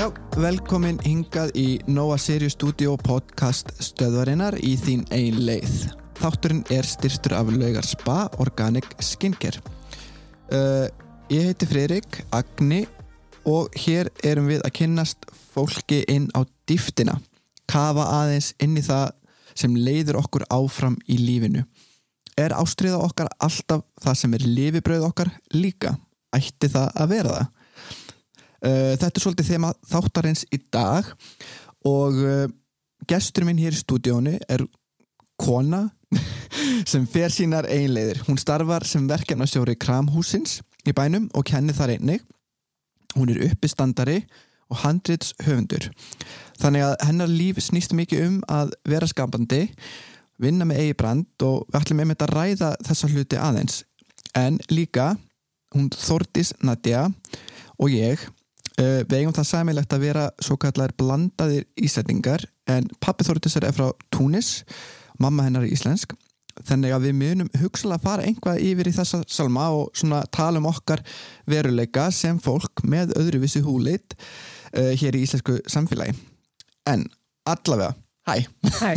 [0.00, 0.06] Já,
[0.40, 5.74] velkomin hingað í Nóa Sirius Studio podcast stöðvarinnar í þín ein leið.
[6.16, 9.60] Þátturinn er styrstur af laugar Spa Organic Skincare.
[10.48, 10.88] Uh,
[11.28, 12.86] ég heiti Freirik Agni
[13.44, 17.18] og hér erum við að kynnast fólki inn á dýftina.
[17.68, 19.12] Kafa aðeins inn í það
[19.52, 21.66] sem leiður okkur áfram í lífinu.
[22.40, 25.98] Er ástriða okkar alltaf það sem er lifibröð okkar líka?
[26.32, 27.56] Ætti það að vera það?
[28.60, 31.06] Uh, þetta er svolítið þema þáttarins í dag
[31.88, 32.44] og uh,
[33.08, 34.66] gestur minn hér í stúdíónu er
[35.40, 35.86] kona
[36.90, 38.20] sem fer sínar einleiðir.
[38.26, 42.24] Hún starfar sem verkefnastjóri Kramhúsins í bænum og kennir þar einnig.
[43.16, 44.20] Hún er uppistandari
[44.70, 45.88] og handrits höfundur.
[46.60, 49.64] Þannig að hennar líf snýst mikið um að vera skapandi,
[50.40, 53.80] vinna með eigi brand og við ætlum einmitt að ræða þessa hluti aðeins.
[54.36, 55.14] En líka,
[55.74, 57.08] hún Þordis Nadja
[57.80, 58.22] og ég
[58.78, 63.90] við eigum það sæmilegt að vera svo kallar blandaðir ísætingar en pappi Þortisar er frá
[64.14, 64.60] Túnis
[65.20, 66.16] mamma hennar er íslensk.
[66.66, 70.60] Þannig að við munum hugsalega að fara einhvað yfir í þessa salma og svona tala
[70.60, 71.02] um okkar
[71.48, 76.16] veruleika sem fólk með öðru vissi húlit uh, hér í íslensku samfélagi.
[76.90, 77.06] En
[77.48, 77.94] allavega,
[78.28, 78.34] hæ.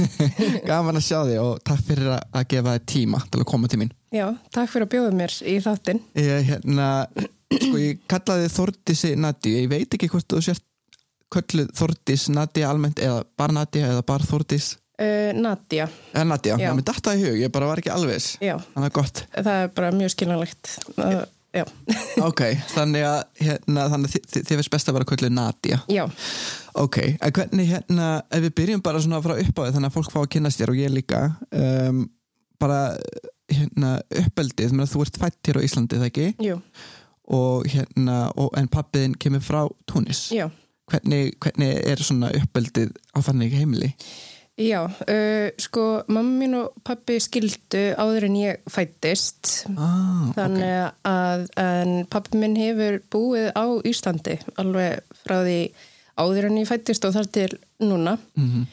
[0.69, 3.83] Gaman að sjá þig og takk fyrir að gefa þig tíma til að koma til
[3.83, 3.93] mín.
[4.13, 6.03] Já, takk fyrir að bjóða mér í þáttinn.
[6.19, 6.89] Ég hérna
[7.59, 10.65] sko ég kallaði Þordísi Nadi ég veit ekki hvort þú sért
[11.33, 15.87] kölluð Þordís Nadi almennt eða bara Nadi eða bara Þordís uh, Nadja.
[16.13, 18.89] Eða Nadi, já, já mér dætti það í hug, ég bara var ekki alveg þannig
[18.89, 19.23] að gott.
[19.35, 20.73] Það er bara mjög skiljanlegt.
[20.97, 21.23] Uh,
[22.29, 22.41] ok,
[22.73, 25.77] þannig að, hérna, þannig að þið, veist best að vera kölluð Nadja.
[25.93, 26.03] Já.
[26.81, 30.19] Ok, en hvernig hérna ef við byrjum bara svona frá uppáðið þannig að fólk fá
[30.23, 31.21] að kynast þér og ég líka
[31.53, 32.01] um,
[32.61, 32.81] bara
[33.53, 36.27] hérna uppeldið, þú ert fætt hér á Íslandi, það ekki?
[36.41, 36.57] Jú
[37.31, 40.49] og hérna, og, en pappiðin kemur frá Túnis Já.
[40.91, 43.93] hvernig, hvernig er svona uppeldið á þannig heimili?
[44.53, 50.91] Já, uh, sko mamma mín og pappi skildu áður en ég fættist ah, þannig okay.
[51.09, 55.57] að en pappi minn hefur búið á Íslandi alveg frá því
[56.21, 57.49] áður en ég fættist og þar til
[57.81, 58.65] núna mm -hmm.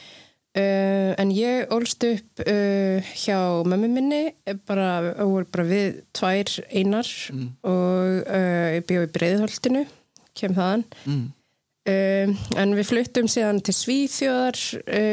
[0.50, 3.38] Uh, en ég ólst upp uh, hjá
[3.70, 4.32] mömmu minni
[4.66, 5.12] bara,
[5.46, 7.44] bara við tvær einar mm.
[7.70, 9.82] og uh, ég bjóð í Breiðholtinu
[10.34, 11.20] kem þaðan mm.
[12.58, 14.58] en við fluttum síðan til Svíþjóðar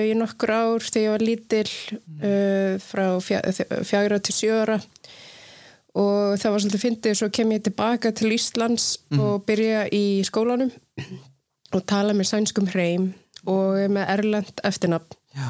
[0.10, 1.70] í nokkur ár þegar ég var lítil
[2.02, 2.82] mm.
[2.82, 3.06] frá
[3.86, 4.80] fjagra til sjöra
[5.94, 9.22] og það var svolítið fyndið svo kem ég tilbaka til Íslands mm.
[9.22, 10.74] og byrja í skólanum
[11.78, 13.12] og tala með sænskum hreim
[13.46, 15.50] og með Erlend eftirnafn Já.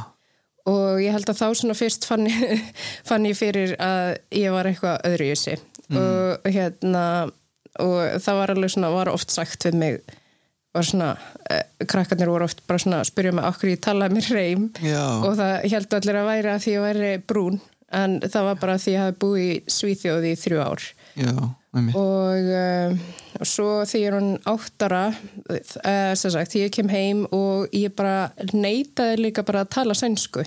[0.67, 2.61] og ég held að þá svona fyrst fann ég,
[3.09, 5.97] fann ég fyrir að ég var eitthvað öðru í þessi mm.
[5.97, 7.03] og hérna
[7.77, 9.99] og það var alveg svona, var oft sagt við mig
[10.77, 11.09] var svona,
[11.49, 14.67] eh, krakkarnir voru oft bara svona að spyrja mig okkur ég talaði mér reym
[15.25, 17.59] og það heldur allir að væri að því að væri brún.
[17.97, 20.87] En það var bara því að ég hafi búið í Svíþjóði í þrjú ár.
[21.17, 21.33] Já,
[21.95, 22.97] og uh,
[23.37, 29.21] og svo þegar hún áttara uh, sem sagt, ég kem heim og ég bara neytaði
[29.21, 30.45] líka bara að tala sænsku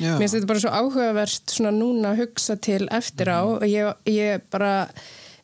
[0.00, 3.92] mér finnst þetta bara svo áhugavert svona núna að hugsa til eftir á og ég,
[4.10, 4.88] ég bara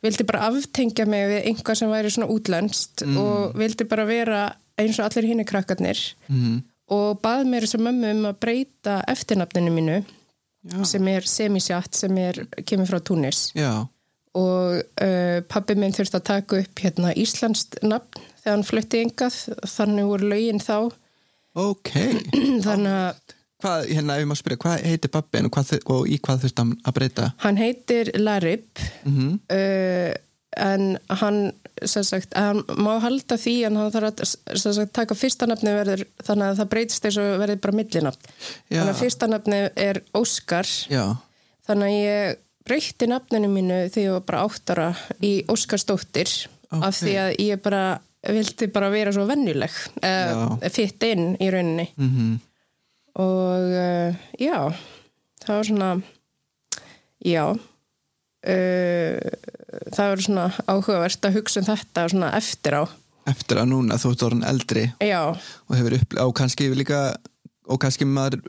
[0.03, 3.21] vildi bara aftengja mig við einhvað sem væri svona útlænst mm.
[3.23, 4.43] og vildi bara vera
[4.81, 6.59] eins og allir hinn í krakkarnir mm.
[6.97, 10.03] og bað mér þess að mömmu um að breyta eftirnafninu mínu
[10.63, 10.79] Já.
[10.87, 13.87] sem er semisjátt sem er, kemur frá Túnis Já
[14.39, 19.39] og uh, pabbi minn þurfti að taka upp hérna Íslandst nafn þegar hann flutti yngað
[19.69, 20.77] þannig voru lögin þá.
[21.63, 21.93] Ok.
[22.67, 25.59] Þannig að hvað, hérna ef ég má spyrja, hvað heitir pabbi og,
[25.95, 27.33] og í hvað þurfti hann að breyta?
[27.45, 29.35] hann heitir Larip mm -hmm.
[29.53, 30.15] uh,
[30.57, 31.53] en hann
[31.85, 36.47] sagt, hann má halda því en hann þarf að sagt, taka fyrsta nafni verður þannig
[36.49, 38.33] að það breytist eins og verður bara millinafn.
[38.69, 40.69] Þannig að fyrsta nafni er Óskar.
[40.93, 41.17] Já.
[41.67, 44.89] þannig að ég breytti nafninu mínu þegar ég var bara áttara
[45.25, 46.31] í Óskarsdóttir
[46.71, 46.83] okay.
[46.89, 47.85] af því að ég bara
[48.23, 49.75] vildi bara vera svo vennuleg
[50.05, 52.33] uh, fitt inn í rauninni mm -hmm.
[53.25, 54.75] og uh, já
[55.43, 55.91] það var svona
[57.27, 57.57] já uh,
[59.97, 62.83] það var svona áhugavert að hugsa um þetta svona eftir á
[63.27, 65.35] eftir að núna þú ert orðin eldri já.
[65.69, 67.17] og hefur upp og kannski líka
[67.71, 68.43] og kannski maður,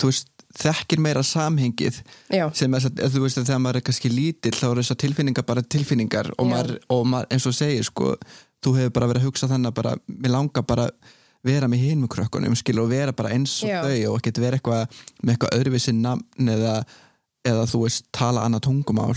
[0.00, 2.00] þú veist þekkir meira samhengið
[2.32, 2.46] Já.
[2.56, 5.46] sem er að þú veist að þegar maður er kannski lítill þá eru þessar tilfinningar
[5.48, 8.14] bara tilfinningar og, maður, og maður, eins og segir sko
[8.64, 10.88] þú hefur bara verið að hugsa þannig að bara mér langar bara
[11.46, 13.80] vera með hinn með krökkunum skil, og vera bara eins og Já.
[13.84, 16.74] þau og ekki vera eitthvað með eitthvað öðruvísi namn eða,
[17.46, 19.14] eða þú veist tala annað tungumál.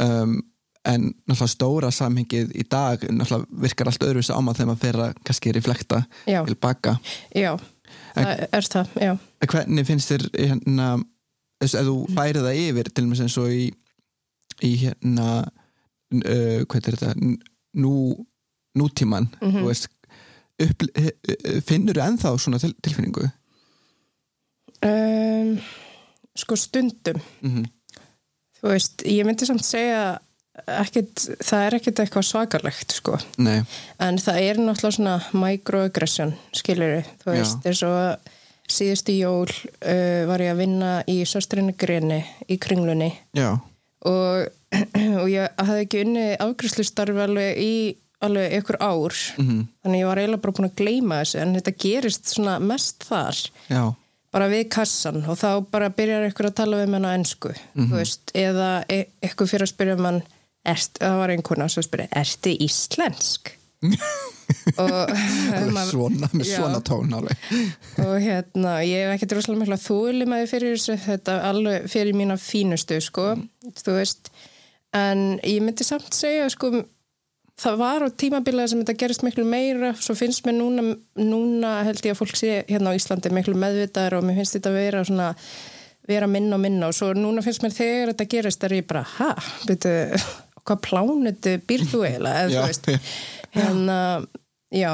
[0.00, 0.38] Um,
[0.84, 5.00] en náttúrulega stóra samhengið í dag náttúrulega virkar allt öðruvis á maður þegar maður fer
[5.00, 6.96] að kannski reflekta til baka.
[7.32, 7.54] Já,
[8.14, 9.12] það er það, já.
[9.42, 10.88] En hvernig finnst þér hérna,
[11.62, 13.64] þess að þú færið það yfir til og með eins og í,
[14.68, 17.14] í hérna uh, hvað er þetta
[17.82, 17.94] nú,
[18.78, 19.60] nútíman Mhm.
[19.60, 19.88] þú veist
[20.62, 20.84] upp,
[21.66, 23.30] finnur þú ennþá svona til, tilfinningu
[24.84, 25.54] Um,
[26.36, 27.64] sko stundum, mm
[28.64, 30.18] þú veist, ég myndi samt segja
[30.62, 33.18] ekkit, það er ekkit eitthvað svakarlegt, sko.
[33.42, 33.58] Nei,
[34.02, 38.32] En það er náttúrulega svona microaggression, skilur þú veist, eins og
[38.70, 43.10] síðustu jól uh, var ég að vinna í söstrinni greni í kringlunni.
[43.36, 43.56] Já,
[44.08, 44.46] og,
[45.20, 47.74] og ég hafði ekki unni afgræslustarfi alveg í
[48.24, 49.18] alveg ykkur ár.
[49.40, 53.04] Mm þannig ég var eiginlega bara búin að gleyma þessu en þetta gerist svona mest
[53.04, 53.40] þar.
[53.68, 53.82] Já.
[54.34, 57.90] Bara við kassan og þá bara byrjar ykkur að tala við menn á ennsku þú
[57.92, 60.22] veist, eða e ykkur fyrir að spyrja mann
[60.64, 63.54] ert, það var einhverna sem spyrja, ertu íslensk?
[64.80, 65.12] og,
[65.58, 66.56] Alveg svona, með Já.
[66.56, 71.36] svona tón alveg og hérna, ég hef ekkert rosalega mikla þúli með fyrir þessu, þetta
[71.50, 73.34] alveg fyrir mína fínustu, sko
[73.82, 74.32] þú veist,
[74.96, 76.72] en ég myndi samt segja, sko
[77.60, 82.02] það var á tímabilið sem þetta gerist miklu meira svo finnst mér núna, núna held
[82.02, 85.04] ég að fólk sé hérna á Íslandi miklu meðvitaðar og mér finnst þetta að vera
[85.06, 85.28] svona
[86.08, 89.04] vera minna og minna og svo núna finnst mér þegar þetta gerist er ég bara,
[89.18, 89.30] ha,
[89.68, 89.94] byrju
[90.64, 92.90] hvað plánutu býr þú eiginlega eða þú veist,
[93.54, 93.98] hérna
[94.74, 94.92] já,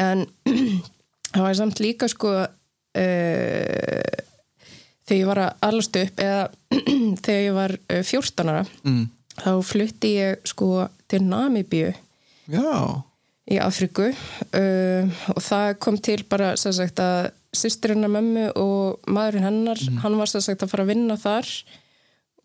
[0.00, 0.26] en
[1.32, 2.48] það var samt líka sko uh,
[5.06, 6.42] þegar ég var að alast upp eða
[7.24, 9.04] þegar ég var uh, 14 ára mm.
[9.42, 11.92] þá flutti ég sko til Namibíu.
[12.52, 13.02] Já,
[13.52, 19.44] í Afriku uh, og það kom til bara sagt að sýstirinn að mömmu og maðurinn
[19.44, 21.50] hennar, hann var sagt að fara að vinna þar.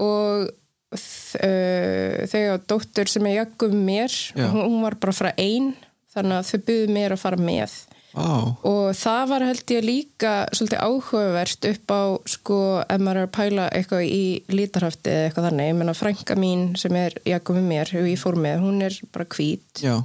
[0.03, 4.47] Og uh, þegar dóttur sem er jaggum mér, Já.
[4.53, 5.73] hún, var bara frá einn
[6.13, 7.77] þannig að þau byggðu mér að fara með.
[8.17, 12.03] Á, og það var held ég líka svolítið áhugavert upp á
[12.33, 16.37] sko, ef maður er að pæla eitthvað í lítarhafti eða eitthvað þannig, ég menna frænka
[16.39, 19.83] mín sem er með mér, hefur ég fór með hún er bara hvít.
[19.83, 19.97] Já.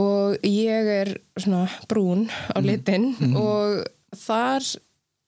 [0.00, 3.82] Og ég er svona brún á litin og
[4.22, 4.62] þar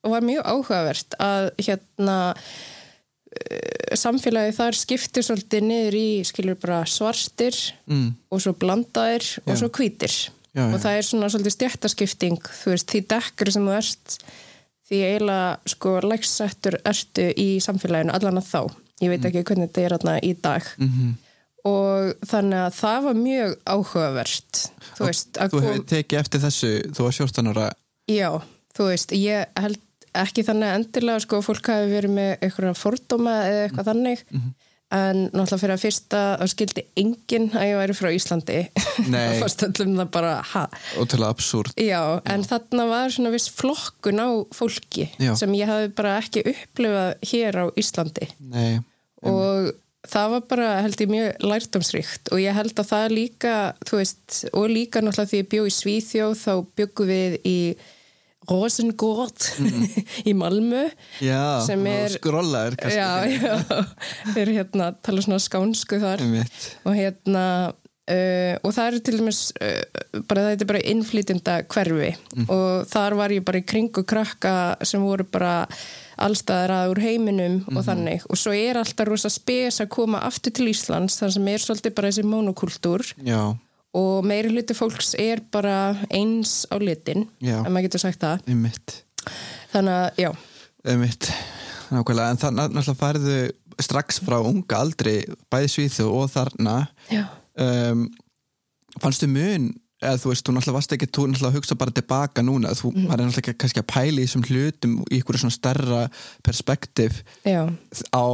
[0.06, 2.16] var mjög áhugavert að hérna
[3.98, 7.56] samfélagi þar skiptir svolítið niður í skilur bara svartir
[7.86, 8.06] mm.
[8.32, 9.42] og svo blandaðir Já.
[9.46, 10.14] og svo hvítir.
[10.52, 14.16] Já, og það er svona svolítið stjættaskipting þú veist, því dekkri sem þú ert
[14.88, 18.62] því eiginlega sko lægsettur ertu í samfélaginu allan að þá.
[19.02, 20.72] Ég veit ekki hvernig þetta er þarna í dag.
[20.82, 21.14] Mm
[21.68, 24.60] og þannig að það var mjög áhugavert
[24.96, 27.66] þú veist, Þú hefur tekið eftir þessu, þú var 14 ára.
[28.10, 28.28] Já,
[28.76, 29.82] þú veist ég held
[30.14, 34.26] ekki þannig endilega sko að fólk hafi verið með einhverja fordóma eða eitthvað þannig.
[34.32, 34.52] Mhm.
[34.92, 38.56] en náttúrulega fyrir að fyrsta þá skildi enginn að ég væri frá Íslandi.
[39.12, 39.22] Nei.
[39.22, 40.64] það fannst öllum það bara ha,
[41.00, 45.32] ótrúlega absúrt já, en þarna var svona viss flokkun á fólki Já.
[45.40, 48.28] sem ég hafi bara ekki upplifað hér á Íslandi.
[48.52, 48.82] Nei,
[49.24, 49.72] og
[50.12, 53.56] það var bara held ég mjög lærdomsríkt og ég held að það líka
[53.92, 57.58] veist, og líka náttúrulega því ég bjó í Svíþjóð þá bjöggu við í
[58.50, 59.46] Rosengård
[60.30, 60.86] í Malmö
[61.22, 62.16] já, Sem er-
[62.96, 63.10] já,
[64.34, 66.24] þeir hérna tala svona skánsku þar.
[66.88, 72.12] Og hérna uh, og það er til dæmis uh, bara þetta er bara innflytjenda hverfi.
[72.48, 74.54] Og þar var ég bara í kringu krakka
[74.86, 75.54] sem voru bara
[76.22, 78.26] allstaðar að úr heiminum og þannig.
[78.30, 81.94] Og svo er alltaf rosa spes að koma aftur til Íslands þar sem er svolítið
[81.96, 83.06] bara þessi monokultúr.
[83.26, 83.40] Já,
[83.98, 88.46] og meiri hluti fólks er bara eins á litin ef maður getur sagt það.
[88.48, 88.96] Einmitt.
[89.72, 90.30] Þannig að já,
[90.82, 91.28] Einmitt,
[91.92, 92.32] nákvæmlega.
[92.32, 93.36] En þannig náttúrulega færðu
[93.82, 95.20] strax frá unga aldri
[95.52, 96.76] bæði svíðu og þarna.
[97.62, 98.08] Um,
[99.00, 99.70] fannstu mun
[100.02, 103.04] eða þú veist, þú náttúrulega varst ekki þú náttúrulega hugsa bara tilbaka núna þú mm.
[103.10, 106.00] var náttúrulega ekki kannski að pæla í þessum hlutum í ykkur svona stærra
[106.42, 107.62] perspektiv já,
[108.10, 108.24] á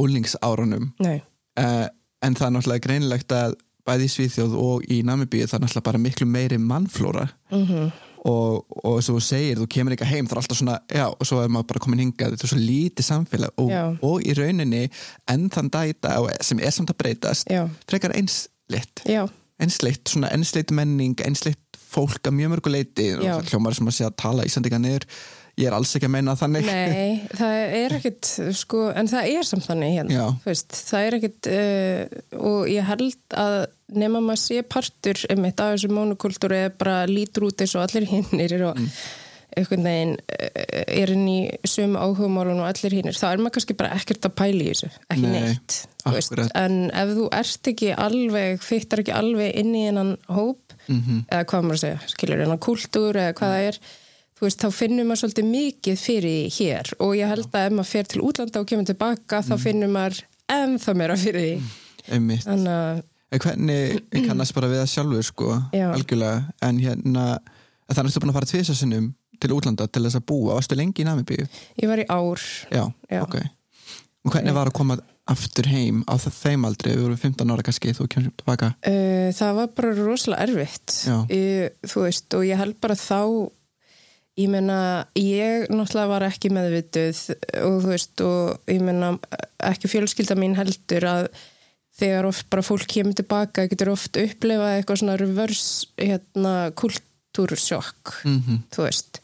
[0.00, 1.14] úlingsárunum uh,
[1.54, 3.54] en það er náttúrulega greinilegt að
[3.86, 7.28] bæði í Svíþjóð og í Namibíu það er náttúrulega bara miklu meiri mannflóra.
[7.52, 7.92] Mm
[8.24, 11.28] og, og svo þú segir, þú kemur ekki heim það er alltaf svona, já, og
[11.28, 13.54] svo er maður bara komin hingað þetta er svo lítið samfélag.
[13.60, 13.72] Og,
[14.08, 14.84] og í rauninni
[15.30, 15.70] enn þann
[16.14, 19.04] og sem er samt að breytast já, frekar einsleitt.
[19.04, 19.26] Já,
[19.60, 21.60] einsleitt, svona einsleitt menning einsleitt
[21.94, 23.10] fólk að mjög mörgu leiti.
[23.12, 23.36] Já.
[23.50, 25.06] hljómar sem að sé að tala Íslandika niður
[25.60, 29.48] ég er alls ekki að meina þannig Nei, það er ekkit sko, en það er
[29.50, 33.58] samt þannig hérna veist, það er ekkit uh, og ég held að
[33.94, 37.84] nema maður sé partur um eitt af þessu monokultúri eða bara lítur út eins og
[37.86, 38.88] allir hinnir og Mm.
[39.54, 41.36] einhvern veginn eh, er inn í
[41.70, 44.88] sömu áhugamálun og allir hinnir, þá er maður kannski bara ekkert að pæla í þessu,
[45.14, 45.76] ekki Nei, neitt
[46.10, 46.34] veist.
[46.58, 50.58] en ef þú ert ekki alveg, fyttar ekki alveg inn í hennan hóp
[50.88, 51.20] Mhm.
[51.30, 53.78] eða hvað maður að segja, skilur hennan kultúr eða hvað það er,
[54.34, 56.92] þú veist, þá finnur maður svolítið mikið fyrir hér.
[57.00, 59.48] Og ég held að ef maður fer til útlanda og kemur tilbaka Mhm.
[59.50, 61.62] þá finnur maður ennþá meira fyrir því.
[62.12, 62.44] Einmitt.
[62.44, 65.88] Þannig að hvernig, ég kannast bara við það sjálfur sko, Já.
[65.94, 66.52] algjörlega.
[66.62, 67.38] En hérna,
[67.90, 71.02] þannig að þú búin að fara tvisasinnum til útlanda til þess að búa, varstu lengi
[71.02, 71.48] í Namibíu?
[71.82, 72.38] ég var í ár.
[72.70, 73.22] Já, Já.
[73.22, 73.34] ok.
[74.26, 74.98] Og hvernig var að koma
[75.28, 78.74] aftur heim á það þeim aldrei, við vorum 15 ára kannski þú kemur tilbaka.
[78.86, 80.94] Uh, það var bara rosalega erfitt.
[81.30, 83.50] Ég, þú veist og ég held bara þá
[84.40, 87.18] ég meina ég náttúrulega var ekki meðvituð
[87.62, 89.12] og þú veist og ég meina
[89.62, 91.28] ekki fjölskylda mín heldur að
[91.94, 98.58] þegar oft bara fólk kemur tilbaka getur oft upplifað eitthvað svona reverse hérna kultúrsjokk mm
[98.74, 99.20] þú veist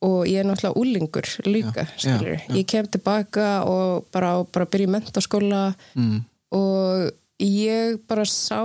[0.00, 2.54] og ég er náttúrulega úlingur líka Já, já, já.
[2.56, 6.20] ég kem tilbaka og bara, bara byrja í mentaskóla mm.
[6.56, 7.10] og
[7.44, 8.64] ég bara sá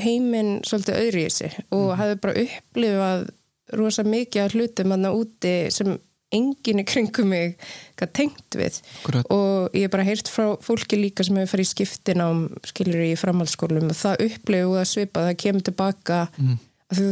[0.00, 1.98] heiminn svolítið öðru í þessi og Mhm.
[2.00, 3.26] hefði bara upplifað
[3.72, 5.96] rosa mikið af hlutum hann úti sem
[6.34, 7.54] enginn í kringum mig
[7.96, 9.28] tengt við Akkurat.
[9.30, 12.28] og ég hef bara heyrt frá fólki líka sem hefur farið í skiptin á
[12.66, 16.58] skilur í framhaldsskólum og það upplifið að svipa það kemur tilbaka Mm.
[16.92, 17.06] þú,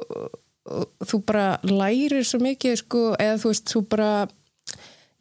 [0.00, 4.28] þú, þú bara lærir svo mikið sko, eða þú veist, þú bara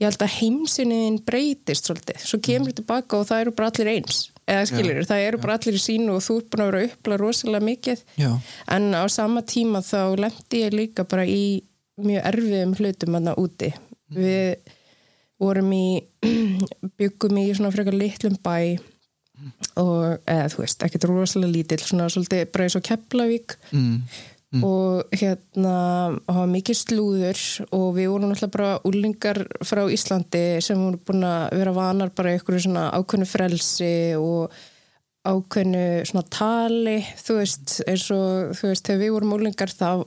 [0.01, 2.77] ég held að heimsinniðin breytist svolítið, svo kemur mm.
[2.81, 6.17] tilbaka og það eru bara allir eins, eða skilur það eru bara allir í sínu
[6.17, 8.31] og þú er búin að vera uppla rosalega mikið, Já,
[8.75, 11.43] en á sama tíma þá lendi ég líka bara í
[12.03, 13.69] mjög erfiðum hlutum hann úti.
[14.13, 14.73] Við
[15.41, 15.85] vorum í
[16.99, 18.79] byggum í svona frekar litlum bæ
[19.79, 23.55] og eða þú veist, ekkert rosalega lítill svona svolítið bara eins og Keflavík.
[23.73, 23.95] Mm.
[24.61, 25.75] Og hérna
[26.27, 27.41] hafa mikið slúður
[27.73, 32.35] og við vorum náttúrulega bara úlingar frá Íslandi sem voru búin að vera vanar bara
[32.35, 34.53] einhverju svona ákveðnu frelsi og
[35.23, 40.03] ákveðnu svona tali þú veist, eins og þú veist, þegar við vorum úlingar þá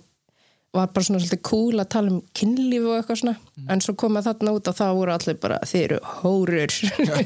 [0.76, 3.36] var bara svona svolítið cool að tala um kynlíf og eitthvað svona,
[3.72, 6.74] en svo koma þarna út og þá voru allir bara, þeir eru hórur.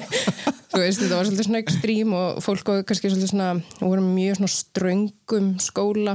[0.70, 3.48] Þú veist, þetta var svolítið svona ekstrím og fólk var kannski svolítið svona
[3.80, 6.14] voru mjög svona ströngum skóla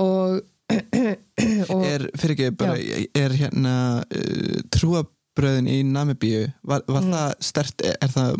[0.00, 0.40] og,
[1.74, 7.82] og Er, fyrir ekki, bara, er hérna uh, trúabröðin í Namibíu, var, var það stert,
[7.86, 8.36] er, er það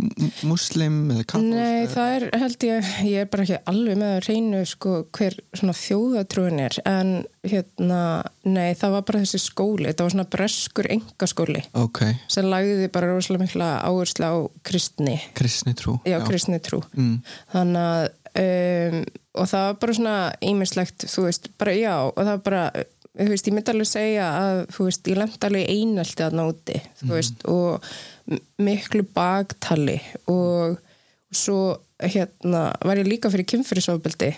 [0.47, 1.57] muslim eða katholsk?
[1.57, 4.95] Nei, eða- það er held ég, ég er bara ekki alveg með að reynu sko
[5.19, 7.13] hver svona þjóðatrúin er en
[7.47, 8.01] hérna,
[8.45, 13.11] nei það var bara þessi skóli, þetta var svona breskur engaskóli Ok, sem lagði bara
[13.15, 14.35] rosalega mikla áherslu á
[14.71, 17.21] kristni, kristni trú já, kristni trú Mm.
[17.55, 19.03] þannig að um,
[19.41, 22.65] og það var bara svona ímislegt, þú veist, bara já og það var bara,
[23.21, 26.81] þú veist, ég myndi alveg segja að, þú veist, ég lendi alveg einaldi að nóti,
[27.03, 27.91] þú veist, og
[28.63, 29.99] miklu bagtali
[30.31, 30.79] og
[31.35, 31.61] svo
[32.01, 34.31] hérna var ég líka fyrir kynfyrirsofbeldi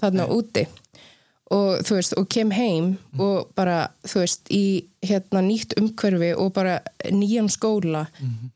[0.00, 0.66] þarna úti
[1.50, 6.52] og þú veist, og kem heim og bara, þú veist, í hérna nýtt umhverfi og
[6.54, 6.78] bara
[7.10, 8.06] nýjan skóla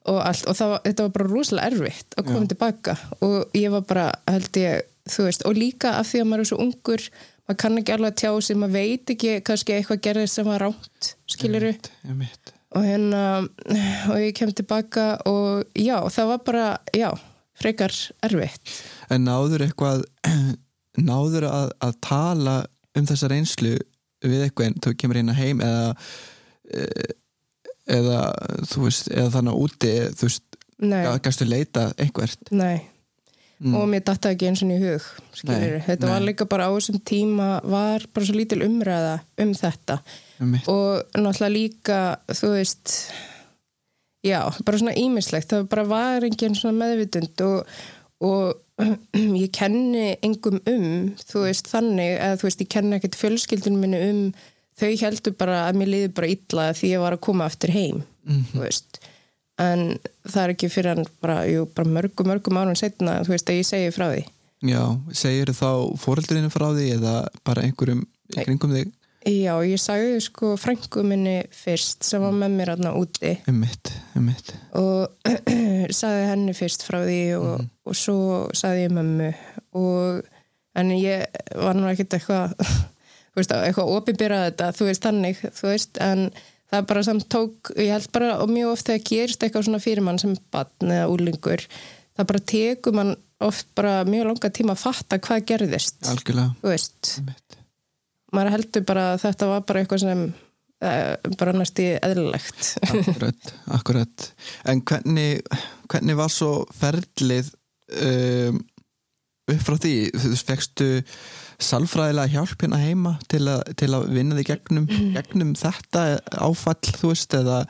[0.06, 0.46] og allt.
[0.48, 2.96] Og var- þetta var bara rosalega erfitt að koma tilbaka.
[3.20, 6.50] Og ég var bara, held ég þú veist, og líka af því að maður er
[6.52, 7.08] svo ungur
[7.46, 10.64] maður kann ekki alveg að tjá sig, maður veit ekki kannski eitthvað gerðist sem var
[12.08, 13.20] Ég mitt og hérna
[14.10, 17.10] og ég kem tilbaka og já, það var bara, já
[17.56, 18.82] frekar erfitt.
[19.10, 20.02] En náður eitthvað
[20.98, 22.56] náður að, að tala
[22.96, 23.76] um þessa reynslu
[24.26, 25.94] við eitthvað en þú kemur hérna heim eða
[26.72, 27.14] eh,
[27.96, 28.20] eða
[28.66, 30.60] þú veist, eða þannig úti þú veist,
[31.24, 32.50] gæstu leita einhvert?
[32.50, 32.80] Nei.
[33.56, 33.72] Mm.
[33.72, 36.26] og mér datta ekki eins og í hug skilur, Nei, þetta var nei.
[36.28, 39.96] líka bara á þessum tíma var bara svo lítil umræða um þetta.
[40.44, 42.92] Um og náttúrulega líka þú veist
[44.26, 47.72] já, bara svona ímislegt það bara var engin svona meðvitund og,
[48.28, 48.60] og
[49.44, 54.02] ég kenni engum um, þú veist þannig, eða þú veist, ég kenni ekkert fjölskyldunum minni
[54.10, 54.22] um,
[54.76, 58.02] þau heldur bara að mér liði bara illa því ég var að koma aftur heim,
[58.52, 59.00] þú veist.
[59.56, 59.86] En
[60.28, 63.62] það er ekki fyrir hann bara, jú, bara mörgum, mörgum árun setna, þú veist, að
[63.62, 64.26] ég segi frá því.
[64.66, 64.82] Já,
[65.16, 67.16] segir þá fóreldurinn frá því eða
[67.46, 68.04] bara einhverjum
[68.36, 68.92] kringum þig?
[69.26, 73.32] Já, ég sagði sko frængu minni fyrst sem var með mér aðna úti.
[73.50, 75.10] Um mitt, um mitt og
[75.94, 78.18] sagði henni fyrst frá því og, og svo
[78.56, 79.30] sagði ég mömmu.
[79.78, 80.26] Og
[80.76, 81.26] en ég
[81.56, 82.54] var nú ekkert eitthvað
[83.36, 86.26] eitthvað opinbyrað þetta þú veist þannig, þú veist en
[86.72, 90.04] það bara samt tók, ég held bara og mjög oft þegar gerist eitthvað svona fyrir
[90.06, 91.62] mann sem barn eða úlingur,
[92.16, 93.14] það bara tekur mann
[93.44, 96.56] oft bara mjög langa tíma að fatta hvað gerðist, algjörlega,
[98.34, 100.26] maður heldur bara að þetta var bara eitthvað sem
[100.80, 102.72] bara næst í eðlilegt.
[102.84, 104.30] Akkurat, akkurat.
[104.68, 105.42] En hvernig,
[105.88, 107.52] hvernig var svo ferlið
[108.02, 108.60] um,
[109.46, 110.88] upp frá því, þú fegstu
[111.62, 116.08] salfræðilega hjálp hérna heima til, a, til að vinna því gegnum, gegnum þetta
[116.44, 117.62] áfall, þú veist, eða?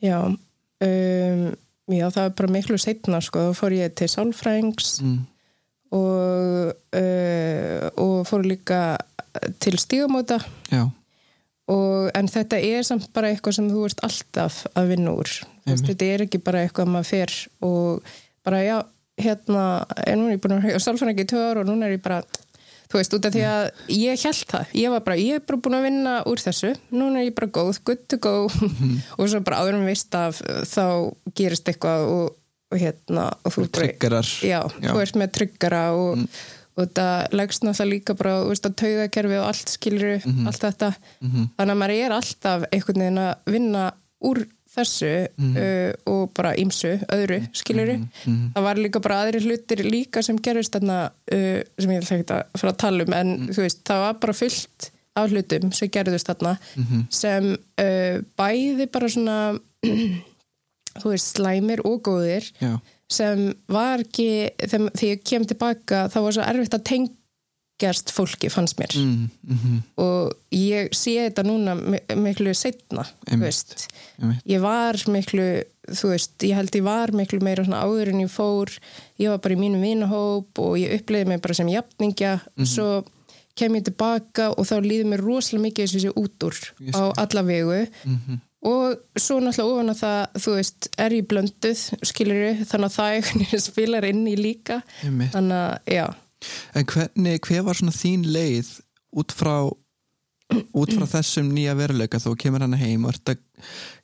[0.00, 1.50] Já um,
[1.90, 5.16] Já, það var bara miklu setna sko, þá fór ég til sálfræðings mm,
[5.98, 6.70] og,
[7.00, 8.80] uh, og fór líka
[9.62, 10.38] til stígamóta.
[10.70, 10.86] Já,
[11.70, 15.30] og, en þetta er samt bara eitthvað sem þú ert alltaf að vinna úr
[15.66, 15.86] Einmitt.
[15.90, 17.34] þetta er ekki bara eitthvað að maður fer
[17.66, 18.12] og
[18.46, 18.76] bara já,
[19.20, 19.64] hérna
[20.06, 22.22] er nú er ég búin að höfja sálfræðingi í ár og núna er ég bara
[22.90, 25.60] þú veist, út af því að ég held það ég var bara, ég er bara
[25.62, 28.96] búin að vinna úr þessu núna er ég bara góð, good to go Mhm.
[29.18, 30.84] og svo bara áður en veist af þá
[31.38, 32.32] gerist eitthvað og,
[32.72, 34.60] og hérna og þú já, Já.
[34.64, 34.88] Mm.
[34.90, 36.24] þú ert með tryggara og,
[36.80, 40.46] og það leggst náttúrulega líka bara veist, á taugakerfi og allt skilur Mhm.
[40.46, 43.84] allt þetta, þannig að maður er alltaf einhvern veginn að vinna
[44.24, 45.56] úr þessu Mhm.
[45.56, 47.88] uh, og bara ímsu, öðru, skilur
[48.54, 52.34] það var líka bara aðri hlutir líka sem gerist þarna uh, sem ég ætla ekki
[52.36, 53.48] að fara að tala um en Mhm.
[53.54, 57.06] þú veist, það var bara fullt af hlutum sem gerðust þarna Mhm.
[57.10, 59.58] sem uh, bæði bara svona
[61.00, 62.78] þú veist, slæmir og góðir já,
[63.10, 64.28] sem var ekki
[64.70, 68.94] þegar, ég kem tilbaka þá var svo erfitt að tengjast fólki fannst mér.
[69.00, 73.88] Mm, mm, og ég sé þetta núna mi- miklu setna Einmitt.
[74.20, 74.44] einmitt.
[74.46, 75.48] ég var miklu
[75.90, 78.70] þú veist, ég held ég var miklu meira áður en ég fór.
[79.18, 82.36] Ég var bara í mínum vinahóp og ég upplýði mig bara sem jafningja.
[82.62, 83.02] Svo
[83.58, 86.54] kem ég tilbaka og þá líður mér rosalega mikið þessi út úr
[86.86, 87.80] Ég á alla vegu
[88.60, 93.54] og svo náttúrulega ofan að það þú veist, er ég blönduð skilur þannig að það
[93.70, 94.82] spilar inn í líka.
[95.06, 95.32] Einmitt.
[95.36, 96.06] þannig að, já.
[96.76, 98.74] En hvernig, hver var svona þín leið
[99.20, 99.54] út frá
[100.80, 102.20] út frá þessum nýja veruleika?
[102.20, 103.42] Þú kemur hana heim og ert að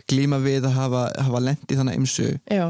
[0.09, 2.67] glíma við að hafa, hafa lent í þannig ymsu já,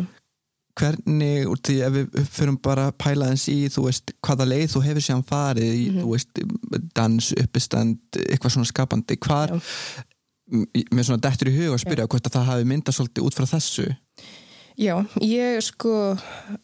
[0.77, 4.66] hvernig, úr því ef við förum bara að pæla þess í, þú veist, hvaða leið
[4.75, 6.42] þú hefur sér farið í, þú veist
[6.96, 10.07] dans, uppistand, eitthvað svona skapandi hvar, Já.
[10.50, 13.46] Mér svona dettur í huga að spyrja hvort að það hafi myndað svolítið út frá
[13.50, 13.87] þessu.
[14.76, 15.92] Já, ég sko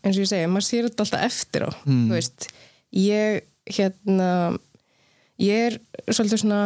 [0.05, 2.05] eins og ég segi, maður sér þetta alltaf eftir á Mm.
[2.11, 2.49] þú veist,
[2.93, 4.59] ég hérna
[5.41, 5.79] ég er
[6.13, 6.61] svolítið svona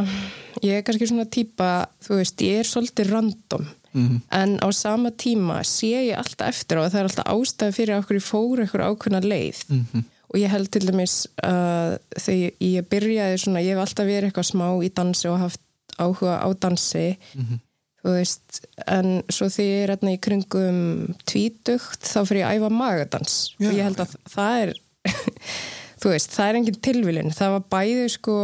[0.62, 3.66] ég er kannski svona típa þú veist, ég er svolítið random.
[3.96, 4.20] Mm.
[4.30, 7.96] en á sama tíma sé ég alltaf eftir á að það er alltaf ástæði fyrir
[7.96, 9.64] okkur ég fór eitthvað ákveðna leið.
[9.70, 14.28] Mm og ég held til dæmis að þegar ég byrjaði svona, ég hef alltaf verið
[14.28, 15.60] eitthvað smá í dansi og haft
[15.98, 17.60] áhuga á dansi Mhm.
[18.06, 22.60] þú veist, en svo þegar ég er hérna í kringum tvítugt þá fyrir ég að
[22.60, 23.34] æfa magadans.
[23.58, 24.74] Já, og ég held að það er
[26.00, 28.36] þú veist, það er engin tilvílun það var bæði sko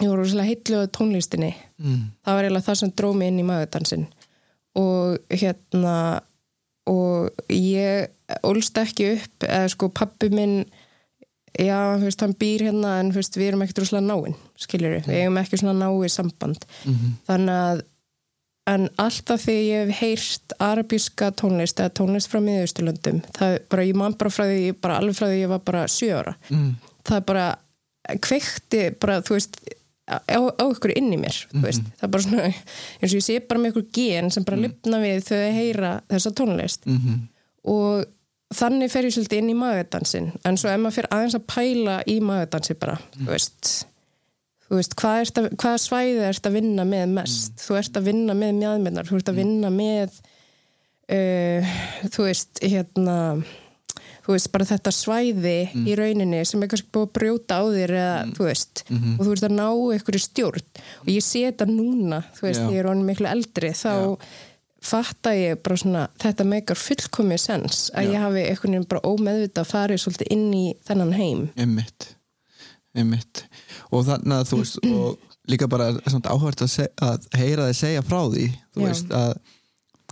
[0.00, 1.54] ég voru svolítið heitluð tónlistinni.
[1.80, 2.10] Mm.
[2.24, 4.06] það var eiginlega það sem dró mig inn í magadansin.
[4.78, 5.96] Og hérna
[6.86, 8.08] og ég
[8.46, 10.64] ólst ekki upp eða sko pappi minn
[11.58, 14.96] já, þú veist, hann býr hérna en þú veist, við erum ekkert rúslega náinn skiljur
[14.98, 16.66] við, við eigum ekki svona náið samband.
[16.84, 17.16] Mhm.
[17.30, 17.82] þannig að
[18.70, 23.82] en alltaf þegar ég hef heyrt arabíska tónlist eða tónlist frá miðausturlöndum það er bara,
[23.88, 26.36] ég man bara frá því bara alveg frá því ég var bara sjö ára.
[26.50, 26.76] Mm.
[27.08, 27.46] það er bara
[28.20, 29.58] kveikti bara, þú veist
[30.10, 31.84] á, á ykkur inn í mér, þú veist.
[31.98, 32.46] Það er bara svona,
[33.00, 35.92] eins og ég sé bara með ykkur gen sem bara lifna við þegar ég heyra
[36.10, 36.86] þessa tónlist.
[36.86, 37.20] Mhm.
[37.70, 38.06] og
[38.54, 42.00] þannig fer ég svolítið inn í magadansin en svo ef maður fer aðeins að pæla
[42.10, 43.70] í magadansi bara, þú veist
[44.70, 47.56] þú veist, hvað, ert að, hvað svæði ert að vinna með mest?
[47.58, 50.20] Þú ert að vinna með mjöðmennar þú ert að vinna með
[51.10, 51.72] uh,
[52.06, 53.16] þú veist, hérna
[54.20, 55.56] þú veist, bara þetta svæði
[55.90, 59.28] í rauninni sem er kannski búið að brjóta á þér eða, þú veist, og þú
[59.32, 60.68] veist að ná einhverju stjórn.
[61.02, 62.70] Og ég sé þetta núna þú veist, Já.
[62.70, 63.90] ég er honum miklu eldri þá
[64.80, 68.12] fatta ég bara svona þetta meikar fullkomið sens að Já.
[68.14, 72.08] ég hafi einhvern veginn bara ómeðvita farið svolítið inn í þennan heim einmitt
[72.96, 73.44] einmitt
[73.92, 78.04] og þannig að þú veist og líka bara samt áhvert að, að heyra þig segja
[78.06, 78.86] frá því þú Já.
[78.86, 79.32] veist að,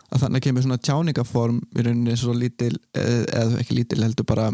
[0.09, 4.51] að þannig kemur svona tjáningaform í rauninni svo lítil eða, eða ekki lítil heldur bara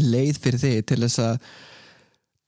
[0.00, 1.50] leið fyrir þig til þess að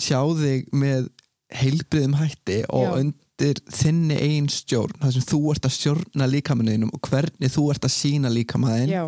[0.03, 1.11] tjá þig með
[1.53, 7.09] heilbriðum hætti og Undir þinni einn stjórn það sem þú ert að stjórna líkamanninum og
[7.09, 9.03] hvernig þú ert að sína líkamannin já,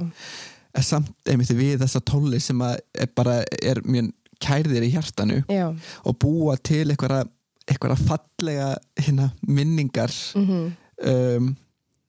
[0.75, 4.11] er samt einmitt við þessa tóli sem er bara er mjög
[4.43, 5.69] kærðir í hjartanu já,
[6.03, 10.13] og búa til einhverja fallega hérna, minningar.
[10.35, 10.73] Mhm.
[11.05, 11.57] Um,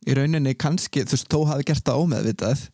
[0.06, 2.65] í rauninni kannski, þú veist, þó hafi gert það ómeðvitað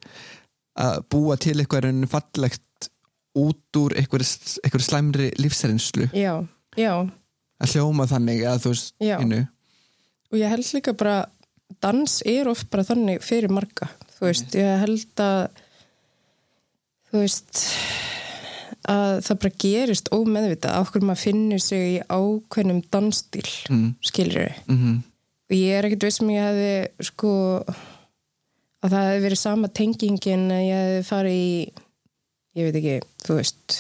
[0.82, 2.90] að búa til einhverja rauninni fallegt
[3.40, 6.10] út úr einhverju slæmri lífsreynslu.
[6.12, 7.10] Já, já,
[7.62, 9.42] að hljóma þannig að þú veist innu.
[10.32, 11.18] og ég held líka bara
[11.84, 15.62] dans er oft bara þannig fyrir marga þú veist, ég held að
[17.12, 17.62] þú veist
[18.92, 23.88] að það bara gerist ómeðvitað á okkur maður finnur sig í ákveðnum dansstíl, mm.
[24.02, 24.98] skilur við mm -hmm.
[25.52, 27.32] og ég er ekkert veist sem ég hefði sko
[28.82, 31.72] að það hefði verið sama tengingin að ég hefði farið í
[32.58, 33.78] ég veit ekki, þú veist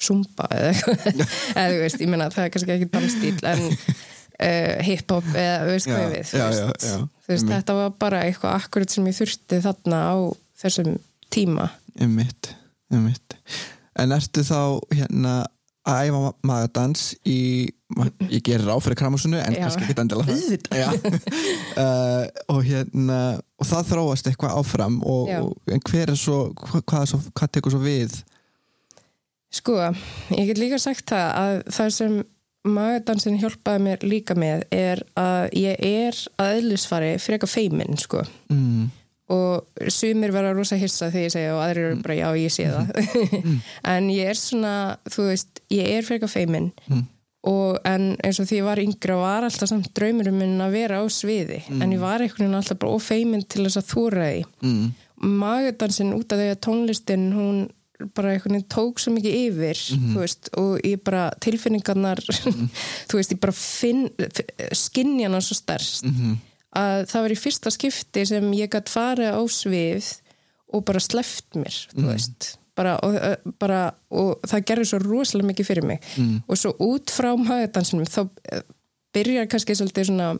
[0.00, 1.22] sumba eða eitthvað.
[1.54, 5.76] Eða þú veist, ég menna það er kannski ekki dansstíl en uh, hip-hop eða þú
[5.76, 9.08] veist hvað ég við já, já, já, þú veist, þetta var bara eitthvað akkurat sem
[9.10, 10.16] ég þurfti þarna á
[10.64, 10.98] þessum
[11.34, 11.70] tíma.
[12.02, 12.54] Um mitt,
[12.90, 13.38] um mitt
[14.00, 14.60] en ertu þá
[14.94, 15.34] hérna
[15.84, 17.38] að æfa magadans í
[18.32, 20.36] ég gerir á fyrir kramusunu en kannski ekki endilega
[20.72, 20.88] Já.
[20.96, 23.18] uh, og hérna
[23.60, 27.52] og það þróast eitthvað áfram og, og, en hver er svo hvað, hvað, svo, hvað
[27.58, 28.16] tekur svo við
[29.54, 29.76] Sko,
[30.34, 32.14] ég get líka sagt það að það sem
[32.64, 38.22] magadansin hjálpaði mér líka með er að ég er að eðlisfari frekar feimin, sko.
[38.50, 38.86] Mm,
[39.34, 42.66] og sumir vera rosa hissa þegar ég segja og aðrir eru bara já, ég sé
[42.72, 42.94] það.
[43.94, 44.72] En ég er svona,
[45.12, 47.04] þú veist ég er frekar feimin Mm.
[47.44, 51.00] og en eins og því ég var yngra var alltaf samt draumurum minn að vera
[51.00, 51.60] á sviði.
[51.76, 54.44] En ég var einhvern veginn alltaf bara ofeimin til þess að þúra því.
[54.64, 54.92] Mm,
[55.44, 57.58] magadansin út af því að tónlistin hún
[58.16, 59.80] bara einhvern veginn tók svo mikið yfir
[60.14, 62.22] þú veist, og ég bara tilfinningarnar
[63.08, 64.08] þú veist, ég bara finn
[64.74, 66.34] skinnjana svo stærst mm,
[66.80, 70.10] að það var í fyrsta skipti sem ég gætt farið á svið
[70.74, 72.54] og bara sleft mér, þú veist.
[72.74, 73.14] Bara, og,
[73.62, 76.00] bara, og það gerði svo rosalega mikið fyrir mig.
[76.18, 76.40] Mm.
[76.48, 78.64] og svo út frá magadansinum þá eh,
[79.14, 80.32] byrjar kannski svolítið svona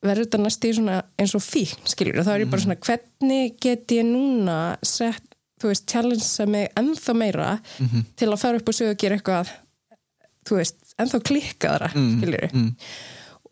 [0.00, 3.58] verður þetta næstu svona eins og fíl skiljur og þá er ég bara svona hvernig
[3.60, 5.26] get ég núna sett,
[5.60, 7.50] þú veist, challengea mig ennþá meira
[8.16, 9.52] til að fara upp og sögja og gera eitthvað
[10.48, 12.14] þú veist, ennþá klikkaðara mm.
[12.16, 12.70] skiljur mm,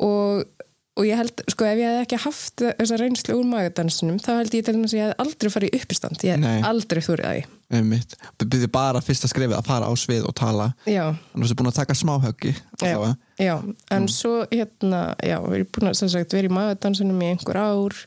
[0.06, 0.64] og,
[0.98, 4.58] og ég held, sko ef ég hef ekki haft þessa reynslu úr magadansinum þá held
[4.58, 6.26] ég til þess að ég hef aldrei farið í uppistand.
[6.26, 6.50] Ég Nei.
[6.56, 10.70] hef aldrei þúrið að mitt byrði bara fyrsta skrefið að fara á svið og tala.
[10.88, 13.54] Já, annars er búin að taka smáhöggi já, já,
[13.92, 17.60] en svo hérna, já, við erum búin að sem sagt, vera í magadansinum í einhver
[17.60, 17.98] ár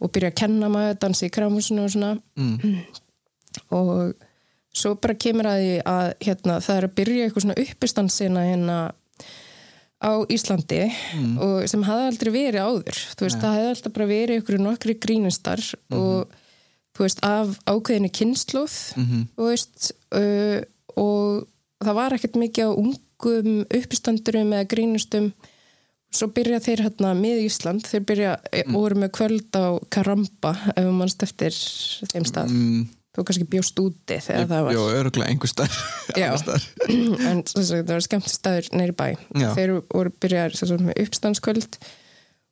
[0.00, 2.14] og byrja að kenna magadansi í kramhúsinu og svona.
[2.40, 2.80] Mm,
[3.74, 4.14] og
[4.76, 8.78] svo bara kemur að því að hérna, það er að byrja eitthvað svona uppistandsina hérna
[9.96, 10.82] á Íslandi
[11.40, 12.98] og sem hafði aldrei verið áður.
[13.16, 15.62] Þú veist, það hefði alltaf bara verið ykkur nokkri grínistar
[15.96, 16.34] og
[16.96, 18.76] þú veist, af ákveðinu kynnslóð
[19.36, 20.60] þú veist uh,
[20.96, 21.46] og
[21.84, 25.30] það var ekkert mikið á ungum uppistandurum eða grínustum
[26.16, 28.76] svo byrja þeir hérna með Ísland þeir byrja, mm.
[28.76, 31.56] voru með kvöld á Karamba, ef mannst eftir
[32.12, 32.52] þeim stað.
[32.52, 34.76] Mm, þú kannski bjóst úti þegar það var.
[34.76, 35.76] Jó, öruglega einhver stær
[36.20, 36.28] Já.
[37.30, 39.06] en það var skemmt staður neyri bæ.
[39.32, 39.48] Já.
[39.56, 40.56] þeir voru byrjar
[41.06, 41.80] uppstandskvöld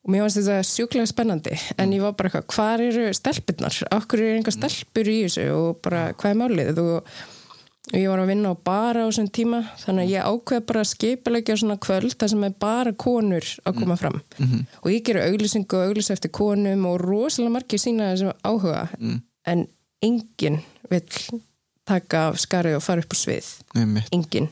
[0.04, 1.54] og mér fannst þetta sjúklega spennandi.
[1.80, 3.78] En ég var bara eitthvað, hvað eru stelpurnar?
[3.96, 5.46] Okkur eru einhver stelpur í þessu?
[5.54, 6.80] Og bara hvað er málið?
[6.82, 10.82] Og ég var að vinna á bara á þessum tíma þannig að ég ákveð bara
[10.84, 14.20] að skipilegja svona kvöld þar sem er bara konur að koma fram.
[14.82, 18.84] Og ég gerir auglýsingu og auglýs eftir konum og rosalega margir sína þessum áhuga.
[19.48, 19.66] En
[20.04, 21.40] enginn vill
[21.88, 23.50] taka af skarið og fara upp á svið.
[23.88, 24.50] Mitt enginn.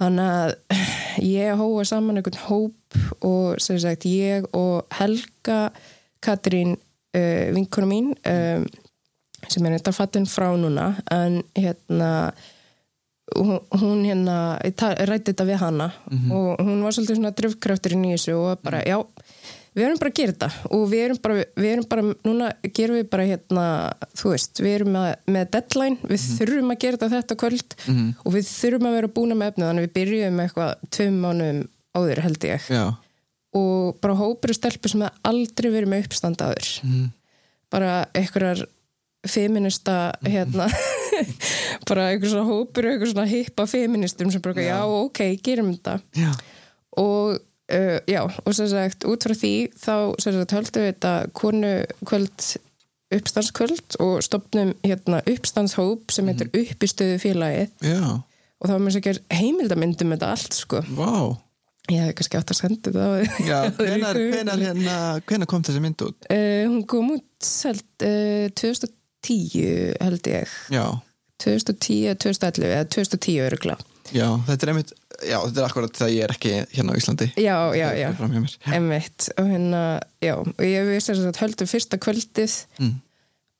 [0.00, 0.54] Þannig að
[1.40, 5.68] ég hóa saman einhvern hóp og sem sagt ég og Helga
[6.24, 8.66] Katrín uh, vinkona mín um,
[9.50, 12.32] sem er þetta fattin frá núna en hérna
[13.36, 15.90] hún, hérna ég ræddi þetta við hana
[16.32, 18.98] og hún var svolítið svona drifkrafturinn í þessu og bara já
[19.74, 22.98] við erum bara að gera þetta og við erum bara, við erum bara núna gerum
[23.00, 23.64] við bara hérna
[24.14, 27.76] þú veist, við erum með, með deadline við þurfum að gera þetta þetta kvöld
[28.24, 31.64] og við þurfum að vera búna með efnið þannig að við byrjum eitthvað tveim mánuðum
[31.94, 32.70] áður held ég.
[32.74, 32.84] Já,
[33.54, 36.70] og bara hópur og stelpur sem aldrei verið með uppstand áður
[37.74, 38.64] bara einhverjar
[39.26, 40.66] feminista hérna
[41.88, 45.98] bara einhver svona hópur einhver svona hippa feministum sem bara, já, ok, gerum þetta.
[46.18, 46.30] Já,
[47.00, 47.38] og
[47.72, 51.72] uh, já, og sem sagt út frá því þá sem sagt höldum við þetta konu
[52.04, 52.48] kvöld
[53.14, 59.22] uppstandskvöld og stopnum hérna uppstandshóp sem heitir uppistöðu félagið já, og það var mér sér
[59.34, 60.84] heimildamyndum þetta allt sko.
[60.98, 61.14] Vá.
[61.92, 64.94] Ég hefði kannski átt að senda þetta Já, hvenar, hvenar, hérna,
[65.28, 66.30] hvenar kom þessi mynd út?
[66.32, 70.54] Uh, hún kom út held, uh, 2010 held ég.
[70.72, 70.86] Já,
[71.44, 73.76] 2010, 2011 eða 2010 örugla
[74.12, 74.92] já, þetta er einmitt
[75.24, 77.28] Já, þetta er akkurat þegar ég er ekki hérna á Íslandi.
[77.40, 78.08] Já, já, já,
[78.78, 79.82] emmitt og hérna,
[80.24, 82.94] já, og ég vissi þess að höldum fyrsta kvöldið Mm.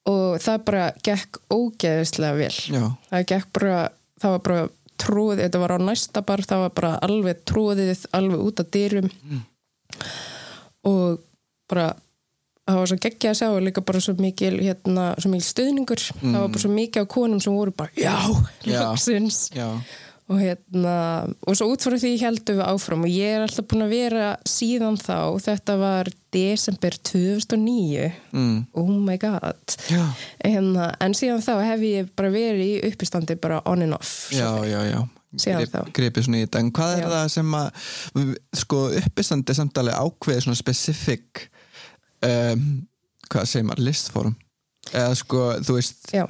[0.07, 2.55] og það bara gekk ógeðislega vel.
[2.77, 3.79] Já, það gekk bara,
[4.21, 4.69] það var bara
[5.05, 9.11] tróðið, þetta var á næsta bar, það var bara alveg tróðið alveg út af dyrum.
[10.85, 11.21] Og
[11.71, 11.95] bara
[12.65, 16.03] það var svo geggja að sjá og líka bara svo mikil hérna, svo mikil stuðningur.
[16.21, 18.15] Það var bara svo mikið á konum sem voru bara já,
[18.69, 19.41] loksins.
[19.57, 19.67] Já,
[20.33, 20.97] og hérna
[21.45, 24.29] og svo út frá því heldum við áfram og ég er alltaf búin að vera
[24.49, 29.77] síðan þá þetta var desember 2009 mm, oh my god.
[30.41, 34.49] Hérna, en síðan þá hef ég bara verið í uppistandi bara on and off já,
[34.65, 35.03] já, já.
[35.35, 35.81] Síðan þá.
[35.95, 36.61] gripið svona í þetta.
[36.63, 37.09] En hvað er Já.
[37.11, 41.47] það sem að sko uppistandi samtalið ákveði svona specific
[42.23, 42.67] um,
[43.33, 44.37] hvað segir maður, listform?
[44.93, 46.25] Eða sko, þú veist já,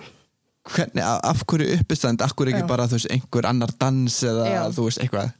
[0.73, 2.23] hvernig, af- hverju uppistand?
[2.25, 2.69] Af hverju ekki Já.
[2.71, 4.63] bara, þú veist, einhver annar dans eða, Já.
[4.73, 5.33] þú veist, eitthvað?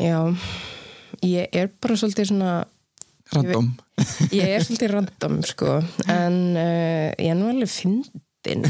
[0.00, 0.20] Já.
[1.26, 2.52] Ég er bara svolítið svona
[3.34, 3.70] random.
[4.32, 5.78] Ég er svolítið random sko.
[6.08, 8.64] En uh, ég er nú alveg fyndin.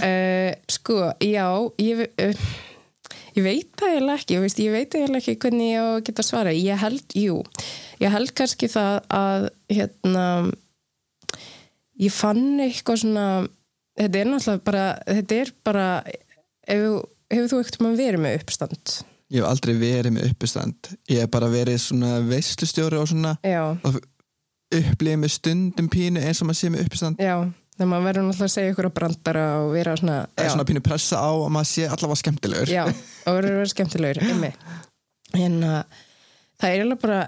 [0.00, 1.46] Uh, sko, já
[1.82, 2.46] ég, uh,
[3.36, 6.24] ég veit það eiginlega ekki veist, ég veit eiginlega ekki hvernig ég á að geta
[6.24, 7.40] svara ég held, jú,
[8.00, 10.24] ég held kannski það að hérna
[12.00, 13.26] ég fann eitthvað svona
[13.98, 15.88] þetta er náttúrulega bara þetta er bara
[16.68, 17.02] hefur,
[17.32, 18.94] hefur þú ekkert verið með uppstand
[19.32, 20.90] ég hef aldrei verið með uppistand.
[21.10, 24.00] Ég hef bara verið svona veistlustjóri og svona já, og
[24.74, 27.22] upplifið með stundum pínu eins og maður sé með uppistand.
[27.22, 27.36] Já
[27.74, 30.66] þegar maður verður náttúrulega að segja ykkur að brandara og vera svona, það er svona
[30.68, 32.70] pínu pressa á að maður sé allavega skemmtilegur.
[32.70, 32.84] Já,
[33.26, 34.50] og verður að skemmtilegur emmi.
[35.34, 35.80] En að
[36.60, 37.18] það er eiginlega bara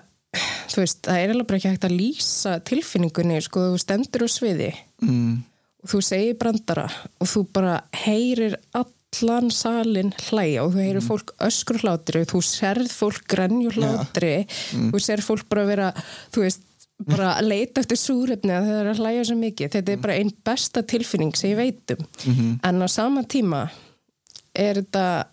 [0.70, 4.28] þú veist, það er eiginlega bara ekki hægt að lýsa tilfinningunni, sko, þú stendur á
[4.30, 4.70] sviði.
[5.02, 5.34] Mm,
[5.86, 6.88] og þú segir brandara
[7.22, 11.08] og þú bara heyrir allan salin hlæja og þú heyrir Mm.
[11.08, 14.90] fólk öskur hlátri þú serð fólk grenju hlátri Mm.
[14.90, 15.92] þú serð fólk bara vera
[16.32, 16.62] þú veist,
[17.06, 19.68] bara að leita eftir súrefni að það er að hlæja svo mikið.
[19.76, 22.06] Þetta er bara einn besta tilfinning sem ég veit um.
[22.26, 22.60] Mhm.
[22.64, 23.70] en á sama tíma
[24.54, 25.26] er þetta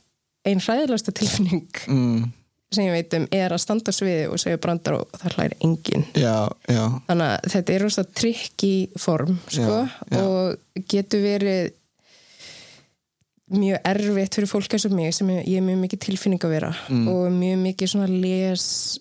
[0.45, 1.67] einn hræðilegsta tilfinning.
[1.87, 2.31] Mm,
[2.75, 6.05] sem ég veit um er að standa sviði og segja brandar og það hlæri enginn
[6.17, 6.35] já,
[6.69, 9.79] já, þannig að þetta er rosa trikki form sko,
[10.11, 11.71] Já, og getur verið
[13.53, 16.71] mjög erfitt fyrir fólk eins og mig sem ég er mjög mikið tilfinning að vera
[16.89, 17.07] Mm.
[17.11, 18.99] og mjög mikið svona les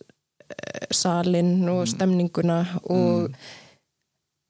[0.50, 1.92] eh, salinn og Mm.
[1.94, 3.30] stemninguna og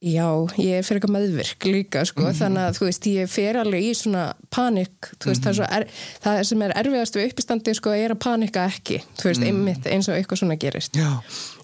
[0.02, 0.26] já,
[0.58, 2.34] ég er fyrir eitthvað meðvirk líka sko, Mhm.
[2.40, 5.66] þannig að þú veist, ég fer alveg í svona panik, þú veist, það, er svo
[5.76, 5.84] er,
[6.24, 10.08] það sem er erfiðast við uppistandi sko, er að panika ekki, þú veist, einmitt eins
[10.08, 11.10] og eitthvað svona gerist já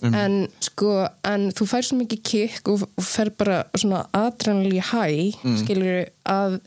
[0.03, 4.79] um, en sko, en þú fær svo mikið kikk og, og fer bara svona adrenalí
[4.81, 5.57] hæ, mm.
[5.65, 6.61] skilur að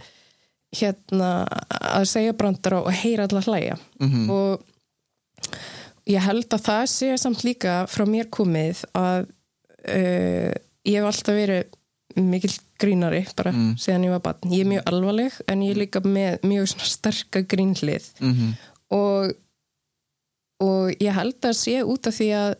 [0.75, 4.29] hérna að segja brandara og heyra allar hlæja Mhm.
[4.29, 4.61] og
[6.07, 9.27] ég held að það sé samt líka frá mér komið að
[9.87, 10.53] uh,
[10.85, 11.77] ég hef alltaf verið
[12.17, 13.75] mikill grínari bara Mm.
[13.79, 14.51] síðan ég var barn.
[14.51, 18.49] Ég er mjög alvarleg en ég er líka með mjög svona sterka grínlið mhm,
[18.91, 19.31] og,
[20.61, 22.55] og ég held að sé út af því að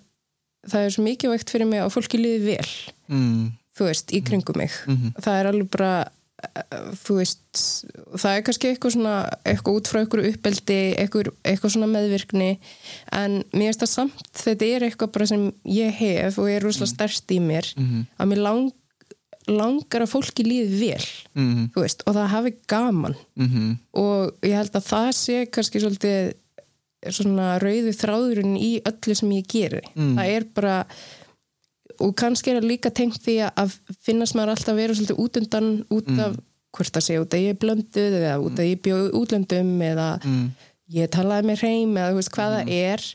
[0.71, 2.71] það er svo mikilvægt fyrir mig að fólki liði vel
[3.09, 5.13] mm, þú veist, í kringum mig Mhm.
[5.19, 5.91] það er alveg bara
[7.03, 7.41] þú veist,
[8.17, 9.15] það er kannski eitthvað svona
[9.47, 12.49] eitthvað út frá eitthvað uppeldi eitthvað, eitthvað svona meðvirkni
[13.17, 16.93] en mér finnst það samt, þetta er eitthvað bara sem ég hef og er rosalega
[16.95, 18.69] stærst í mér mhm, að mér lang,
[19.51, 23.17] langar að fólki líði vel mhm, þú veist, og það hafi gaman.
[23.39, 26.33] Mhm, og ég held að það sé kannski svolítið
[27.09, 29.81] svona rauðu þráðurinn í öllu sem ég geri.
[29.95, 30.13] Mm.
[30.19, 30.75] það er bara
[32.01, 35.69] og kannski er það líka tengt því að finnast maður alltaf vera svolítið út undan
[35.93, 36.39] út af
[36.71, 40.07] hvort það sé út að ég er blönduð eða út að ég bjóð útlöndum eða
[40.21, 40.45] mm,
[40.95, 43.05] ég talaði með hreim eða veist hvað það er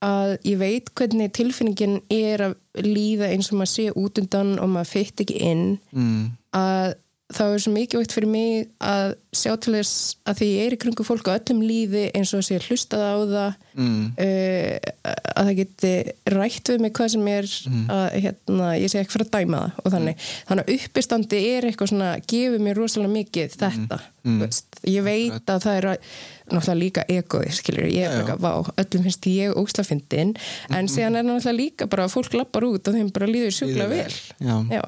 [0.00, 2.56] að ég veit hvernig tilfinningin er að
[2.86, 5.64] líða eins og maður sé út undan og maður fytt ekki inn.
[5.92, 6.94] Mm, að
[7.30, 10.78] það er svo mikilvægt fyrir mig að sjá til þess að því ég er í
[10.82, 14.88] kringu fólk á öllum lífi eins og að sé hlustað á það mm, uh,
[15.36, 15.92] að það geti
[16.34, 17.50] rætt við mig hvað sem er
[17.94, 21.68] að hérna, ég sé ekki fyrir að dæma það og þannig, þannig að uppistandi er
[21.70, 24.42] eitthvað svona, gefur mér rosalega mikið þetta, Mm.
[24.42, 24.66] veist.
[24.84, 26.02] Ég veit að það er að,
[26.50, 30.34] náttúrulega líka egoið, skilur, ég er bara, vá, öllum finnst ég ógslafindin
[30.76, 33.86] en síðan er náttúrulega líka bara að fólk lappar út og þeim bara líður sjúkla
[33.88, 34.12] vel.
[34.44, 34.82] já, já,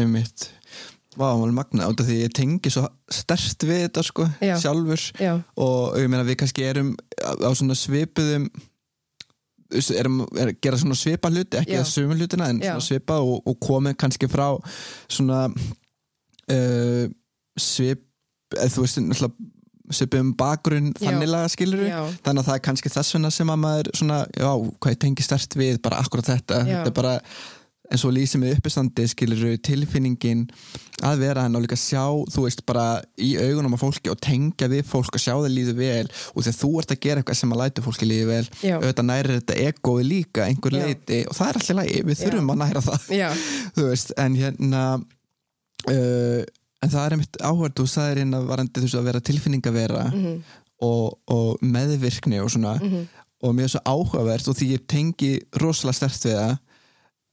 [0.00, 0.48] um mitt
[1.12, 4.54] Vá, maður magna af því ég tengi svo stert við þetta sko, Já.
[4.62, 5.02] sjálfur.
[5.20, 8.48] Já, og ég meina við kannski erum á, svona svipuðum
[9.72, 11.82] erum er, að gera svona svipa hluti ekki Já.
[11.82, 14.46] að suma hlutina en svona svipa og, og komið kannski frá
[15.08, 17.06] svona uh,
[17.60, 18.04] svip
[18.52, 19.50] eða þú veist, náttúrulega
[19.92, 21.06] svipum bakgrunn Já.
[21.06, 21.82] þannig laga skilur
[22.24, 25.26] þannig að það er kannski þess vegna sem að maður svona, já, hvað ég tengi
[25.26, 27.16] stert við bara akkurat þetta, þetta er bara
[27.92, 30.46] en svo lýsið með uppistandi skilur tilfinningin
[31.04, 32.02] að vera hann og líka sjá,
[32.32, 32.84] þú veist, bara
[33.20, 36.58] í augunum á fólki og tengja við fólk og sjá það líðu vel og þegar
[36.62, 38.76] þú ert að gera eitthvað sem að lætu fólki líðu vel Já.
[38.78, 40.84] auðvitað næri þetta egoið líka einhver Já.
[40.86, 42.22] leiti og það er alltaf lægi, við Já.
[42.24, 43.28] þurfum að næra það Já,
[43.76, 44.82] þú veist, en hérna
[45.92, 46.42] uh,
[46.82, 50.36] en það er einmitt áhverð, þú sagðir hérna varandi þú veist að vera tilfinningavera Mhm.
[50.82, 52.72] og, og meðvirkni og svona
[53.42, 56.56] og mér er svo áhugavert og því ég tengi rosalega stert við það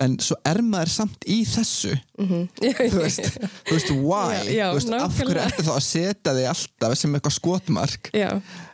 [0.04, 1.94] en svo er maður samt í þessu.
[2.20, 3.30] Þú veist,
[3.68, 4.40] þú veist why?
[4.48, 8.12] Já, já, þú veist, af hverju ertu þá að setja þig alltaf sem eitthvað skotmark?
[8.16, 8.30] Já,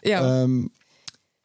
[0.05, 0.59] já, um,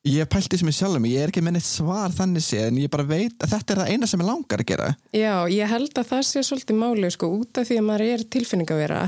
[0.08, 2.92] ég pælti sem ég sjálfum ég er ekki með neitt svar þannig séð en ég
[2.92, 4.92] bara veit að þetta er það eina sem ég langar að gera.
[5.16, 8.26] Já, ég held að það sé svolítið máli, sko, út af því að maður er
[8.36, 9.02] tilfinningavera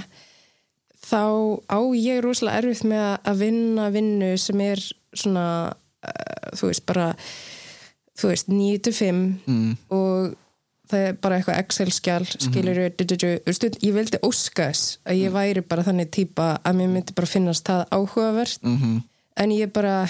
[1.02, 1.24] þá
[1.68, 5.46] á ég rosalega erfitt með að vinna vinnu sem er svona,
[6.06, 7.08] uh, þú veist, bara
[8.18, 10.38] þú veist, 9-5 mm, og
[10.90, 12.80] það er bara eitthvað Excel-skjál skilur
[13.54, 17.26] stund, ég vildi óska þess að ég væri bara þannig típa að mér myndi bara
[17.30, 18.60] finnast það áhugavert.
[18.62, 19.00] Mm
[19.40, 20.04] en ég bara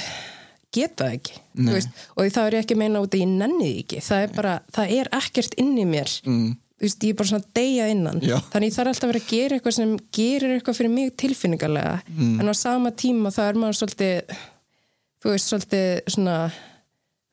[0.74, 1.36] geta það ekki
[1.68, 4.00] veist, og þá er ég ekki meina út að ég nenni því ekki.
[4.02, 6.10] Það er bara, það er ekkert inn í mér.
[6.26, 6.48] Mm,
[6.82, 8.18] veist, ég er bara svona að deyja innan.
[8.24, 8.38] Já.
[8.50, 11.94] þannig ég þarf alltaf að vera að gera eitthvað sem gerir eitthvað fyrir mig tilfinningarlega
[12.08, 12.40] Mm.
[12.40, 14.34] en á sama tíma þá er maður svolítið
[15.22, 16.36] þú veist, svolítið svona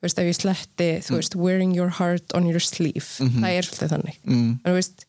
[0.06, 3.06] veist, ef ég sletti þú veist, wearing your heart on your sleeve.
[3.18, 4.22] Það er svolítið þannig.
[4.24, 5.06] Mm, en, þú veist,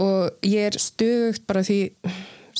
[0.00, 1.80] og ég er stöðugt bara því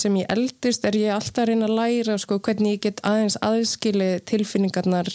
[0.01, 3.37] sem ég eldist er ég alltaf að reyna að læra sko, hvernig ég get aðeins
[3.45, 5.11] aðskili tilfinningarnar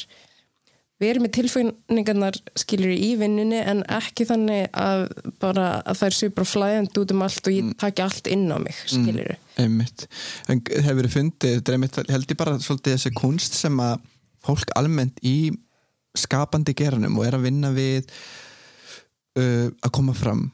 [1.01, 5.07] verið með tilfinningarnar skilur í vinnunni en ekki þannig að
[5.43, 8.45] bara að það er sér bara flæðandi út um allt og ég taki allt inn
[8.47, 10.05] á mig skilur einmitt.
[10.51, 11.73] En hefur þið fundið,
[12.11, 13.99] held ég bara svolítið þessi kunst sem að
[14.45, 15.51] fólk almennt í
[16.15, 18.07] skapandi geranum og er að vinna við
[19.39, 20.47] uh, að koma fram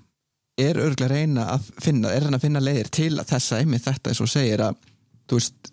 [0.61, 4.11] er örgulega reyna að finna er hann að finna leiðir til að þessa einmitt þetta
[4.11, 4.77] eins og segir að
[5.29, 5.71] þú veist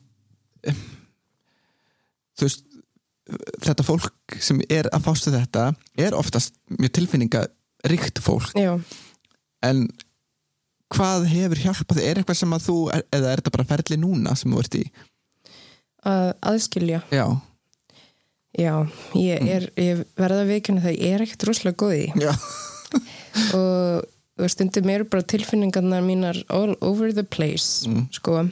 [2.38, 2.68] þú veist
[3.64, 8.54] þetta fólk sem er að fástu þetta er oftast mjög tilfinningaríkt fólk.
[8.56, 8.78] Já,
[9.66, 9.84] en
[10.94, 12.00] hvað hefur hjálpað?
[12.04, 14.84] Er eitthvað sem að þú, eða er þetta bara ferli núna sem þú ert í?
[16.08, 17.02] Að aðskilja.
[17.12, 17.26] Já,
[18.56, 18.72] Já,
[19.18, 22.06] ég, er, ég verða að veikina það ég er ekkert rosalega góð í
[23.58, 24.06] og
[24.40, 27.84] veist, stundum eru bara tilfinningarnar mínar all over the place
[28.14, 28.46] sko.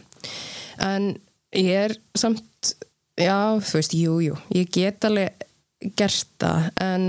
[0.85, 1.15] En
[1.57, 2.75] ég er samt
[3.17, 5.47] já, þú veist, jú, jú ég get alveg
[5.97, 7.07] gert það en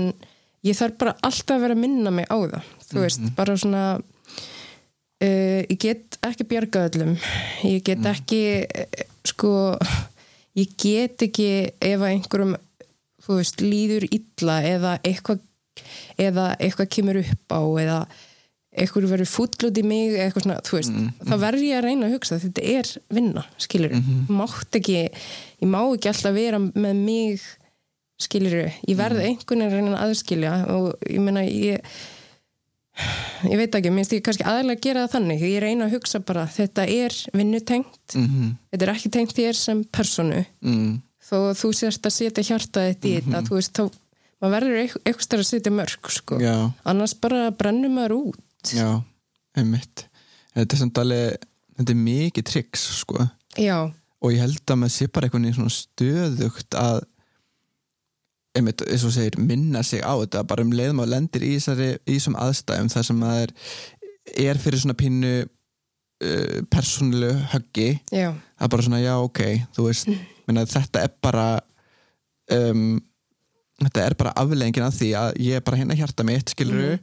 [0.66, 3.84] ég þarf bara alltaf að vera að minna mig á það, þú veist, bara svona
[3.98, 7.16] uh, ég get ekki bjargað öllum
[7.66, 9.52] ég get ekki eh, sko
[10.58, 12.56] ég get ekki ef að einhverjum
[13.28, 15.44] þú veist, líður illa eða eitthvað
[16.18, 18.00] eða eitthvað kemur upp á eða
[18.78, 22.08] eitthvað verður fúll út í mig eitthvað svona, þú veist, þá verður ég að reyna
[22.08, 23.94] að hugsa þetta er vinna, skilur
[24.28, 25.00] mátt ekki,
[25.62, 27.48] ég má ekki alltaf vera með mig
[28.18, 31.98] skilur ég verði einhvern veginn að reyna að aðskilja og ég meina ég
[33.46, 36.46] ég veit ekki, minnst ég kannski aðalega gera það þannig, ég reyna að hugsa bara
[36.50, 40.96] þetta er vinnutengt mhm, þetta er ekki tengt þér sem personu mm,
[41.28, 43.84] þó að þú sérst að setja hjartað þetta í þetta, þú veist, þá
[44.40, 46.38] maður verður eit- eitthvað stær að setja mörg, sko.
[46.40, 46.54] Já,
[46.88, 48.72] annars bara brennur maður út.
[48.72, 48.88] Já
[49.58, 50.04] einmitt,
[50.54, 51.38] þetta er samt alveg
[51.78, 53.28] þetta er mikið triks, sko.
[53.58, 53.78] Já,
[54.22, 57.00] og ég held að maður sé bara einhvern veginn svona stöðugt að
[58.58, 60.42] einmitt, eins og segir, minna sig á þetta.
[60.48, 63.52] Bara um leiðum að lendir í þessum aðstæðum þar sem maður
[64.48, 69.40] er fyrir svona pínu uh, persónulegu höggi já, það er bara svona, já, ok,
[69.76, 70.10] þú veist
[70.48, 71.48] minna, þetta er bara
[72.54, 73.00] um,
[73.84, 76.98] þetta er bara afleggingin af því að ég er bara hérna hjarta mitt skilur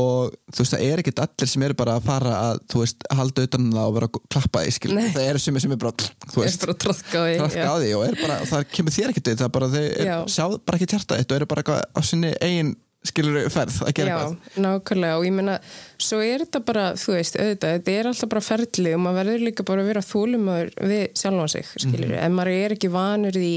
[0.00, 3.06] og þú veist, það er ekkert allir sem eru bara að fara að, þú veist,
[3.18, 5.08] halda utan um það og vera að klappa því, skilur, Nei.
[5.16, 8.96] það eru sem sem er bara, þú veist, trafka á því og bara, það kemur
[8.96, 10.14] þér ekkert við, það er bara, þau Já.
[10.36, 12.72] sjá bara ekki hjarta þitt og eru bara á sinni eigin
[13.04, 15.54] skilur ferð að gera Já, eitthvað nákvæmlega og ég meina,
[15.98, 19.44] svo er þetta bara, þú veist, auðvitað, þetta er alltaf bara ferli og maður verður
[19.48, 22.12] líka bara að vera þólumöður við sjálfan sig, Mhm.
[22.12, 23.54] ef maður er ekki vanur því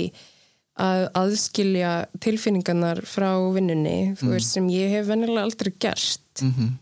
[0.80, 4.32] að aðskilja tilfinningarnar frá vinnunni, þú Mhm.
[4.34, 6.80] veist, sem ég hef venjulega aldrei gert, mm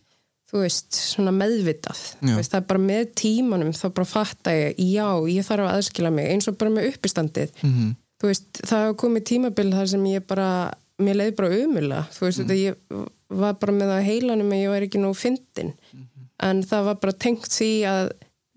[0.52, 2.36] þú veist, svona meðvitað, Já.
[2.36, 6.12] veist, það er bara með tímanum þá bara fatta ég, já, ég þarf að aðskilja
[6.12, 7.96] mig, eins og bara með uppistandið, -hmm.
[8.22, 10.74] þú veist, það hafa komið tímabil þar sem ég bara,
[11.06, 13.06] mér leiði bara umulega, þú veist, þetta ég
[13.42, 15.74] var bara með það heilanum að ég var ekki nú fyndin,
[16.42, 18.12] en það var bara tengt því að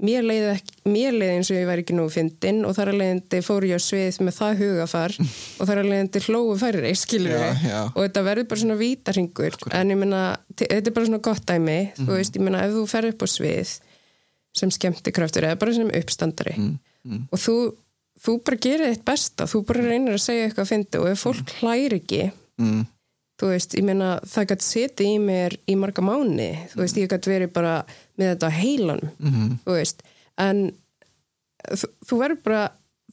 [0.05, 2.97] mér leiði, ekki, mér leiði eins og ég væri ekki nú fyndin og þar að
[2.99, 5.15] leiðandi fór ég á svið með það hugafar
[5.61, 9.93] og þar að leiðandi hlóðu færri, skilur við og þetta verður bara svona vítarhingur en
[9.95, 10.23] ég meina,
[10.59, 11.79] te- þetta er bara svona gott dæmi.
[11.95, 12.09] Mhm.
[12.09, 13.75] þú veist, ég meina, ef þú fer upp á svið
[14.55, 16.57] sem skemmtikraftur eða bara sem uppstandari
[17.05, 17.55] Mhm, og þú,
[18.25, 21.25] þú bara gerir þitt besta þú bara reynir að segja eitthvað að fyndi og ef
[21.27, 22.21] fólk hlæri ekki
[22.63, 22.85] mm,
[23.43, 27.11] þú veist, ég meina, það gæti setið í mér í marga mánu, þú veist, ég
[27.11, 27.75] gæti verið bara
[28.21, 30.05] með þetta á heilanum mhm, þú veist,
[30.39, 30.65] en
[31.75, 32.63] þú, þú verður bara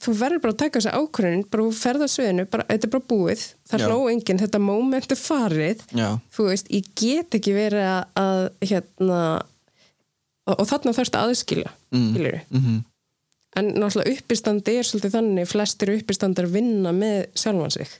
[0.02, 2.94] þú verður bara að taka þessi ákvörðin bara þú ferð á sviðinu, bara, þetta er
[2.96, 7.54] bara búið það hló enginn, þetta moment er farið já, þú veist, ég get ekki
[7.58, 8.42] verið að, að
[8.72, 12.06] hérna og, og þarna þarfst að aðskilja Mm.
[12.14, 12.76] skilur mhm,
[13.60, 17.96] en náttúrulega uppistandi er svolítið þannig flestir uppistandar vinna með sjálfan sig.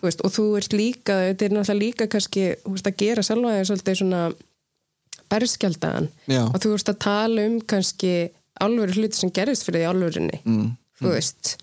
[0.00, 3.54] Þú veist, og þú ert líka þetta er náttúrulega líka kannski veist, að gera sjálfa
[3.54, 4.22] þig svolítið svona
[5.28, 6.10] berskjaldaðan.
[6.26, 8.12] Já, og þú veist að tala um kannski
[8.64, 10.68] alvöru hluti sem gerist fyrir því alvörinni mm,
[10.98, 11.54] þú veist.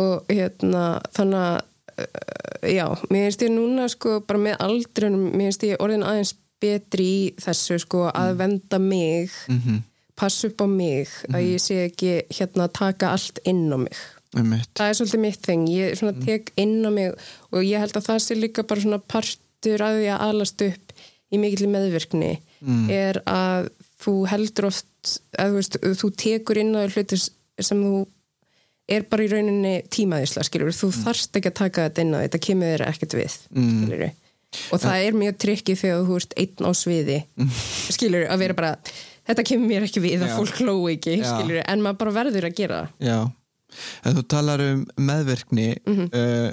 [0.00, 5.50] Og hérna þannig að uh, já, mér finnst ég núna sko bara með aldrunum, mér
[5.50, 9.82] finnst ég orðin aðeins betri í þessu sko að venda mig, mhm,
[10.18, 13.96] passa upp á mig að ég sé ekki hérna að taka allt inn á mig.
[14.36, 17.10] Einmitt, það er svolítið mitt þeng, ég svona tek inn á mig
[17.52, 20.92] og ég held að það sé líka bara svona partur að því að alast upp
[21.32, 22.32] í mikill meðvirkni
[22.62, 22.84] Mm.
[22.94, 23.72] er að
[24.04, 28.04] þú heldur oft að þú veist, þú tekur inn á hluti sem þú
[28.88, 32.70] er bara í rauninni tímaðisla, þú þarft ekki að taka þetta inn á þetta kemur
[32.70, 33.82] þér ekkert við, Mm.
[33.82, 34.04] skilur
[34.70, 37.18] og það er mjög trikki þegar þú ert einn á sviði
[37.90, 38.72] skilur að vera bara
[39.28, 41.28] þetta kemur mér ekki við, að fólk hló ekki Já.
[41.30, 43.18] skilur, en maður bara verður að gera það já
[44.04, 46.08] en þú talar um meðverkni Mhm.
[46.12, 46.50] uh,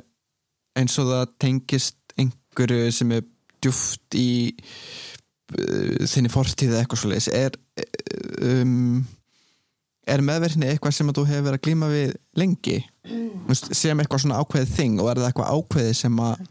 [0.79, 3.23] eins og það tengist einhverju sem er
[3.59, 7.57] djúft í uh, þinni fortíð eða eitthvað svoleiðis er
[8.45, 9.01] um,
[10.09, 12.77] er meðverkni eitthvað sem að þú hefur verið að glíma við lengi
[13.09, 13.53] mm.
[13.73, 16.47] sem eitthvað svona ákveðið þing og er það eitthvað ákveðið sem að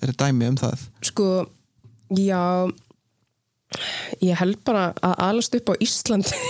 [0.00, 1.28] er dæmi um það Sko,
[2.18, 2.42] já
[4.24, 6.40] ég held bara að alast upp á Íslandi.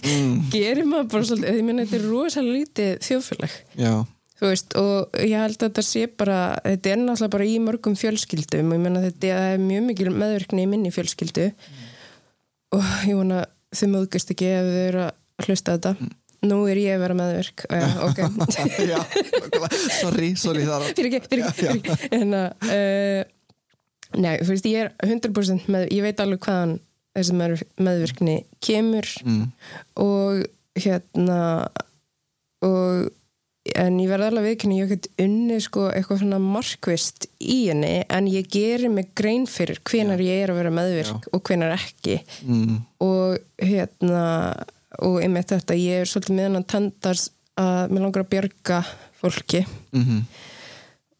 [0.54, 3.58] Gerir maður bara svolítið, ég meina þetta er rosalega lítið þjóðfélag,
[4.40, 8.70] veist og ég held að þetta sé bara, þetta er náttúrulega bara í mörgum fjölskyldum.
[8.70, 11.50] Og ég meina þetta er mjög mikil meðverkni í minni fjölskyldu.
[12.76, 16.10] Og ég vona þau mögust ekki ef þau eru að hlusta þetta.
[16.48, 18.20] Nú er ég að vera meðverk já, ok.
[20.00, 20.64] Sorry, sorry
[20.96, 21.96] fyrir ekki, fyrir ekki.
[22.16, 23.20] En að, uh,
[24.16, 26.78] nei, þú veist, ég er 100% með, ég veit alveg hvaðan
[27.16, 29.46] þessi með, meðvirkni kemur mm,
[30.02, 30.44] og
[30.78, 31.40] hérna
[32.64, 33.10] og
[33.76, 38.28] en ég verði alveg viðkynni, ég get unni sko eitthvað svona markvist í henni en
[38.30, 42.20] ég geri mig grein fyrir hvenar ég er að vera meðvirk og hvenar ekki.
[42.48, 44.24] Mm, og hérna
[45.04, 47.28] og einmitt þetta, ég er svolítið með hann tendars
[47.60, 48.80] að mér langar að bjarga
[49.20, 49.62] fólki.
[49.92, 50.24] Mm,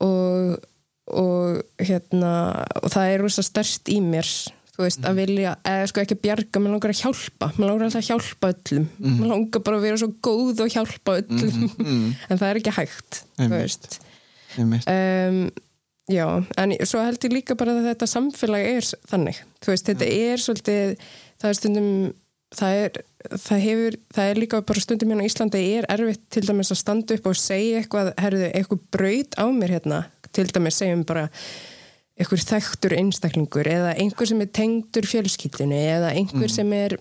[0.07, 0.57] og,
[1.17, 2.33] og hérna
[2.81, 4.29] og það er rosa stærst í mér
[4.81, 8.01] þú veist, að vilja, eða sko ekki bjarga mér langar að hjálpa, mér langar alltaf
[8.01, 8.87] að hjálpa öllum.
[9.19, 12.77] Mér langar bara að vera svo góð og hjálpa öllum, mm, en það er ekki
[12.79, 13.99] hægt þú veist.
[14.57, 15.43] Um,
[16.11, 16.25] já,
[16.63, 20.45] en svo held ég líka bara að þetta samfélag er þannig, þú veist, þetta er
[20.47, 21.07] svolítið,
[21.43, 21.93] það er stundum
[22.57, 22.97] það er,
[23.39, 26.81] það hefur það er líka bara stundum hérna á Íslandi er erfitt til dæmis að
[26.81, 30.01] standa upp og segja eitthvað herðu, eitthvað braut á mér hérna
[30.37, 31.27] til dæmis segjum bara
[32.21, 36.97] eitthvað þekktur einstaklingur eða einhver sem er tengdur fjölskyldinu eða einhver sem er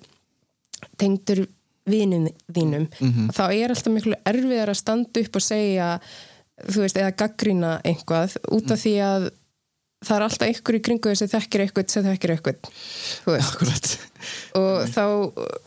[1.00, 1.46] tengdur
[1.90, 2.86] vinum þínum
[3.36, 5.90] þá er alltaf miklu erfiðar að standa upp og segja
[6.70, 9.30] þú veist, eða gaggrína einhvað út af því að
[10.06, 12.70] það er alltaf einhver í kringu þessi þekkir eitthvað sem þekkir eitthvað
[14.60, 15.04] og þá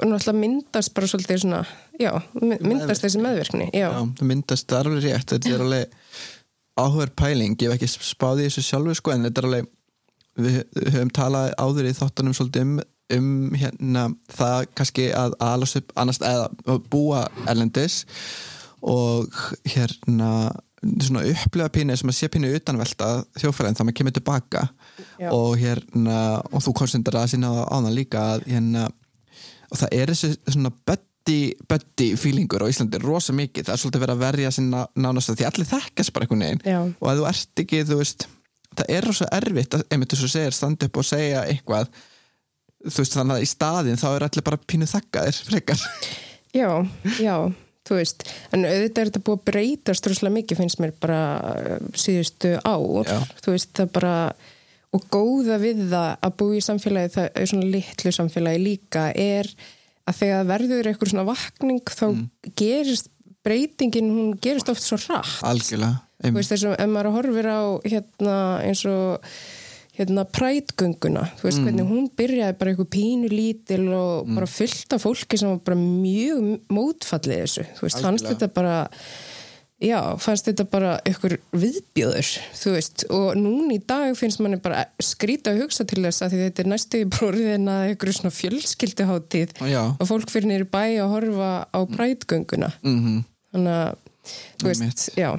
[0.06, 1.62] náttúrulega myndast bara svolítið svona
[2.00, 5.66] já, my- myndast þessi meðvirkni já, Já, það myndast, það er alveg rétt þetta er
[5.66, 5.98] alveg
[6.78, 9.70] áhugaður pæling ég hef ekki spáð í þessu sjálfu sko en þetta er alveg
[10.42, 10.58] við
[10.94, 12.74] höfum talað áður í þáttunum svolítið um,
[13.18, 18.02] um hérna það kannski að alast upp annars eða búa erlendis
[18.82, 19.28] og
[19.68, 20.50] hérna
[20.82, 24.64] svona upplega pínu sem að sé pínu utanvelta þjófælegin þá maður kemur tilbaka
[25.20, 25.28] Já.
[25.30, 26.16] og hérna
[26.50, 28.88] og þú konsentar að sína á það líka að hérna
[29.70, 31.11] og það er þessi svona buddy,
[31.70, 35.40] buddy feelingur á Íslandi rosa mikið, það er svolítið verið að verja sinna nánast að
[35.40, 36.62] því allir þekkast bara einhvern veginn.
[36.66, 38.28] Já, og að þú ert ekki, þú veist
[38.72, 41.90] það er rosa erfitt að, einmitt þess að segja standa upp og segja eitthvað
[42.82, 45.84] þú veist, þannig að í staðin þá er allir bara pínu þakkaðir frekar.
[46.52, 46.70] Já,
[47.22, 47.36] já
[47.88, 51.20] þú veist, en auðvitað er þetta búið að breytast rosalega mikið finnst mér bara
[51.50, 53.18] uh, síðustu ár, Já.
[53.42, 54.16] þú veist það bara,
[54.94, 59.50] og góða við það að búa í samfélagi, það er svona litlu samfélagi líka, er
[60.09, 62.28] að þegar verður eitthvað svona vakning þá Mm.
[62.57, 63.09] gerist
[63.44, 69.22] breytingin, hún gerist oft svo hratt algjörlega þessum, ef maður horfir á hérna eins og
[69.98, 71.64] hérna prætgönguna, þú veist Mm.
[71.66, 75.76] hvernig hún byrjaði bara eitthvað pínu lítil og bara fyllt af fólki sem var bara
[75.76, 78.28] mjög mótfallið þessu, þú veist, Algjörlega.
[78.38, 78.88] þetta bara
[79.83, 82.28] já, fannst þetta bara ykkur viðbjöður,
[82.61, 86.37] þú veist og núna í dag finnst manni bara skrýta að hugsa til þess að
[86.39, 89.83] þetta er næstu í bróriðin að ykkur svona fjölskylduháttíð Já.
[89.99, 93.24] og fólk fyrir nýri bæ að horfa á prætgönguna Mhm.
[93.53, 93.97] þannig að,
[94.62, 95.09] þú veist, Einmitt.
[95.18, 95.30] já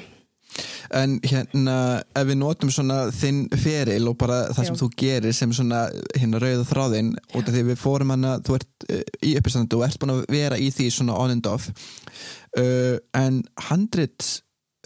[0.93, 1.75] En hérna,
[2.15, 4.81] ef við notum svona þinn feril og bara það sem Já.
[4.83, 5.83] þú gerir sem svona
[6.13, 9.85] hérna rauða þráðinn út af því við fórum hana, þú ert uh, í uppistandu og
[9.87, 11.69] ert búin að vera í því svona on and off
[12.59, 14.29] uh, en handrit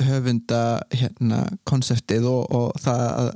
[0.08, 3.32] höfunda hérna konseptið og, og það að,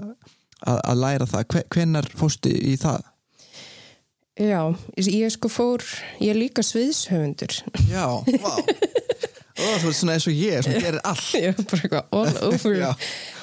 [0.61, 3.07] að, að læra það, Hve, hvenar fórstu í það?
[4.41, 4.61] Já,
[4.97, 5.83] ég sko fór,
[6.21, 7.57] ég er líka sviðshöfundur.
[7.91, 8.05] Já,
[8.41, 8.53] vá
[9.61, 11.27] Ó, þú ert svona eins og ég sem gerir allt.
[11.37, 12.79] Ég er bara eitthvað all over.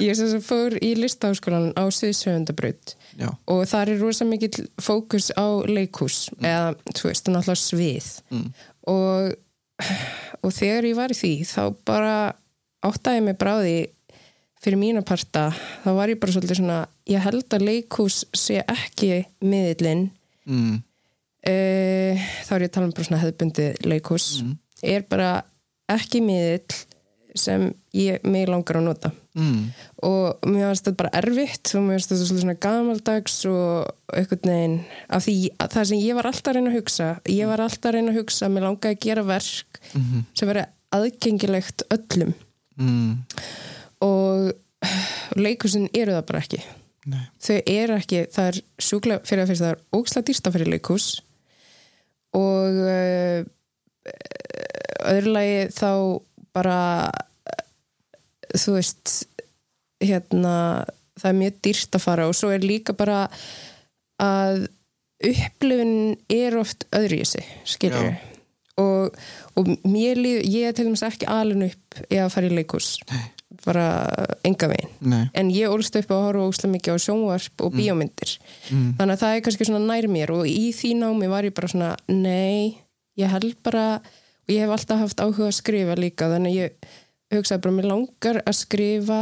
[0.02, 5.30] Ég sem sagt fór í listaháskólan á sviðshöfundabraut Já, og þar er rosa mikill fókus
[5.34, 8.10] á leikhús eða, þú veist, náttúrulega svið.
[8.34, 8.48] Mm.
[8.90, 9.32] Og,
[10.42, 12.16] og þegar ég var í því, þá bara
[12.86, 13.78] áttaði mig bráði
[14.62, 15.48] fyrir mína parta,
[15.84, 16.78] þá var ég bara svolítið svona,
[17.10, 20.08] ég held að leikhús sé ekki miðillinn.
[20.48, 20.78] Mm,
[21.46, 24.28] uh, þá er ég að tala um bara svona hefðbundi leikhús.
[24.82, 25.30] Er bara
[25.93, 26.78] ekki miðill
[27.39, 29.11] sem ég mig langar að nota.
[29.39, 29.68] Mm,
[30.03, 34.78] og mér finnst þetta bara erfitt og mér finnst þetta svona gamaldags og einhvern veginn
[35.14, 37.91] af því að það sem ég var alltaf að reyna að hugsa ég var alltaf
[37.91, 40.24] að reyna að hugsa að mér langaði að gera verk Mhm.
[40.34, 40.64] sem veri
[40.99, 42.34] aðgengilegt öllum.
[42.78, 43.12] Mm,
[44.01, 44.53] og
[45.36, 46.61] leikhúsin eru það bara ekki.
[47.09, 50.70] Nei, þau eru ekki, það er sjúklega fyrir að fyrst það er ókslega dýrsta fyrir
[50.74, 51.07] leikhús.
[52.36, 53.45] Og uh,
[55.12, 55.90] öðru lagi þá
[56.57, 56.78] bara
[58.57, 59.14] þú veist
[60.03, 60.86] hérna,
[61.18, 63.26] það er mjög dýrst að fara og svo er líka bara
[64.22, 64.68] að
[65.24, 68.12] upplifun er oft öðru í þessi skilur Já.
[68.78, 69.16] og,
[69.59, 72.94] og mér líð, ég til dæmis ekki alin upp í að fara í leikhús
[73.64, 73.88] bara
[74.46, 75.14] enga veginn.
[75.36, 78.36] En ég ólst upp að horfa óslega mikið á sjónvarp og bíómyndir.
[78.70, 78.92] Mm.
[79.01, 81.70] þannig að það er kannski svona nær mér og í því námi var ég bara
[81.72, 82.78] svona nei,
[83.18, 84.01] ég held bara
[84.49, 86.94] og ég hef alltaf haft áhuga að skrifa líka þannig að ég
[87.36, 89.18] hugsaði bara mér langar að skrifa,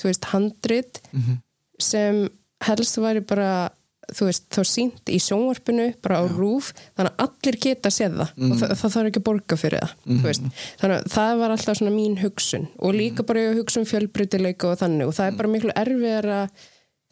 [0.00, 1.36] þú veist, handrit Mhm.
[1.80, 2.28] sem
[2.62, 3.70] helst væri bara
[4.10, 8.30] þú veist, þá sínt í sjónvarpinu bara á rúf, þannig að allir geta séð það.
[8.50, 10.42] Og það, það þarf ekki að borga fyrir það þú veist,
[10.80, 12.66] þannig að það var alltaf svona mín hugsun.
[12.80, 15.72] Og líka bara ég að hugsa um fjölbreytileika og þannig og það er bara miklu
[15.76, 16.40] erfiðara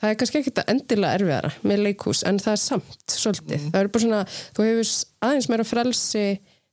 [0.03, 3.81] það er kannski ekkert að endilega erfiðara með leikhús en það er samt svolítið, það
[3.85, 4.25] er bara svona
[4.59, 4.91] þú hefur
[5.29, 6.27] aðeins meira frelsi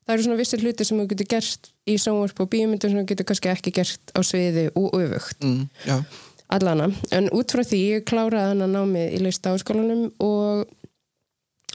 [0.05, 3.09] það eru svona vissir hluti sem þú getur gert í sjónvarp og bíómyndir sem þú
[3.11, 5.45] getur kannski ekki gert á sviði og öfugt.
[5.45, 6.05] Mm,
[6.55, 10.65] allana, en út frá því ég kláraði hann að námið í lista áskólanum og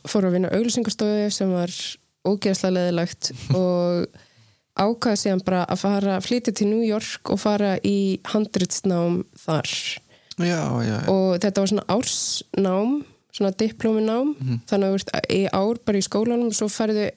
[0.09, 1.75] fór að vinna auglýsingastofu sem var
[2.29, 4.21] ógeðslega leðilegt og
[4.81, 9.73] ákvaði síðan bara að fara flytja til New York og fara í handritsnám þar.
[10.41, 11.01] Já, já, já.
[11.11, 13.01] og þetta var svona ársnám
[13.35, 14.35] svona diplóminám.
[14.71, 17.11] Þannig að þú ert í ár bara í skólanum og svo færðu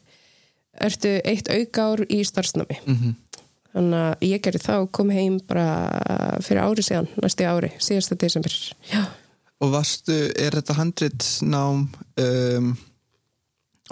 [0.82, 3.15] ertu eitt auka ár í starfsnámi Mhm.
[3.74, 5.67] þannig að ég gerði það og kom heim bara
[6.41, 8.51] fyrir ári síðan, næsti ári síðasta desember
[8.91, 9.05] já,
[9.61, 11.88] Og varstu, er þetta handritsnám
[12.19, 12.78] um,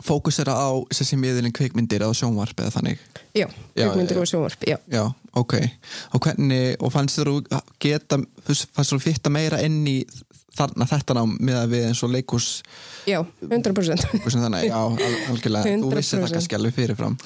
[0.04, 3.00] fókusera á þessi miðurinn kveikmyndir eða sjónvarp eða þannig?
[3.36, 3.88] já, já.
[3.88, 4.78] og sjónvarp já.
[4.92, 5.54] Já, ok.
[6.14, 8.18] Og hvernig, og fannst þér þú geta,
[8.76, 10.04] fannst þú fitta meira inn í
[10.58, 12.48] þarna þetta nám með að við eins og leikús
[13.08, 14.96] já, 100% eitthvað sem þannig, já, al
[15.32, 16.38] algjörlega, þú vissir það 100%.
[16.38, 17.20] kannski alveg fyrirfram.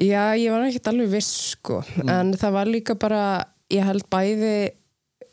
[0.00, 3.24] já, ég var ekki alveg viss sko, en það var líka bara
[3.72, 4.54] ég held bæði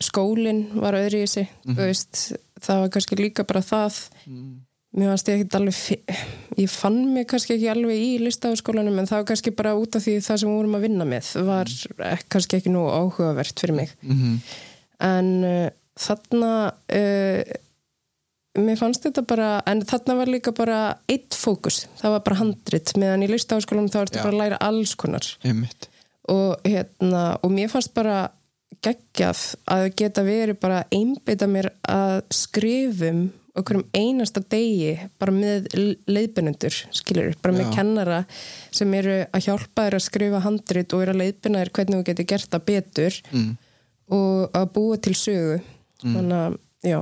[0.02, 2.26] skólinn var öðru í þessi þú veist,
[2.62, 4.04] það var kannski líka bara það.
[4.92, 6.16] Mér fannst ég ekki alveg fi-
[6.60, 10.04] ég fann mig kannski ekki alveg í listafaskólanum en það var kannski bara út af
[10.04, 12.26] því það sem við vorum að vinna með var mm.
[12.34, 13.94] kannski ekki nú áhugavert fyrir mig.
[14.04, 14.42] Mm
[15.02, 15.68] en uh,
[16.00, 17.42] þarna uh,
[18.60, 20.80] mér fannst þetta bara en þarna var líka bara
[21.12, 22.93] eitt fókus, það var bara handrit.
[22.99, 25.28] Meðan í listafaskólanum þá ertu bara að læra alls konar.
[26.32, 28.30] Og, hérna, og mér fannst bara
[28.82, 33.30] geggjað að geta verið bara einbytta mér að skrifum
[33.60, 35.66] okkur um einasta degi bara með
[36.08, 37.72] leiðbynendur skilur, bara með Já.
[37.76, 38.20] kennara
[38.72, 42.06] sem eru að hjálpa þér að skrifa handrit og eru að leiðbyna þér hvernig þú
[42.12, 43.49] getur gert það betur Mm.
[44.12, 45.60] og að búa til sögu.
[46.02, 46.99] Þannig að, já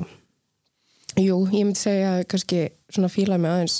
[1.17, 2.59] Jú, ég myndi segja að kannski
[2.93, 3.77] svona fílaði mig aðeins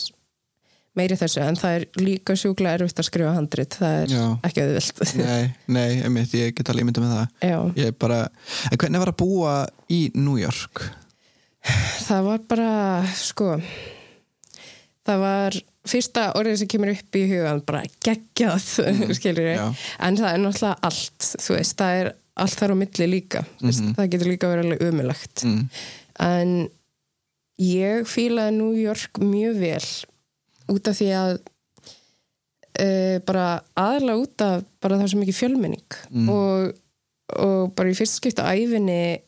[0.98, 4.24] meiri þessu en það er líka sjúklega erfitt að skrifa handrit það er Já.
[4.50, 8.18] ekki auðvilt Nei, nei, einmitt, ég get alveg ímynda með það Já, Ég er bara,
[8.72, 9.54] en hvernig var að búa
[9.94, 10.82] í New York?
[12.08, 12.72] það var bara
[13.20, 13.54] sko
[15.08, 15.58] það var
[15.90, 18.68] fyrsta orðið sem kemur upp í hugan bara geggjað
[19.20, 19.68] skilur Já.
[20.06, 23.70] en það er náttúrulega allt þú veist, það er allt þar á milli líka mm
[23.70, 23.94] Mhm.
[23.98, 25.64] það getur líka verið alveg umilagt Mm.
[26.20, 26.54] en
[27.60, 29.88] ég fílaði New York mjög vel
[30.70, 31.32] út af því að
[32.80, 33.48] uh, bara
[33.80, 36.30] aðalega út af bara það sem ekki fjölmenning Mm.
[36.34, 36.78] og,
[37.40, 39.20] og bara í fyrst skipta æfinni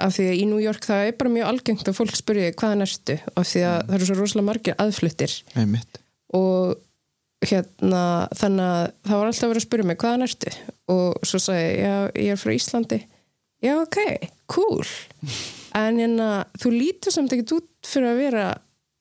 [0.00, 2.84] af því að í New York það er bara mjög algengt að fólk spyrja hvaðan
[2.86, 3.16] ertu?
[3.36, 5.34] af því að það eru svo rosalega margir aðfluttir.
[5.58, 5.98] Einmitt.
[6.36, 6.76] Og
[7.44, 8.02] hérna
[8.36, 10.52] þannig að það var alltaf vera að spyrja mig hvaðan ertu?
[10.94, 13.00] Og svo sagði ég, ég er frá Íslandi.
[13.60, 13.98] Já, ok,
[14.48, 14.84] cool
[15.78, 16.28] en hérna,
[16.60, 18.48] þú lítur samt ekkert út fyrir að vera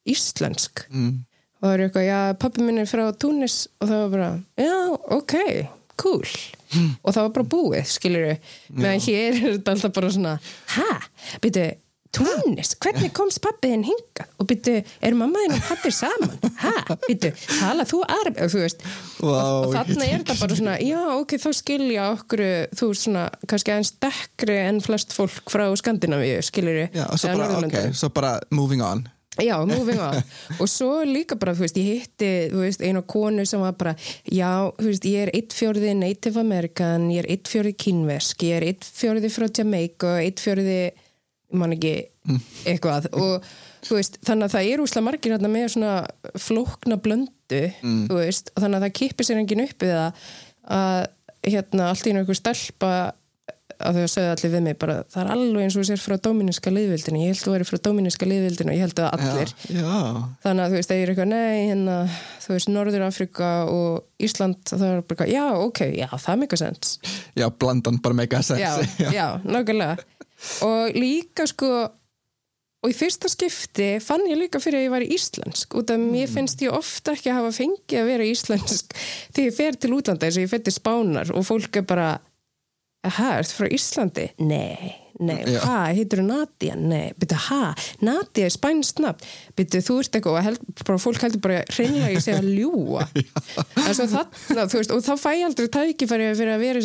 [0.09, 0.85] íslensk.
[0.89, 1.17] Mm.
[1.59, 4.31] og það er eitthvað, já, pappi minn er frá Túnis og það var bara,
[4.63, 4.79] já,
[5.17, 5.35] ok
[5.99, 6.25] cool.
[7.03, 10.35] Og það var bara búið, skilur við meðan hér er þetta alltaf bara svona
[10.75, 10.89] ha,
[11.43, 11.65] byrju,
[12.15, 16.31] Túnis hvernig komst pappiðin hinga og byrju, er mammaðin og pappir saman?
[16.63, 17.29] Ha, byrju,
[17.59, 18.81] tala þú arab og þú veist,
[19.19, 22.43] Vá, og, og þarna er þetta bara svona, já, ok, þá skilja okkur,
[22.81, 28.11] þú svona, kannski aðeins dekkri en flest fólk frá Skandinavíu, og svo bara, ok, svo
[28.15, 29.05] bara moving on.
[29.39, 30.17] Já, moving on.
[30.61, 33.93] og svo líka bara, þú veist, ég hitti, þú veist, einu konu sem var bara,
[34.25, 34.49] já,
[34.79, 38.67] þú veist, ég er eitt fjórði Native American, ég er eitt fjórði kínversk, ég er
[38.71, 40.79] eitt fjórði frá Jamaica, eitt fjórði,
[41.51, 41.93] man ekki,
[42.69, 43.09] eitthvað.
[43.17, 43.45] Og
[43.87, 45.93] þú veist, þannig að það er úslega margir hérna með svona
[46.37, 51.07] flókna blöndu, þú veist, og þannig að það kippir sér enginn upp við að
[51.49, 52.93] hérna allt í einhver stelpa
[53.79, 56.73] að þau sögðu allir við mig bara það er alveg eins og sér frá dóminíska
[56.73, 59.53] liðvildinu ég held að þú væri frá dóminíska liðvildinu og ég held að allir.
[59.69, 59.93] Já, já,
[60.45, 61.97] þannig að þú veist, það er eitthvað nei hérna,
[62.43, 66.57] þú veist, Norður Afrika og Ísland, það er bara, já, ok já, það er mjög
[66.63, 66.97] sens
[67.39, 70.09] já, blandan bara mega sense já, já, nákvæmlega.
[70.63, 71.69] Og líka sko
[72.79, 75.75] og í fyrsta skipti fann ég líka fyrir að ég var íslensk.
[75.75, 78.95] Út af mér finnst ég ofta ekki að hafa fengið að vera íslensk
[79.35, 82.09] þegar ég fer til útlanda eins og ég fer til Spánar og fólk er bara
[82.99, 84.25] Hæ, ertu frá Íslandi?
[84.43, 84.89] Nei,
[85.23, 85.61] nei, Já.
[85.63, 86.73] hæ, heitir þú Nadia?
[86.75, 87.59] Nei, byrju, hæ,
[88.03, 89.23] Nadia er spænst nafn.
[89.55, 93.05] Byrju, þú ert eitthvað held, bara, fólk heldur bara hreinlega ég segja að ljúa
[93.95, 96.83] svo þarna, veist, og þá fæ ég aldrei tækifæri fyrir að vera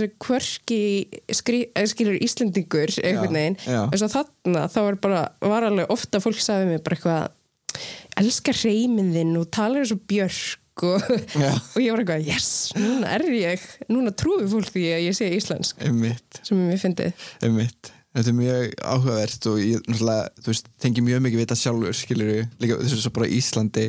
[1.34, 6.22] skri, eða skilur Íslendingur einhvern veginn, en svo þarna þá var bara, var alveg ofta
[6.22, 10.06] fólk sagði mér bara eitthvað elskar reyminn þinn og talar eins og
[10.74, 11.52] björk og, Já.
[11.54, 15.28] og ég var eitthvað, yes, núna er ég núna trúi fólk því að ég sé
[15.34, 15.82] íslensk.
[15.84, 16.80] Einmitt, sem ég
[17.42, 17.92] einmitt.
[18.14, 19.86] Þetta er mjög áhugavert og ég
[20.46, 22.28] veist, tengi mjög mikið vita sjálfur, skilur
[22.62, 23.88] líka þessu svo bara Íslandi.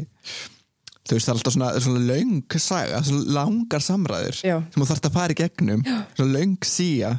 [1.05, 4.55] Þú veist, það er alltaf svona, svona löng saga, svona langar samræður Já.
[4.73, 5.83] sem þú þarft að fara í gegnum,
[6.17, 7.11] svona löng síja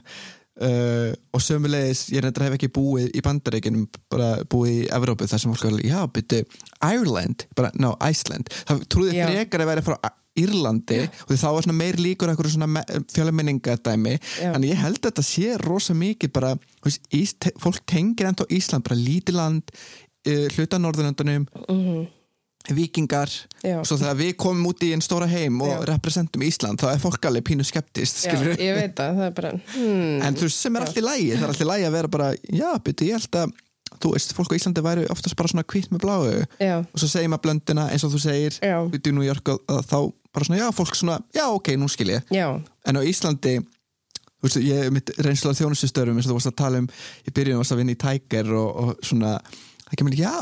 [0.62, 5.42] uh, og sömulegis ég reyndar hef ekki búið í bandaríkinum bara búið í Evrópu þar
[5.42, 6.44] sem fólk er já, byrju,
[6.84, 8.52] Ireland, bara, no, Iceland.
[8.68, 9.26] Það trúði Já.
[9.30, 9.98] frekar að vera frá
[10.36, 12.82] Írlandi og því þá var svona meir líkur eitthvað svona
[13.14, 14.50] fjölminningadæmi Já.
[14.52, 16.50] en ég held að þetta sé rosa mikið bara,
[16.84, 21.48] veist, ís, te, fólk tengir enda á Ísland, bara lítið land uh, hluta Norðurlöndunum
[22.74, 23.30] vikingar
[23.62, 23.78] Já.
[23.86, 25.78] svo þegar við komum út í einn stóra heim og Já.
[25.92, 29.52] representum Ísland, þá er fólk alveg pínu skeptist, Já, ég veit að það er bara
[29.54, 31.96] hmm, en þú veist, sem er allt í lægi, það er allt í lægi að
[31.98, 33.54] vera bara, já, byrju, ég held að
[34.02, 36.26] þú veist, fólk á Íslandi væri oftast bara svona kvitt með bláu.
[36.60, 39.62] Já, og svo segir maður blöndina eins og þú segir út í New York og
[39.72, 39.98] og þá
[40.36, 42.34] bara svona, já, fólk svona, já, ok, nú skil ég.
[42.34, 43.54] Já, en á Íslandi
[44.36, 46.90] þú veist, ég mitt reynslu af þjónustustörum eins og þú varst að tala um,
[47.24, 49.32] í byrjun varst að vinna í Tiger og, og svona
[49.86, 50.32] það kemur, já,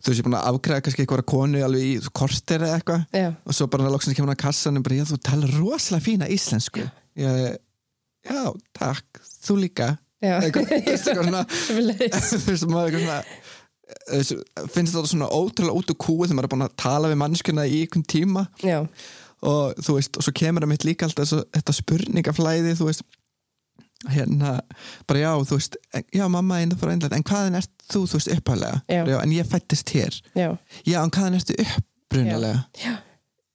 [0.00, 3.04] þú veist, ég er búin að afgræða kannski eitthvað konu alveg í korter eða eitthvað.
[3.16, 6.28] Já, og svo bara loksins kemur hann að kassanum bara, já, þú talar rosalega fína
[6.36, 6.84] íslensku.
[7.20, 7.30] Já,
[8.30, 8.42] já
[8.76, 9.88] takk, þú líka.
[10.20, 11.44] Eitthvað, þú veist, eitthvað svona
[12.44, 13.22] þú veist, maður eitthvað svona
[14.10, 17.18] þessu- finnst þetta svona ótrúlega út úr kúi þegar maður er búin að tala við
[17.24, 18.44] mannskuna í einhvern tíma.
[19.40, 23.02] Og þú veist, og svo kemur það mitt líka alltaf þetta spurningaflæði, þú veist
[24.08, 24.56] hérna,
[25.08, 25.76] bara já, þú veist
[26.14, 28.80] já, mamma er frá England, en hvaðan ert þú, þú veist, upphálega,
[29.20, 30.16] en ég fættist hér.
[30.32, 30.48] Já,
[30.86, 32.62] já, en hvaðan ertu upprunalega?
[32.80, 32.94] Já,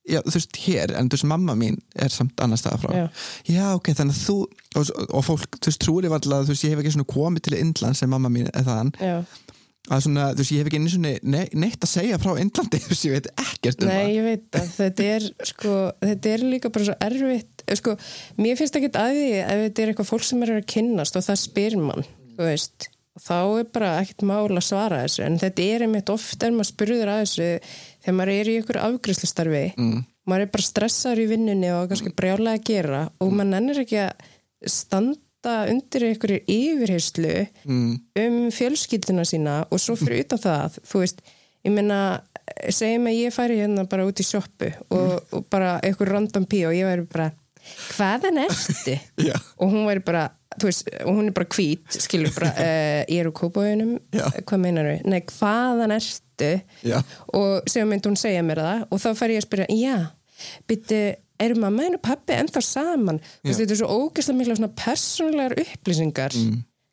[0.06, 2.94] já, þú veist, hér, en þú veist, mamma mín er samt annars staðar frá.
[2.94, 3.06] Já.
[3.56, 6.68] já, ok, þannig að þú og, og fólk, þú veist, trúir ég varlega, þú veist,
[6.68, 8.70] ég hef ekki svona komið til Indland sem mamma mín er
[9.02, 9.18] já.
[9.90, 12.82] að svona, þú veist, ég hef ekki einu svona ne neitt að segja frá Indlandi,
[12.86, 15.76] þú veist, ég veit ekkert um Nei, ég veit að þetta er sko,
[16.06, 17.96] þetta er líka bara svo erfitt sko,
[18.38, 21.26] mér finnst ekki að því ef þetta er eitthvað fólk sem er að kynnast og
[21.26, 22.06] það spyr mann,
[22.36, 25.22] þú veist þá er bara ekkert mál að svara þessu.
[25.24, 27.46] En þetta er einmitt oft er maður spurður að þessu
[28.04, 30.02] þegar maður er í ykkur afgriðslustarfi mm.
[30.28, 34.02] maður er bara stressaður í vinnunni og kannski brjálega að gera og maður nennir ekki
[34.04, 34.28] að
[34.76, 37.34] standa undir ykkur yfirheyslu
[37.66, 37.96] Mm.
[38.20, 41.24] um fjölskylduna sína og svo fyrir utan það, þú veist.
[41.66, 42.20] Ég meina,
[42.70, 46.60] segjum að ég færi hérna bara út í sjoppu og, og bara einhver random pí
[46.68, 47.30] og ég væri bara
[47.96, 48.96] hvaðan ertu?
[49.60, 50.24] Og hún væri bara,
[50.62, 54.24] veist, og hún er bara hvít skilur bara, uh, ég er úr kópáðunum Já.
[54.46, 55.04] hvað meinar við?
[55.12, 56.52] Nei, hvaðan ertu?
[56.84, 56.98] Já.
[57.32, 59.96] og segjum myndi hún segja mér það og þá fær ég að spyrja, já
[60.68, 61.02] byrju,
[61.40, 63.20] eru mamma og pappi ennþá saman?
[63.44, 66.36] Veist, þetta er svo ógeðslega mikla svona persónulegar upplýsingar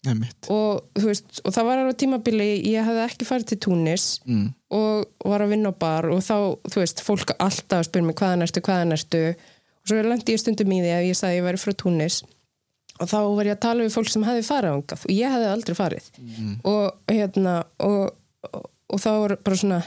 [0.03, 0.23] Mm.
[0.51, 4.49] Og veist, og það var alveg tímabili ég hafði ekki farið til Túnis Mm.
[4.75, 6.35] og var að vinna á bar og þá,
[6.67, 9.21] þú veist, fólk alltaf spyrja mig hvaðan ertu, hvaðan ertu
[9.87, 12.21] svo lendi ég stundum í því að ég sagði að ég væri frá Túnis.
[13.01, 15.47] Og þá var ég að tala við fólk sem hefði farið ángað og ég hefði
[15.49, 16.09] aldrei farið.
[16.69, 18.03] Og hérna og,
[18.49, 19.79] og, og þá var bara svona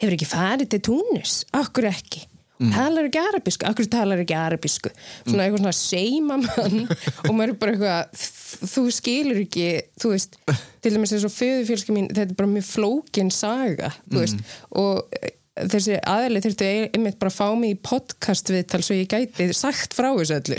[0.00, 1.42] hefur ekki farið til Túnis?
[1.54, 2.24] Akkur ekki?
[2.72, 4.90] Talar ekki arabísku, akkur talar ekki arabísku?
[5.26, 6.84] Svona eitthvað svona seima mann.
[7.26, 9.66] Og maður er bara eitthvað þú skilur ekki,
[10.00, 10.38] þú veist
[10.84, 14.44] til dæmis eins og föðufélski mín, þetta er bara mjög flókin saga, þú veist.
[14.80, 15.18] Og
[15.54, 19.94] þessi aðli þurfti einmitt bara að fá mig í podcast viðtal svo ég gæti sagt
[19.94, 20.58] frá þessu öllu,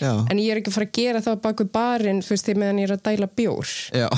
[0.00, 0.12] já.
[0.30, 2.54] en ég er ekki að fara að gera það bak við barinn, þú veist, því
[2.62, 4.08] meðan ég er að dæla bjór Já.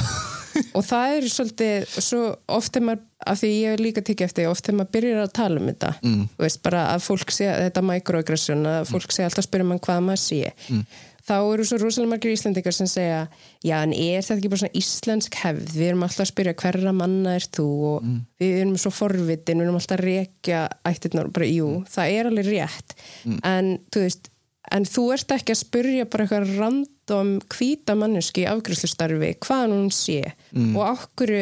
[0.76, 2.22] og það er svolítið svo
[2.54, 5.34] oft er maður, af því ég er líka tekið eftir oft er maður byrjar að
[5.40, 6.22] tala um þetta mm.
[6.46, 10.06] veist, bara að fólk sé, þetta microaggression að fólk sé alltaf að spyrja mann hvað
[10.06, 10.86] maður sé mm.
[11.26, 13.24] Þá eru svo rosalega margir íslendingar sem segja,
[13.66, 16.94] já en er þetta ekki bara svona íslensk hefð, við erum alltaf að spyrja hverra
[16.94, 17.66] manna er þú?
[17.90, 18.08] Og
[18.40, 22.50] við erum svo forvitin, við erum alltaf að rekja ættirnar, bara jú, það er alveg
[22.52, 22.96] rétt.
[23.42, 24.32] En þú veist
[24.74, 29.92] en þú ert ekki að spyrja bara eitthvað random hvíta manneski í afgriðslustarfi hvaðan hún
[29.94, 30.32] sé
[30.74, 31.34] og okkur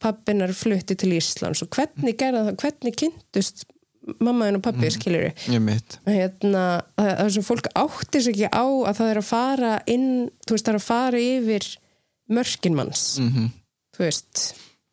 [0.00, 3.64] pappinar flutti til Íslands og hvernig gerða það, hvernig kynntust
[4.20, 5.54] mammaðin og pappið, mm.
[5.54, 5.98] Einmitt.
[6.04, 6.64] hérna,
[6.98, 10.08] það er svo fólk áttir sig ekki á að það er að fara inn,
[10.44, 11.68] þú veist, það er að fara yfir
[12.34, 13.52] mörkinmanns Mm
[13.94, 14.40] þú veist,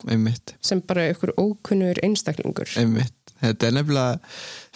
[0.05, 0.55] Einmitt.
[0.61, 3.17] sem bara ykkur ókunnur einstaklingur Einmitt.
[3.41, 4.19] Þetta er nefnilega,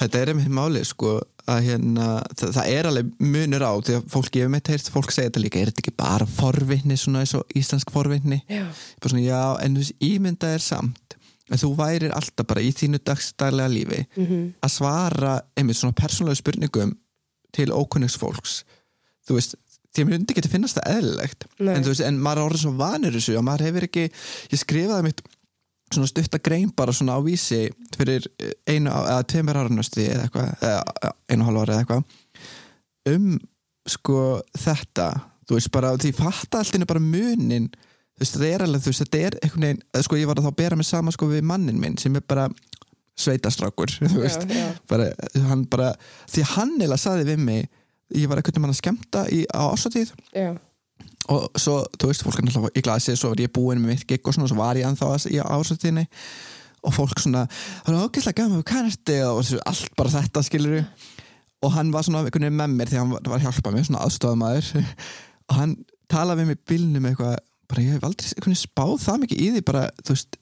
[0.02, 1.12] þetta er einmitt málið sko
[1.46, 5.14] að hérna, það, það er alveg munur á því að fólk gefur mitt heyrst, fólk
[5.14, 8.40] segja þetta líka, er þetta ekki bara forvitni svona eins og íslensk forvitni?
[8.50, 8.66] Já.
[8.98, 11.18] Bara svona, já, en þú veist, ímynda er samt
[11.52, 14.46] að þú værir alltaf bara í þínu dagstælega lífi -hmm.
[14.66, 16.96] að svara einmitt svona persónulega spurningum
[17.54, 18.64] til ókunnugs fólks
[19.28, 19.56] þú veist,
[19.94, 21.76] því að mér ekki að finnast það eðlilegt Nei.
[21.76, 24.06] en, þú veist, en maður er orðið svo vanur þessu og maður hefur ekki,
[24.52, 25.22] ég skrifaði mitt
[25.94, 28.26] svona stutta grein bara svona á vísi fyrir
[28.66, 33.28] einu eða tveimur árunasti eða eitthvað eða einu og hálfa ára eða eitthvað um
[33.86, 34.22] sko
[34.58, 35.10] þetta
[35.46, 37.70] þú veist bara, því fatta allt innu bara munin
[38.16, 40.48] þú veist, þetta er alveg, þú veist, þetta er einhvern veginn, sko ég var að
[40.48, 42.48] þá bera mig saman sko við mannin minn sem er bara
[43.20, 44.46] sveitastrákur, þú veist.
[44.50, 44.68] já.
[44.92, 45.10] bara,
[45.50, 45.92] hann bara,
[46.32, 47.68] því hann eða saði við mig,
[48.16, 50.52] ég var einhvern veginn að skemmta í, á ásatíð Já,
[51.32, 54.06] og svo, þú veist, fólk er náttúrulega í glasi svo var ég búinn með mitt
[54.10, 56.06] gig og svona, svo var ég anþá í ásatíðinni
[56.86, 57.46] og fólk svona,
[57.86, 60.84] það var ógeðslega gaman við kannasti og svo, allt bara þetta skilur
[61.66, 63.88] og hann var svona einhvern veginn með mér því hann var, var að hjálpa mér,
[63.88, 64.70] svona aðstofamæður
[65.50, 65.76] og hann
[66.12, 67.40] talaði við mig bílnum eitthvað,
[67.70, 70.40] bara ég hef aldrei spáð það mikið í því, bara, þú veist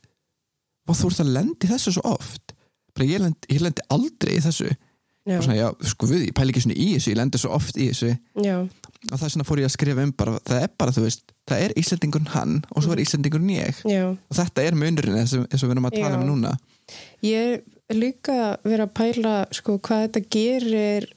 [0.84, 2.56] og þú ert að lendi þessu svo oft.
[2.94, 4.74] Bara ég lendi, ég lendi aldrei í þessu.
[5.24, 7.54] Já, og svona, já, sko við, ég pæli ekki svona í þessu ég lendi svo
[7.56, 8.10] oft í þessu.
[8.44, 11.06] Já, og það er svona fór ég að skrifa um bara, það er bara, þú
[11.06, 13.80] veist það er Íslandingurinn hann og svo er Íslandingurinn ég.
[13.88, 14.04] Já.
[14.12, 16.54] og þetta er munurinn eins og, við erum að tala um núna.
[17.24, 21.10] Ég er líka verið að pæla sko hvað þetta gerir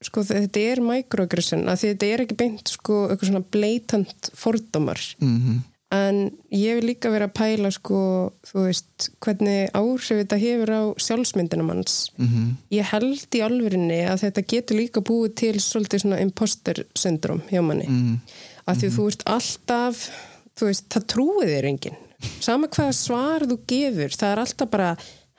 [0.00, 5.02] sko þetta er microaggression að þetta er ekki beint sko eitthvað svona blatant fordómar.
[5.20, 6.18] Mm en
[6.54, 8.00] ég vil líka vera að pæla sko
[8.46, 12.10] þú veist hvernig áhrif þetta hefur á sjálfsmyndina manns.
[12.16, 12.54] -hmm.
[12.70, 17.62] ég held í alvörinni að þetta getur líka búið til svolítið svona imposter syndrom hjá
[17.62, 17.88] manni.
[17.88, 18.20] Mm.
[18.66, 20.10] að því þú ert alltaf
[20.56, 21.98] þú veist, það trúið þér enginn.
[22.40, 24.96] Sama hvaða svar þú gefur það er alltaf bara,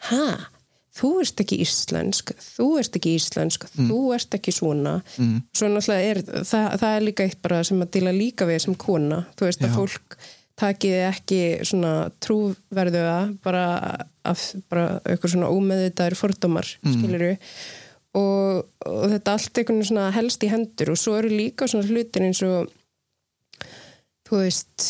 [0.10, 0.28] ha
[0.92, 5.42] þú ert ekki íslensk, þú ert ekki íslensk, þú ert ekki svona Mm.
[5.56, 8.76] svo náttúrulega er það, það er líka eitt bara sem að dila líka við sem
[8.76, 9.68] kona, þú veist Já.
[9.68, 10.18] að fólk
[10.62, 13.64] takið ekki svona trúverðuða bara
[14.28, 16.94] af bara eitthvað svona ómeðvitaður fordómar, mm.
[16.98, 17.24] skilur
[18.14, 22.28] og, og þetta allt einhvern svona helst í hendur og svo eru líka svona hlutir
[22.28, 22.70] eins og
[24.28, 24.88] þú veist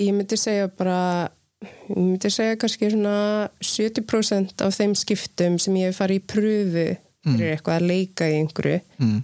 [0.00, 1.28] ég myndi segja bara
[1.62, 3.16] ég myndi segja kannski svona
[3.64, 6.86] 70% af þeim skiptum sem ég hef farið í pröfu
[7.22, 9.20] fyrir eitthvað að leika í einhverju Mm.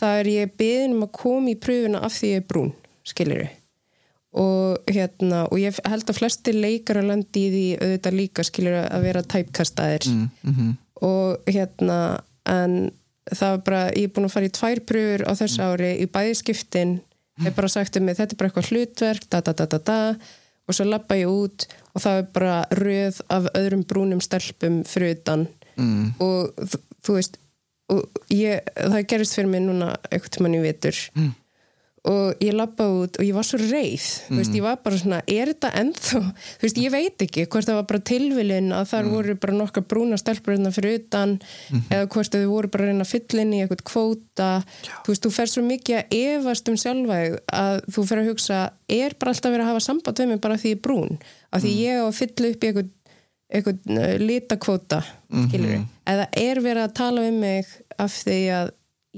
[0.00, 2.72] það er ég beðin um að koma í pröfuna af því ég er brún,
[3.04, 3.48] skilur
[4.30, 8.78] og hérna og ég held að flesti leikar að landi í því auðvitað líka skilur
[8.84, 10.70] að vera tæpkastaðir mm, mm
[11.00, 12.90] og hérna en
[13.30, 16.06] það var bara, ég er búin að fara í tvær pröfur á þessu ári í
[16.10, 16.92] bæði skiptin.
[17.40, 19.98] Ég bara sagt um mig, þetta er bara eitthvað hlutverk da da da da da
[20.70, 25.16] og svo lappa ég út og það er bara röð af öðrum brúnum stelpum fyrir
[25.18, 25.48] utan.
[25.80, 26.52] Mm, og
[27.02, 27.38] þú, veist
[27.90, 30.98] og ég, það gerist fyrir mig núna eitthvað tímann í vetur.
[31.16, 31.32] Mm.
[32.08, 34.04] Og ég lappa út og ég var svo reið.
[34.30, 36.20] Þú veist, ég var bara svona, er þetta ennþá?
[36.62, 40.18] Veist, ég veit ekki hvort það var bara tilvilin að þar voru bara nokkar brúna
[40.20, 41.34] stelpur hérna fyrir utan
[41.90, 44.48] eða hvort þau voru bara að reyna að fylla inn í eitthvað kvóta.
[45.04, 48.30] Þú veist, þú fer svo mikið að efast um sjálfa þig að þú fer að
[48.32, 48.62] hugsa
[49.00, 51.20] er bara alltaf verið að hafa samband við mig bara því ég er brún?
[51.50, 52.96] Af því ég á að fylla upp í eitthvað
[53.50, 55.00] eitthvað uh, litakvóta
[55.48, 58.72] skilur eða er verið að tala við mig af því að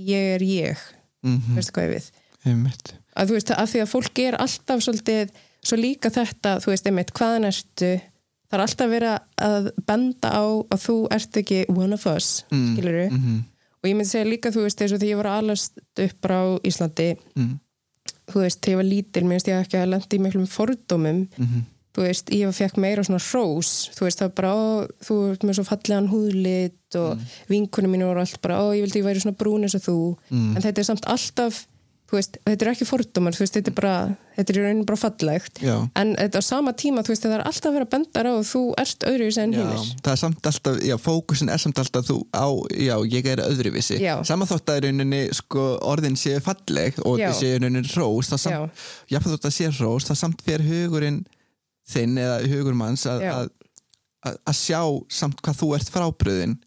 [0.08, 0.84] ég er ég?
[1.22, 2.11] Mm veistu hvað ég við
[2.46, 5.32] einmitt að þú veist, af því að fólk er alltaf svolítið,
[5.62, 7.90] svo líka þetta þú veist, einmitt, hvaðan ertu
[8.52, 9.16] það er alltaf verið
[9.48, 12.68] að benda á að þú ert ekki one of us mm.
[12.74, 13.40] skilur mm
[13.82, 16.54] og ég myndi segja líka, þú veist, eins og því ég var alast upp á
[16.70, 17.48] Íslandi mm.
[18.30, 21.22] þú veist, þegar ég var lítil, mér finnst ég ekki að lendi í miklum fordómum
[21.34, 21.64] Mhm.
[21.92, 25.42] þú veist, ég fekk meira svona hrós þú veist, það var bara, ó, þú ert
[25.48, 27.26] með svo fallegan húðlit og mm.
[27.50, 29.96] vinkunum mínu voru allt bara, ó, ég vildi ég væri svona brún eins og þú,
[30.30, 30.54] Mm.
[30.56, 31.71] en þetta er samt alltaf þú
[32.12, 33.94] veist, þetta er ekki fordómar, veist, þetta er bara
[34.36, 35.60] þetta er í rauninu bara fallegt.
[35.64, 35.74] Já.
[35.98, 38.46] en þetta á sama tíma, veist, það er alltaf að vera að benda á og
[38.48, 42.18] þú ert öðruvísi en hinnir það er samt alltaf, já, fókusin er samt alltaf þú
[42.32, 42.46] á,
[42.76, 44.00] já, ég er öðruvísi.
[44.02, 44.14] Já.
[44.28, 48.32] sama þótt að í rauninni, sko, orðin séu falleg og það séu í rauninni rós
[48.32, 51.22] það samt, já, þótt að sé rós það samt fyrir hugurinn
[51.92, 53.32] þinn eða hugur manns að, Já.
[53.36, 53.48] að,
[54.28, 54.80] að, að sjá
[55.20, 56.58] samt hvað þú ert frábriðin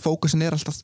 [0.00, 0.80] fókusin er alltaf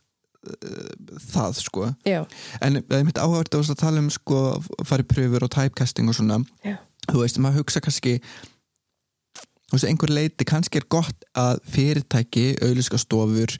[1.33, 1.89] það, sko.
[2.07, 2.21] Já,
[2.63, 4.43] en það er mitt áhverð að tala um, sko,
[4.87, 6.41] farið pröfur og typecasting og svona.
[6.67, 6.77] Já,
[7.11, 8.17] þú veist, maður hugsa kannski
[9.87, 13.57] einhver leiti kannski er gott að fyrirtæki, auðlýskastofur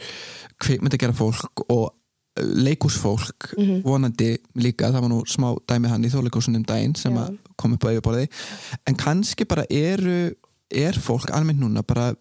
[0.63, 3.83] kvikmyndagera fólk og uh, leikúsfólk Mhm.
[3.85, 7.25] vonandi líka, það var nú smá dæmi hann í þjóðleikúsunum daginn sem Já.
[7.27, 8.29] að kom upp á yfirborði,
[8.87, 10.35] en kannski bara eru,
[10.71, 12.15] er fólk almennt núna bara,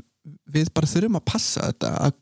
[0.51, 2.13] við bara þurfum að passa þetta, að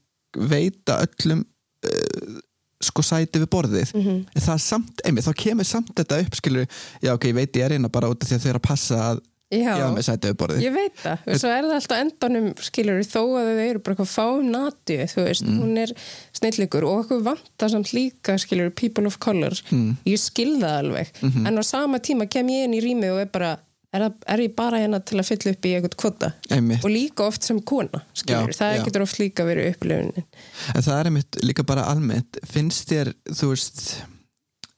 [0.49, 1.45] veita öllum
[1.83, 2.39] uh,
[2.83, 3.93] sko sæti við borðið.
[3.95, 6.65] Mhm, En það er samt, einmitt, þá kemur samt þetta upp skilur,
[7.01, 8.67] já ok, ég veit ég er hérna bara út af því að þau eru að
[8.67, 9.21] passa að
[9.53, 10.61] já, hafa með sætið við borðið.
[10.65, 11.17] Ég veit það.
[11.29, 14.97] Og svo er það alltaf endanum, skilur þó að þau eru bara eitthvað fáum nati
[15.13, 15.59] þú veist, Mm.
[15.61, 15.91] hún er
[16.33, 19.95] snilligur og okkur vantar samt líka, skilur people of color, Mm.
[20.05, 21.07] ég skil það alveg.
[21.21, 21.47] Mhm.
[21.47, 23.59] en á sama tíma kem ég inn í rýmið og er bara,
[23.93, 26.93] er, það, er ég bara hérna til að fylla upp í eitthvað kvota einmitt, og
[26.93, 28.83] líka oft sem kona, Já, það já.
[28.87, 30.25] getur oft líka verið upplifunin.
[30.73, 33.83] En það er einmitt líka bara almennt, finnst þér þú veist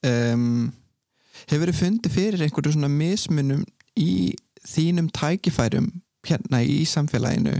[0.06, 0.74] um,
[1.52, 3.64] hefur þið fundið fyrir einhverju svona mismunum
[4.00, 4.34] í
[4.66, 5.92] þínum tækifærum
[6.26, 7.60] hérna í samfélaginu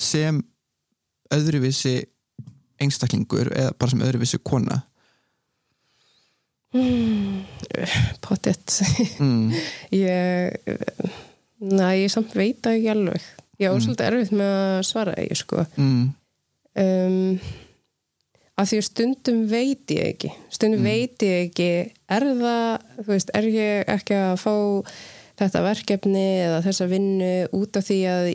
[0.00, 0.38] sem
[1.34, 1.98] öðruvísi
[2.82, 4.82] einstaklingur eða bara sem öðruvísi kona
[8.24, 8.80] pottet
[9.18, 9.52] mm.
[9.92, 10.56] ég
[11.62, 13.22] næ, ég samt veit það ekki alveg
[13.62, 13.82] ég á Mm.
[13.84, 16.04] svolítið erfitt með að svara því sko Mm.
[16.82, 17.40] um,
[18.58, 20.88] að því að stundum veit ég ekki stundum Mm.
[20.88, 21.68] veit ég ekki
[22.08, 24.54] er það, þú veist, er ég ekki að fá
[25.42, 28.32] þetta verkefni eða þessa vinnu út af því að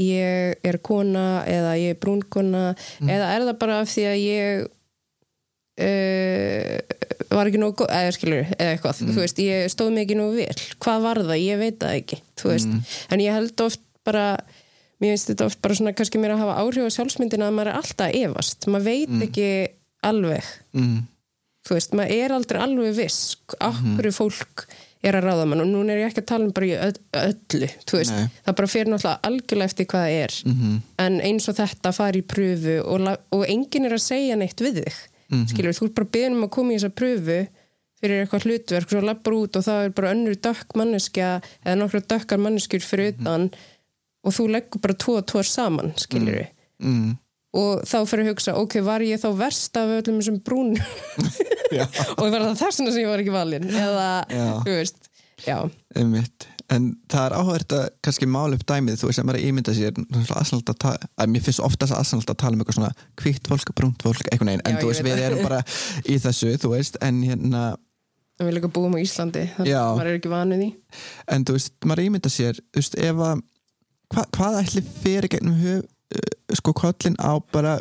[0.00, 3.08] ég er kona eða ég er brúnkona Mm.
[3.10, 4.68] eða er það bara af því að ég
[5.80, 6.78] uh,
[7.36, 9.12] var ekki nógu eða skilur eða eitthvað, Mm.
[9.14, 10.58] þú veist, ég stóð mig ekki nógu vel.
[10.82, 12.82] Hvað var það, ég veit það ekki þú veist, Mm.
[13.10, 14.26] en ég held oft bara
[15.00, 17.70] mér finnst þetta oft bara svona kannski mér að hafa áhrif á sjálfsmyndina að maður
[17.72, 18.66] er alltaf að efast.
[18.68, 19.48] Maður veit ekki
[20.04, 20.44] alveg.
[20.74, 21.06] Mm.
[21.68, 24.00] þú veist, maður er aldrei alveg viss af Mhm.
[24.16, 24.64] fólk
[25.02, 25.60] er að ráða mann.
[25.60, 28.86] Og núna er ég ekki að tala um bara í öll- öllu það bara fyrir
[28.88, 30.32] náttúrulega algjörlega eftir hvað það er.
[30.46, 34.56] Mm en eins og þetta fari í pröfu og, og enginn er að segja neitt
[34.60, 34.94] við þig
[35.30, 35.48] Mhm.
[35.52, 37.40] skilur, þú er bara beðin um að koma í þessa pröfu
[38.00, 41.32] fyrir eitthvað hlutverk, svo lappar út og það er bara önnur dökk manneskja
[41.64, 43.50] eða nokkra dökkar manneskjur fyrir utan
[44.24, 46.46] og þú leggur bara tvo og tvo saman skilur
[46.80, 47.10] mm.
[47.60, 50.72] og þá fyrir að hugsa, ok, var ég þá verst af öllum þessum brún
[52.18, 54.46] og var það þessuna sem ég var ekki valinn eða, Já.
[54.64, 55.10] þú veist
[55.44, 55.56] já,
[55.96, 56.48] Einmitt.
[56.70, 61.30] En það er áhverð að kannski mála upp dæmið, þú veist, að ímynda sér að
[61.32, 64.62] mér finnst oftast aðsannalt að tala um eitthvað svona kvítt fólk, brúnt fólk, eitthvað neginn,
[64.68, 65.58] en Já, þú veist, við erum bara
[66.06, 67.62] í þessu, þú veist, en hérna
[68.40, 70.70] en við líka búum á Íslandi þannig að maður er ekki vanuð í
[71.34, 73.42] en þú veist, maður ímynda sér, þú veist, ef að
[74.14, 77.74] hva, hvað ætli fyrir gegnum höf, uh, sko kollin á bara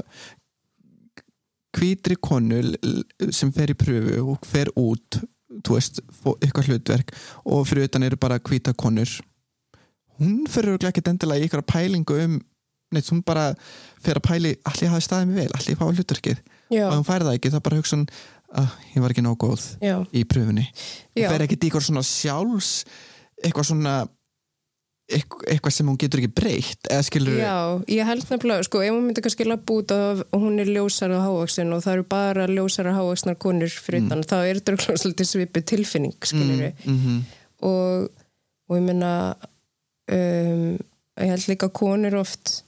[1.78, 5.20] hvítri konu l- sem fer í pröfu og fer út
[5.50, 6.02] þú veist,
[6.40, 7.14] eitthvað hlutverk
[7.46, 9.12] og fyrir utan eru bara hvíta konur.
[10.20, 12.40] Hún fyrir ekkert endilega í ykkur pælingu um
[12.94, 13.52] neitt, hún bara
[14.02, 16.44] fyrir að pæli allir hafi staðið mig vel, allir fá hlutverkið.
[16.74, 18.10] Já, og hún færi það ekki, þá bara hugsa hún
[18.50, 20.66] að ég var ekki nóg góð já, í pröfunni.
[21.14, 22.72] Hún fer ekki eitthvað svona sjálfs
[23.44, 23.94] eitthvað svona
[25.10, 27.54] eitthvað, sem hún getur ekki breytt eða skilur já,
[27.90, 31.74] ég held nefnilega, sko, ef hún myndi kannski lappa út og hún er ljósara hávaksin
[31.74, 35.64] og það eru bara ljósara hávaksnar konur fyrir utan, þá er þetta örugglega svolítið svipu
[35.74, 36.86] tilfinning, skilur við.
[36.86, 37.22] mm -hmm.
[37.66, 38.10] og,
[38.70, 39.14] og ég meina
[40.12, 40.78] um,
[41.20, 42.64] ég held líka að konur oft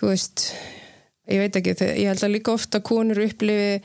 [0.00, 0.46] þú veist
[1.30, 3.82] ég veit ekki, þau- ég held að líka oft að konur upplifi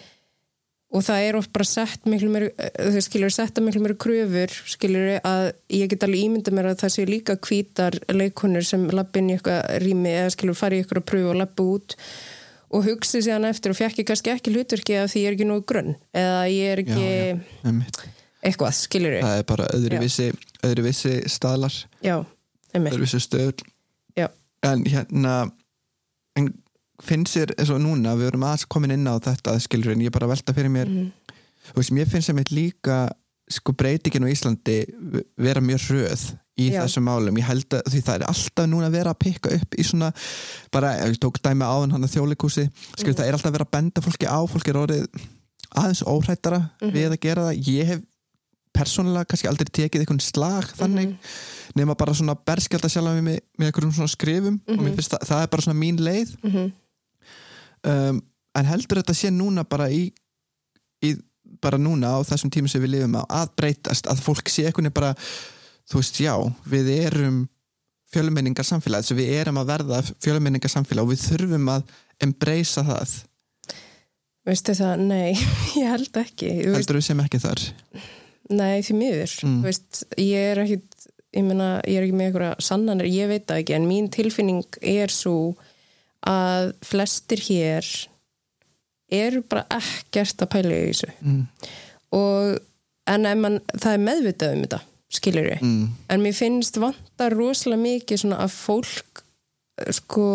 [0.95, 2.51] og það er oft bara sett miklu meiri
[2.95, 6.93] þau skilur setta miklu meiri kröfur skilur að ég get alveg ímynda mér að það
[6.95, 11.01] sé líka hvítar leikonur sem lappa inn í eitthvað rými eða skilur fara í eitthvað
[11.01, 11.97] að pröfu og lappa út.
[12.75, 15.65] Og hugsi síðan eftir og fjekki kannski ekki hlutverki að því ég er ekki nógu
[15.69, 17.35] grunn eða ég er ekki Já,
[17.69, 17.99] einmitt.
[18.41, 20.31] eitthvað, skilur það er bara öðruvísi,
[20.65, 22.17] öðruvísi staðlar já,
[23.21, 23.63] stöður
[24.17, 24.27] Já.
[24.65, 25.35] en hérna
[26.35, 26.49] en
[27.03, 30.11] finnst þér eins og núna við erum aðeins komin inn á þetta skilur en ég
[30.11, 31.11] bara velta fyrir mér Mhm.
[31.73, 33.09] þú veist, mér finnst sem eitt líka
[33.49, 34.85] sko breytingin á Íslandi
[35.37, 36.81] vera mjög hröð í Já.
[36.85, 39.75] þessum málum ég held að því það er alltaf núna að vera að pikka upp
[39.77, 40.13] í svona,
[40.71, 43.19] bara, ég tók dæmi áðan hann að þjólikúsi, skilur Mhm.
[43.19, 45.07] það er alltaf að vera að benda fólki á, fólki er orðið
[45.75, 46.91] aðeins óhrættara Mhm.
[46.93, 48.01] við að gera það ég hef
[48.75, 51.17] persónulega kannski aldrei tekið einhvern slag þannig Mhm.
[51.75, 55.43] nema bara svona berskjálta sjálf með, með einhverjum svona skrifum og mér finnst það, það
[55.43, 56.71] er bara svona mín leið Mhm.
[57.89, 58.21] Um,
[58.55, 60.07] en heldur þetta sé núna bara í,
[61.05, 61.15] í
[61.61, 64.93] bara núna á þessum tímum sem við lifum á að breytast, að fólk sé veginn
[64.95, 65.13] bara
[65.89, 66.33] þú veist, já,
[66.69, 67.45] við erum
[68.13, 73.15] fjölmenningar samfélag við erum að verða fjölmenningar samfélag og við þurfum að embracea það.
[74.45, 75.31] Veistu það, nei,
[75.81, 77.65] ég held ekki Þú veist, heldur við sem ekki þar?
[78.45, 79.31] Nei, því miður.
[79.41, 79.61] Mm.
[79.65, 80.77] Veist, Ég er ekki
[81.35, 84.79] ég, meina, ég er ekki með einhverja sannanir, ég veit það ekki en mín tilfinning
[84.81, 85.55] er svo
[86.29, 87.89] að flestir hér
[89.15, 91.41] eru bara ekkert að pæla í þessu mm.
[92.17, 92.57] og
[93.13, 94.79] en ef mann, það er meðvitað um þetta
[95.15, 95.83] skilur við, Mm.
[96.09, 99.21] en mér finnst vanta rosalega mikið svona að fólk
[99.93, 100.25] sko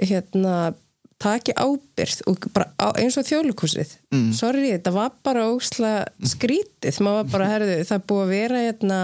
[0.00, 0.74] hérna
[1.22, 4.32] taki ábyrð og bara á, eins og þjóðlíkusið Mm.
[4.34, 8.64] sorry, þetta var bara ósla skrítið, maður var bara herðu, það er búið að vera
[8.66, 8.98] hérna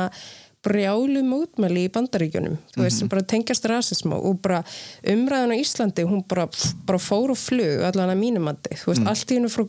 [0.66, 2.56] brjálu mótmæli í bandaríkjunum.
[2.74, 4.62] Þú veist, sem bara tengjast rasisma og bara
[5.08, 6.48] umræðan á Íslandi, hún bara,
[6.88, 9.64] bara fór og flug, allan að mínumandi þú veist, allt í hennu frá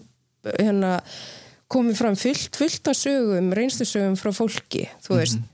[0.58, 0.96] hérna,
[1.72, 5.46] komið fram fullt, fullt af sögum reynslusögum frá fólki þú veist,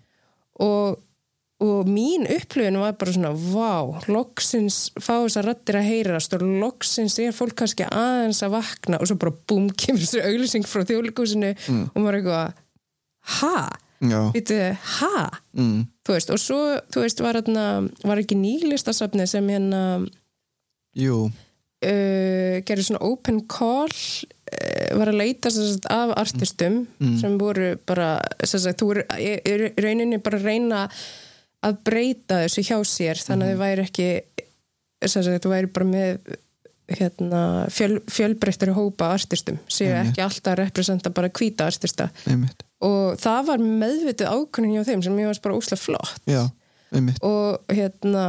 [0.64, 1.04] og
[1.58, 6.44] og mín upplifin var bara svona vá, loksins fá þess að rættir að heyrast og
[6.46, 9.00] loksins er fólk kannski aðeins að vakna.
[9.02, 12.62] Og svo bara búm, kemur þessu auglýsing frá þjóðleikusinu og maður er eitthvað
[13.40, 13.56] ha?
[14.02, 14.58] Já, Vítu,
[15.00, 15.28] ha?
[15.58, 15.84] mm.
[16.08, 16.62] Þú veist, og svo,
[16.94, 17.66] þú veist, var, hérna,
[18.08, 19.82] var ekki nýlistasafni sem hérna
[20.98, 21.28] jú.
[21.28, 26.84] uh, gerði svona open call uh, var að leita sagt, af artistum
[27.20, 30.88] sem voru bara sagt, þú eru í rauninni bara að reyna
[31.66, 34.10] að breyta þessu hjá sér þannig að þau væri ekki
[35.06, 36.38] sagt, þú væri bara með
[36.88, 37.42] hérna,
[37.74, 42.10] fjöl, fjölbreyttari hópa artistum séu ekki alltaf að representa bara hvíta artista.
[42.30, 46.22] Einmitt, og það var meðvitið ákvörðin hjá þeim sem ég varst bara úslega flott.
[46.30, 46.44] Já,
[47.26, 48.26] og hérna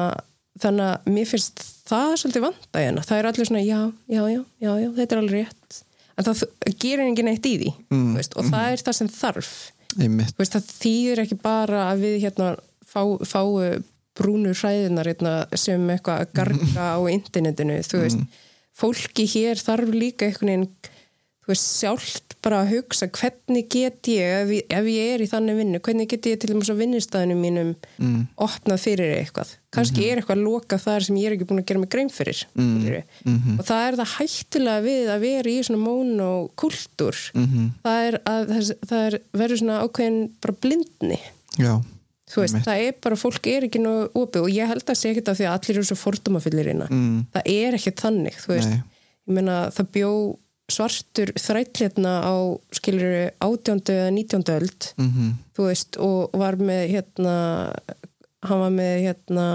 [0.58, 3.80] þannig að mér finnst það svolítið vanda hérna, það er allir svona já,
[4.10, 5.82] já, já, já, já þetta er alveg rétt.
[6.18, 6.40] En það
[6.82, 9.52] gerir enginn eitt í því Mm, veist, og það er það sem þarf.
[10.38, 12.48] Veist, það þýðir ekki bara að við hérna
[12.88, 13.52] fá, fáu
[14.18, 18.38] brúnu hræðinar hérna, sem eitthvað að garga á internetinu þú veist,
[18.78, 20.66] fólki hér þarf líka einhvern veginn
[21.48, 25.58] veist, sjálft bara að hugsa hvernig get ég, ef ég, ef ég er í þannig
[25.58, 28.20] vinnu, hvernig get ég til dæmis á vinnustæðinu mínum mm.
[28.44, 31.82] opnað fyrir eitthvað kannski er eitthvað lokað þar sem ég er ekki búin að gera
[31.82, 33.02] mig grein fyrir mm.
[33.24, 33.58] Mhm.
[33.58, 38.50] og það er það hættulega við að vera í svona mónokultúr Mm það er að
[38.52, 41.18] þess, það er, verður svona ákveðin bara blindni
[41.58, 41.72] já,
[42.28, 45.12] þú veist, það er bara, fólk er ekki nú opið og ég held að sé
[45.12, 47.18] ekkert af því að allir eru svo fordómafyllir hérna, mm.
[47.34, 48.82] það er ekkert þannig, þú veist, Nei.
[49.28, 50.12] ég meina það bjó
[50.68, 52.34] svartur þrætlétna á
[52.76, 54.90] skilur átjándu eða nítjándu öld.
[55.00, 57.36] Mm þú veist, og var með hérna
[58.46, 59.46] hann var með hérna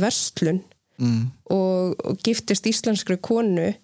[0.00, 0.62] verslun
[0.96, 1.24] mm.
[1.52, 3.74] og, og giftist íslenskri konu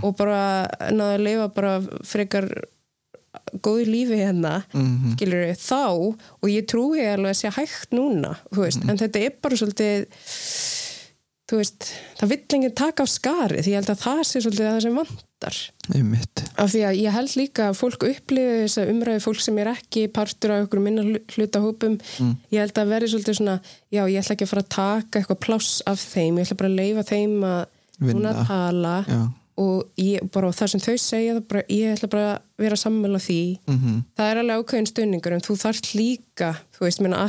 [0.00, 1.72] og bara náði að lifa bara
[2.06, 2.46] frekar
[3.62, 5.84] góðu lífi hérna Mm skilur við þá.
[6.40, 10.06] Og ég trúi alveg að sé hægt núna þú veist, en þetta er bara svolítið
[11.50, 11.88] þú veist,
[12.20, 14.84] það vill enginn taka á skari því ég held að það sé svolítið að það
[14.84, 15.58] sem vantar.
[15.90, 16.42] Einmitt.
[16.54, 19.72] Af því að ég held líka að fólk upplifi þess að umræði fólk sem er
[19.72, 22.32] ekki partur af ykkur minna hlutahópum mm.
[22.54, 23.56] ég held að verði svolítið svona
[23.90, 26.70] já, ég ætla ekki að fara að taka eitthvað pláss af þeim ég ætla bara
[26.70, 27.60] að leifa þeim að
[28.00, 29.20] hún að tala já,
[29.60, 33.40] og ég, bara það sem þau segja bara, ég ætla bara að vera sammála því.
[33.68, 37.20] Mhm, það er alveg ákveðin stunningur en þú þarft líka, þú veist, menna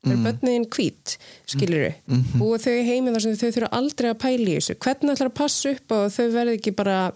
[0.00, 2.42] börniðin, það er börniðin hvít, skilur Mhm.
[2.42, 4.74] og þau heimið þar sem þau þurfa aldrei að pæla í þessu.
[4.80, 7.12] Hvernig ætlar að passa upp og þau verði ekki bara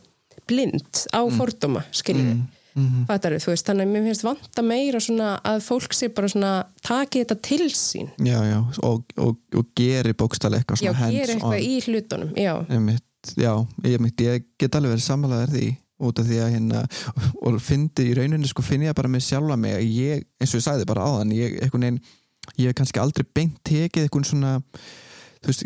[0.47, 2.35] blind á fordóma skilur
[2.75, 6.27] mhm, Fattaru, þú veist, þannig að mér finnst vanta meira svona að fólk sé bara
[6.27, 6.49] svona
[6.83, 8.09] taki þetta til sín.
[8.19, 13.31] Já, já og, og, og geri eitthvað já, gera eitthvað on í hlutunum já, einmitt,
[13.39, 13.53] já,
[13.85, 15.69] ég, einmitt, ég get alveg verið sammálaðar því
[16.05, 16.83] út af því að hérna
[17.47, 20.67] og fyndi í rauninni sko finn ég bara með sjálfa mig ég, eins og ég
[20.67, 22.01] sagði bara áðan ég, einhvern veginn,
[22.57, 24.53] ég hef kannski aldrei beint tekið einhvern svona
[25.45, 25.65] þú veist,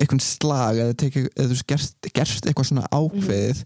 [0.00, 3.62] einhvern slag eða tekið, eða þú veist, gerst, gerst eitthvað svona ákveðið.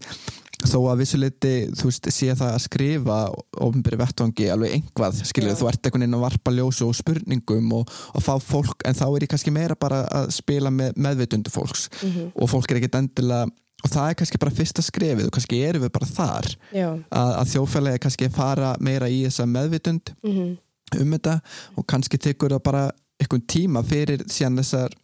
[0.59, 3.17] Þó að vissuleiti, þú veist, sé það að skrifa
[3.63, 5.59] ofinbyrði vettvangi alveg einhvað, skilur, Já.
[5.61, 9.05] þú ert einhvern veginn að varpa ljósu og spurningum og, og fá fólk, en þá
[9.07, 11.87] er ég kannski meira bara að spila með meðvitundu fólks.
[12.03, 12.31] Mhm.
[12.35, 13.47] og fólk er ekkert endilega
[13.79, 16.49] og það er kannski bara fyrsta skrefið og kannski erum við bara þar.
[16.75, 20.11] Að, að þjóðfélagi kannski fara meira í þessa meðvitund.
[20.19, 20.57] Mhm
[20.97, 21.35] um þetta
[21.77, 22.87] og kannski tekur það bara
[23.19, 24.95] einhvern tíma fyrir síðan þessar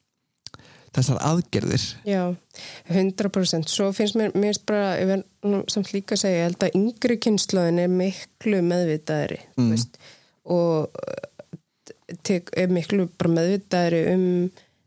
[0.96, 1.86] þessar aðgerðir.
[2.08, 2.22] Já,
[2.88, 6.78] 100% svo finnst mér, mér bara ég verð samt líka að segja, ég held að
[6.80, 9.74] yngri kynslaðin er miklu meðvitaðri mm.
[9.74, 10.00] veist,
[10.48, 11.58] og uh,
[12.24, 14.30] tek, er miklu meðvitaðri um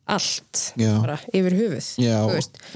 [0.09, 0.95] allt Já.
[1.03, 2.17] bara yfir höfuð já,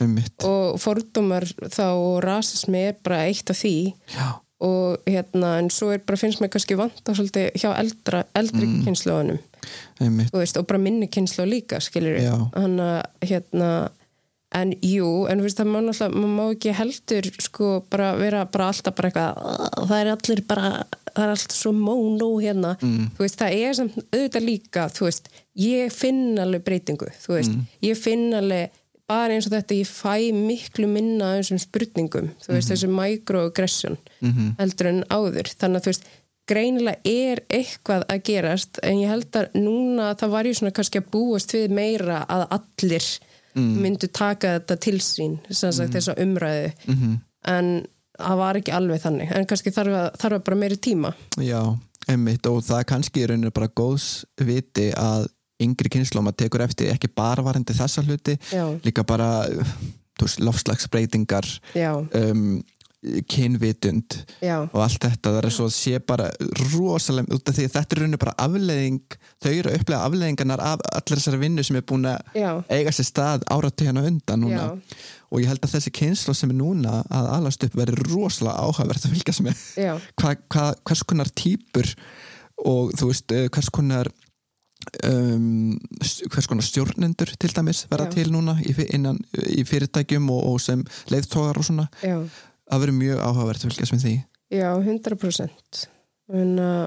[0.05, 3.77] um mitt og fordómar þá og rasismi er bara eitt af því.
[4.12, 4.27] Já,
[4.63, 8.77] og hérna en svo er bara finnst mér kannski vanta svolítið hjá eldra, eldri mm.
[8.79, 8.85] um
[10.41, 11.81] veist, og bara minni kynslu líka,
[12.55, 13.73] hann að, hérna
[14.53, 18.69] en jú, en veist, það má náttúrulega maður má ekki heldur, sko, bara vera bara
[18.73, 20.71] alltaf bara eitthvað, "Ah, það er allir bara,
[21.15, 23.11] það er allt svo mónó hérna, Mm.
[23.17, 27.51] þú veist, það er samt auðvitað líka, þú veist, ég finn alveg breytingu, þú veist,
[27.55, 27.67] Mm.
[27.83, 28.71] ég finn alveg
[29.09, 33.97] bara eins og þetta, ég fæ miklu minna af þessum spurningum, þú veist, þessu microaggression
[34.23, 34.57] Mhm.
[34.59, 36.05] heldur en áður, þannig að þú veist
[36.49, 41.01] greinilega er eitthvað að gerast en ég held að núna það var ég svona kannski
[41.01, 43.07] að búast við meira að allir
[43.55, 46.73] myndu taka þetta til sín sem sagt þessa umræðu.
[46.89, 47.21] Mhm.
[47.45, 47.87] en
[48.19, 51.15] það var ekki alveg þannig en kannski þarf að, þarf að bara meiri tíma.
[51.37, 51.79] Já,
[52.09, 55.29] um mitt og það er kannski í rauninu bara góðs viti að
[55.65, 58.67] yngri kynnslóma tekur eftir ekki bara varandi þessa hluti Já.
[58.85, 59.33] líka bara
[60.21, 62.63] veist, lofslagsbreytingar um,
[63.03, 66.29] kynvitund já, og allt þetta, það er svo að sé bara
[66.71, 70.63] rosalega, út af því að þetta er rauninu bara afleðing, þau eru að upplega afleðingarnar
[70.63, 72.31] af allir þessari vinnu sem er búin að
[72.71, 74.69] eiga sér stað áratöðina undan núna.
[74.71, 75.01] Já.
[75.33, 79.07] og ég held að þessi kynslu sem er núna að alast upp verður rosalega áhugavert
[79.09, 79.67] að fylgjast með.
[80.21, 81.89] Hva, hva, hvers konar típur
[82.63, 84.13] og þú veist, eh, hvers konar
[85.09, 85.78] um,
[86.33, 88.14] hvers konar stjórnendur til dæmis verða Já.
[88.18, 91.89] til núna í, innan, í fyrirtækjum og, og sem leiðtógar og svona?
[92.03, 92.18] Já.
[92.72, 94.14] Það verður mjög áhugavert að fylgjast með því.
[94.53, 95.83] Já, 100%
[96.33, 96.87] en, uh,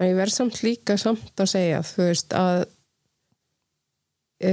[0.00, 2.64] en ég verð samt líka samt að segja þú veist að
[4.42, 4.52] e,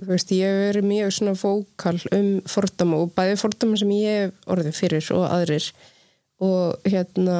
[0.00, 4.20] þú veist, ég hef verið mjög svona fókal um fordama og bæði fordama sem ég
[4.26, 5.68] hef orðið fyrir og aðrir.
[6.42, 7.38] Og hérna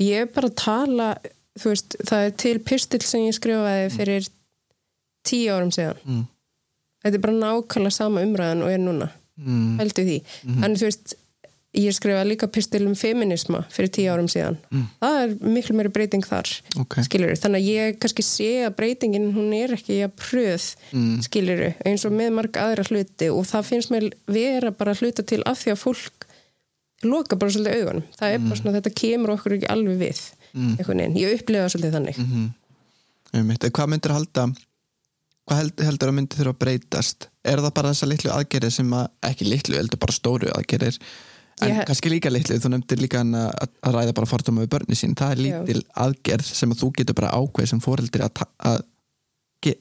[0.00, 1.08] ég er bara að tala
[1.60, 4.28] þú veist, það er til pistil sem ég skrifaði fyrir
[5.28, 5.98] tíu árum síðan.
[6.04, 6.22] Mm.
[7.02, 9.10] þetta er bara nákvæmlega sama umræðan og er núna.
[9.42, 9.76] Mm.
[9.80, 10.16] heldur því.
[10.62, 11.14] En þú veist,
[11.72, 14.58] ég skrifaði líka pistil um feminisma fyrir tíu árum síðan.
[14.70, 14.88] Mm.
[15.00, 16.50] það er miklu meiri breyting þar
[16.82, 21.22] ok, skilur þannig að ég kannski sé að breytingin hún er ekki að pröð Mm.
[21.24, 23.30] skilur eins og með marg aðra hluti.
[23.32, 26.26] Og það finnst mér vera bara hluta til af því að fólk
[27.08, 28.04] loka bara svolítið augunum.
[28.20, 30.20] Það er bara svona þetta kemur okkur ekki alveg við
[30.52, 30.76] Mm.
[30.76, 32.18] einhvern veginn, ég upplifa það svolítið þannig.
[32.18, 32.30] Mm
[33.32, 33.72] -hmm.
[33.72, 34.52] hvað myndir halda
[35.46, 37.28] hvað held, heldur að myndir þurfa að breytast?
[37.42, 40.98] Er það bara þessar litlu aðgerðir sem að ekki litlu, heldur bara stóru aðgerðir
[41.62, 44.98] en Ég- kannski líka litlu, þú nefndir líka að, að ræða bara fordóma við börni
[44.98, 45.14] sín.
[45.18, 45.60] Það er Já.
[45.60, 48.82] lítil aðgerð sem að þú getur bara ákveð sem fóreldri að, að,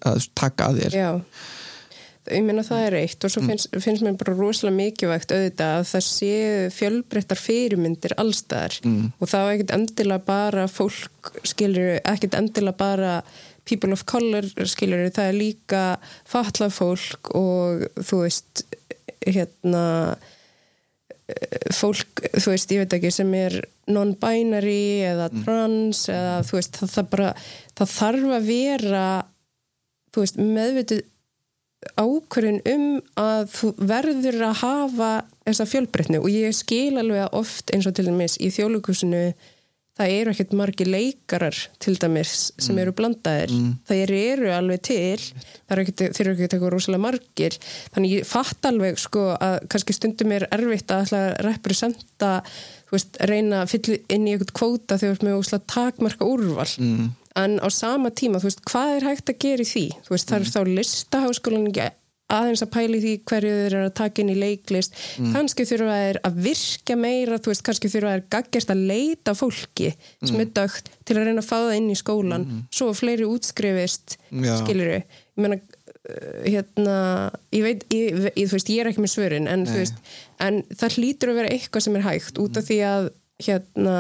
[0.06, 0.98] að taka að þér.
[1.00, 1.12] Já,
[2.30, 5.86] ég meina það er eitt og svo finnst, finnst mér bara rosalega mikilvægt auðvitað að
[5.92, 9.08] það séu fjölbreyttar fyrirmyndir allstaðar mm.
[9.18, 13.16] og það var ekkert endilega bara fólk skilur, ekkert endilega bara
[13.66, 15.86] people of color skilur, það er líka
[16.30, 18.66] fatlað fólk og þú veist
[19.26, 19.86] hérna
[21.72, 23.58] fólk, þú veist, ég veit ekki sem er
[23.92, 27.30] non-binary eða trans eða þú veist, það, það bara
[27.78, 29.06] það þarf að vera
[30.12, 31.04] þú veist, meðvitið
[31.98, 32.86] ákvörðin um
[33.20, 35.10] að þú verður að hafa
[35.48, 36.22] þessa fjölbreytni.
[36.22, 39.24] Og ég skil alveg að oft eins og til dæmis í þjólukusinu
[40.02, 43.54] það eru ekkert margi leikarar til dæmis sem eru blandaðir.
[43.54, 43.72] Mm.
[43.88, 47.58] það eru, alveg til það eru ekkert, þeir eru ekkert eitthvað rosalega margir.
[47.96, 51.14] Þannig ég fatt alveg sko að kannski stundum er erfitt að
[51.46, 52.34] representa,
[52.98, 56.68] veist, reyna að fylla inn í eitthvað kvóta þegar þú veist með óslega takmarka úrval
[56.82, 57.10] mm.
[57.44, 59.88] en á sama tíma, þú veist, hvað er hægt að gera í því?
[60.06, 61.90] Þú veist, það er þá listaháskólan ekki
[62.32, 65.32] aðeins að pæli því hverju þeir eru að taka inn í leiklist mm.
[65.36, 69.92] kannski þurfa þeir að virka meira þú veist, kannski þurfa þeir gaggjast að leita fólki
[69.92, 70.44] sem mm.
[70.46, 72.64] er dögt til að reyna að fá það inn í skólan mm.
[72.80, 75.60] svo fleiri útskrifist skilur við, ég menna
[76.46, 76.98] hérna,
[77.56, 79.98] ég veit ég, ég, þú veist, ég er ekki með svörin en, veist,
[80.44, 83.10] en það hlýtur að vera eitthvað sem er hægt út af því að
[83.42, 83.96] hérna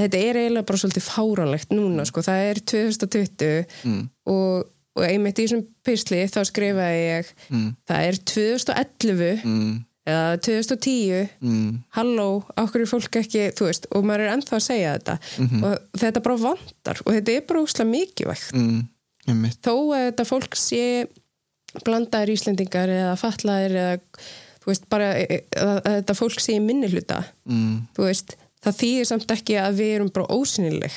[0.00, 4.04] þetta er eiginlega bara svolítið fáranlegt núna, sko, það er 2020 mm.
[4.30, 4.68] og
[4.98, 7.68] og einmitt í þessum pysli þá skrifaði ég mm.
[7.88, 9.74] það er 2011 mm.
[10.10, 11.68] eða 2010 mm.
[11.96, 12.28] halló,
[12.60, 15.66] okkur er fólk ekki veist, og maður er ennþá að segja þetta -hmm.
[15.68, 18.56] og þetta bara vandar og þetta er bara úrslega mikilvægt
[19.28, 19.48] mm.
[19.60, 20.84] þó að þetta fólk sé
[21.86, 23.98] blandaðir íslendingar eða fatlaðir eða
[24.66, 27.90] veist, bara e, e, að þetta fólk sé minni hluta mm.
[28.64, 30.96] það þýðir samt ekki að við erum bara ósynileg,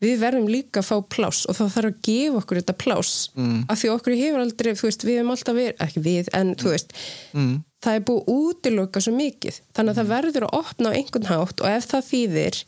[0.00, 3.56] við verðum líka að fá pláss og þá þarf að gefa okkur þetta pláss mm.
[3.70, 6.72] af því okkur hefur aldrei, þú veist, við hefum alltaf verið ekki við, en þú
[6.74, 6.94] veist
[7.36, 7.56] mm.
[7.84, 9.98] það er búið útiloka svo mikið þannig að mm.
[10.00, 12.62] það verður að opna á einhvern hátt og ef það þýðir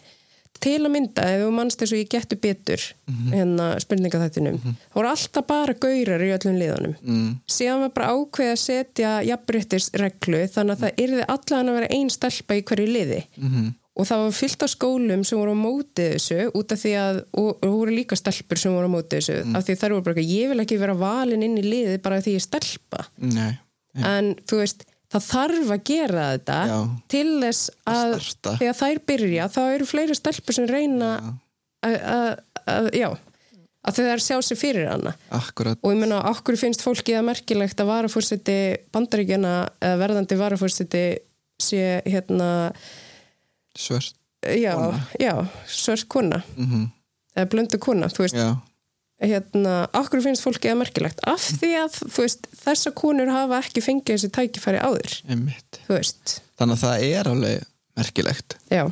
[0.63, 3.35] til að mynda, ef þú mannst þess að ég getur betur -hmm.
[3.35, 4.75] hérna spurningaþættinum -hmm.
[4.93, 7.31] þá voru alltaf bara gaurar í öllum liðunum mm.
[7.47, 12.11] síðan var bara ákveð að setja jafnbryttisreglu þannig að það yrði allan að vera einn
[12.11, 16.15] stelpa í hverju liði -hmm og það var fyllt á skólum sem voru á mótið
[16.15, 19.37] þessu út af því að, og það voru líka stelpur sem voru á mótið þessu,
[19.43, 19.59] mm.
[19.59, 22.37] af því þær voru bara ég vil ekki vera valin inn í liði bara því
[22.39, 23.53] ég stelpa Nei,
[24.01, 26.79] en þú veist, það þarf að gera þetta já.
[27.13, 28.55] til þess að Starta.
[28.61, 31.11] þegar þær byrja, þá eru fleiri stelpur sem reyna
[31.83, 33.19] að,
[33.83, 35.81] að þau þær sjá sér fyrir hana Akkurat.
[35.83, 38.59] og ég menna, okkur finnst fólkið að merkilegt að varafórseti
[38.95, 41.05] bandaríkjana eða verðandi varafórseti
[41.63, 42.51] sé hérna
[43.79, 44.75] svört já,
[45.21, 45.35] já,
[45.69, 47.49] svört kona mm -hmm.
[47.51, 48.57] blöndu kona þú veist, já,
[49.23, 51.21] hérna okkur finnst fólki að merkilegt?
[51.29, 55.19] Af því að veist, þessa konur hafa ekki fengið þessi tækifæri áður.
[56.59, 57.69] Þannig að það er alveg
[57.99, 58.57] merkilegt.
[58.73, 58.85] Já,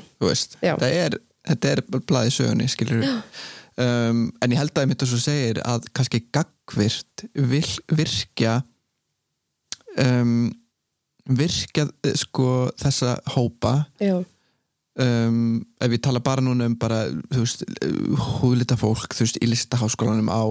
[0.61, 0.75] Já.
[0.91, 1.19] er
[1.51, 2.69] þetta er blaði sögunni,
[3.81, 8.61] um, en ég held að ég mitt að svo segir að kannski gagvirt vil, virkja
[9.99, 10.51] um,
[11.31, 14.19] virkja eh, sko þessa hópa já,
[14.99, 17.65] um, ef ég tala bara núna um bara, þú veist,
[18.41, 20.43] húðlita fólk þú veist, í listaháskólanum á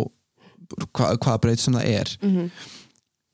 [0.94, 2.14] hva, hvaða breyt sem það er.
[2.22, 2.50] Mhm,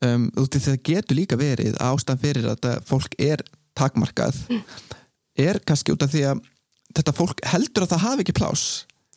[0.08, 3.44] um, út í það getur líka verið ástæðan fyrir að þetta fólk er
[3.76, 4.36] takmarkað
[5.38, 6.44] er kannski út af því að
[6.96, 8.62] þetta fólk heldur að það hafi ekki plás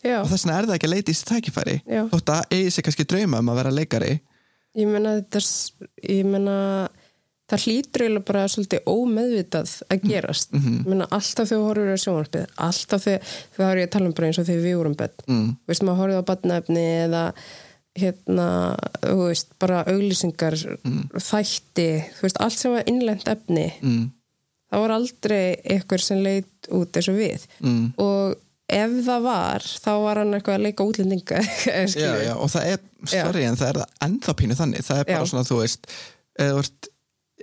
[0.03, 0.17] já.
[0.23, 1.77] Og þess vegna er það ekki að leita í þessi tækifæri.
[1.87, 2.01] Já.
[2.11, 4.13] þótt að eigi sér kannski drauma um að vera leikari.
[4.79, 5.73] Ég menna þetta s-
[6.07, 6.57] ég menna
[7.49, 10.75] það hlýtur eiginlega bara svolítið ómeðvitað að gerast Mhm.
[10.83, 13.23] ég menna alltaf þegar þú horfur á sjónvarpið alltaf þegar,
[13.57, 15.49] þegar er ég að tala um bara eins og þegar við vorum bett mm.
[15.69, 17.23] veist maður horfið á batnaefni eða
[17.99, 18.49] hérna,
[19.03, 20.55] þú veist, bara auglýsingar,
[21.19, 21.87] þætti
[22.19, 24.11] þú veist, allt sem var innlend efni Mm.
[24.71, 27.95] það var aldrei eitthvað sem leit út eins og við Mm.
[27.99, 28.37] og
[28.69, 31.41] ef það var þá var hann eitthvað að leika útlendinga
[31.97, 35.05] já, já, og það er, sorry, en það er það ennþá pínu þannig, það er
[35.09, 35.31] bara Já.
[35.33, 35.87] svona, þú veist
[36.39, 36.63] eða þú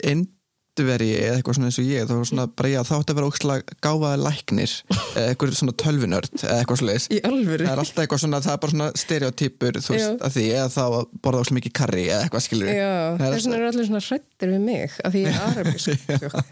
[0.06, 0.34] ert
[0.76, 3.28] indveri eða eitthvað svona eins og ég, þá svona bara já, þá ætti að vera
[3.30, 6.82] ógstlega gáfaði læknir eða eitthvað svona tölvunörd eða eitthvað
[7.30, 10.44] alvöru það er alltaf eitthvað svona, það er bara svona stereotypur þú veist, að því,
[10.58, 14.04] eða þá að borða ógstlega mikið karri eða eitthvað skilur þess vegna eru allir svona
[14.10, 16.44] hrættir við mig að því ég er arabisk sko.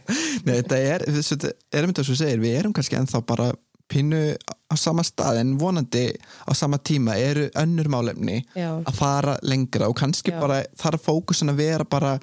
[0.48, 3.52] Nei, þetta er, þetta er um þetta sem þú segir, við erum kannski ennþá bara
[3.92, 6.08] pínu á sama stað en vonandi
[6.48, 8.80] á sama tíma eru önnur málefni Já.
[8.80, 10.40] að fara lengra og kannski Já.
[10.40, 12.16] bara þarf fókusin að vera bara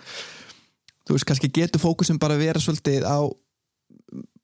[1.07, 3.19] þú veist, kannski getur fókusin bara að vera svolítið á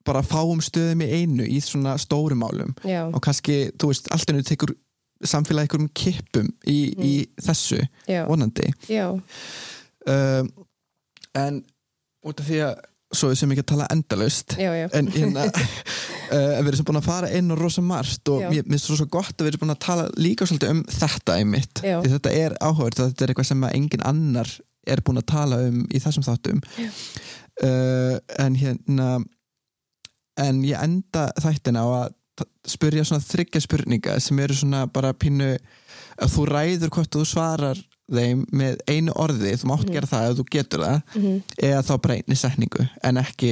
[0.07, 2.75] bara fáum stöðum í einu í svona stórum málum.
[2.87, 4.73] Já, og kannski, þú veist, allt ennur tekur
[5.27, 8.69] samfélagi ykkur um kippum í, í þessu, já, vonandi.
[8.87, 10.51] Já, um,
[11.37, 11.63] en
[12.27, 12.77] út af því að
[13.15, 14.85] svo sem ekki að tala endalaust já, já.
[14.97, 18.49] en hérna uh, við erum búin að fara inn og rosa margt og Já.
[18.51, 21.83] mér finnst rosa gott að við erum búin að tala líka svolítið um þetta einmitt.
[21.83, 21.97] Já.
[22.03, 24.51] því þetta er áhugavert, þetta er eitthvað sem engin annar
[24.87, 26.61] er búin að tala um í þessum þáttum.
[27.63, 29.09] Uh, en hérna
[30.37, 32.13] en ég enda þættina á að
[32.69, 35.55] spyrja svona þryggja spurninga sem eru svona bara pínu
[36.21, 37.79] að þú ræður hvort þú svarar
[38.13, 41.39] þeim með einu orði, þú mátt gera það ef þú getur það, Mhm.
[41.65, 43.49] eða þá bara einni setningu, en ekki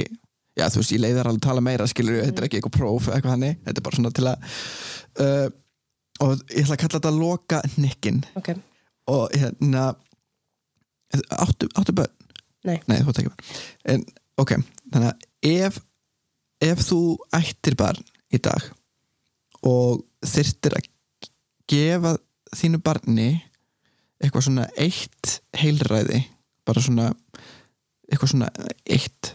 [0.56, 3.08] já þú veist, ég leiðar alveg að tala meira skilur, þetta er ekki eitthvað próf
[3.08, 4.38] eða eitthvað hannig, þetta er bara svona til að
[5.20, 5.48] uh,
[6.20, 8.48] og ég ætla að kalla þetta loka nikkin ok,
[9.12, 9.82] og hérna
[11.14, 12.12] áttu, áttu börn?
[12.66, 12.78] Nei.
[12.90, 14.06] Nei, þú áttu ekki börn en,
[14.42, 14.56] ok,
[14.92, 15.80] þannig að ef
[16.66, 17.00] ef þú
[17.36, 18.02] ættir barn
[18.34, 18.70] í dag
[19.66, 20.88] og þyrftir að
[21.70, 22.16] gefa
[22.56, 23.30] þínu barni
[24.22, 26.22] eitthvað svona eitt heilræði
[26.66, 27.10] bara svona
[28.06, 28.50] eitthvað svona
[28.86, 29.34] eitt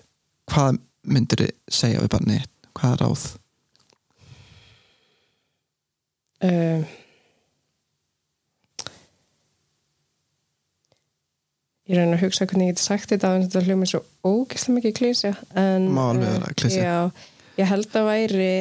[0.52, 0.80] hvað
[1.12, 2.40] myndir þið segja við barni
[2.78, 3.24] hvað er ráð?
[6.48, 6.92] uh,
[11.90, 14.94] ég reyna að hugsa hvernig ég geti sagt þetta en þetta hljóma svo ógeðslega mikið
[15.00, 15.88] klísja en
[16.56, 16.84] klisja.
[16.84, 17.12] já,
[17.58, 18.52] ég held að væri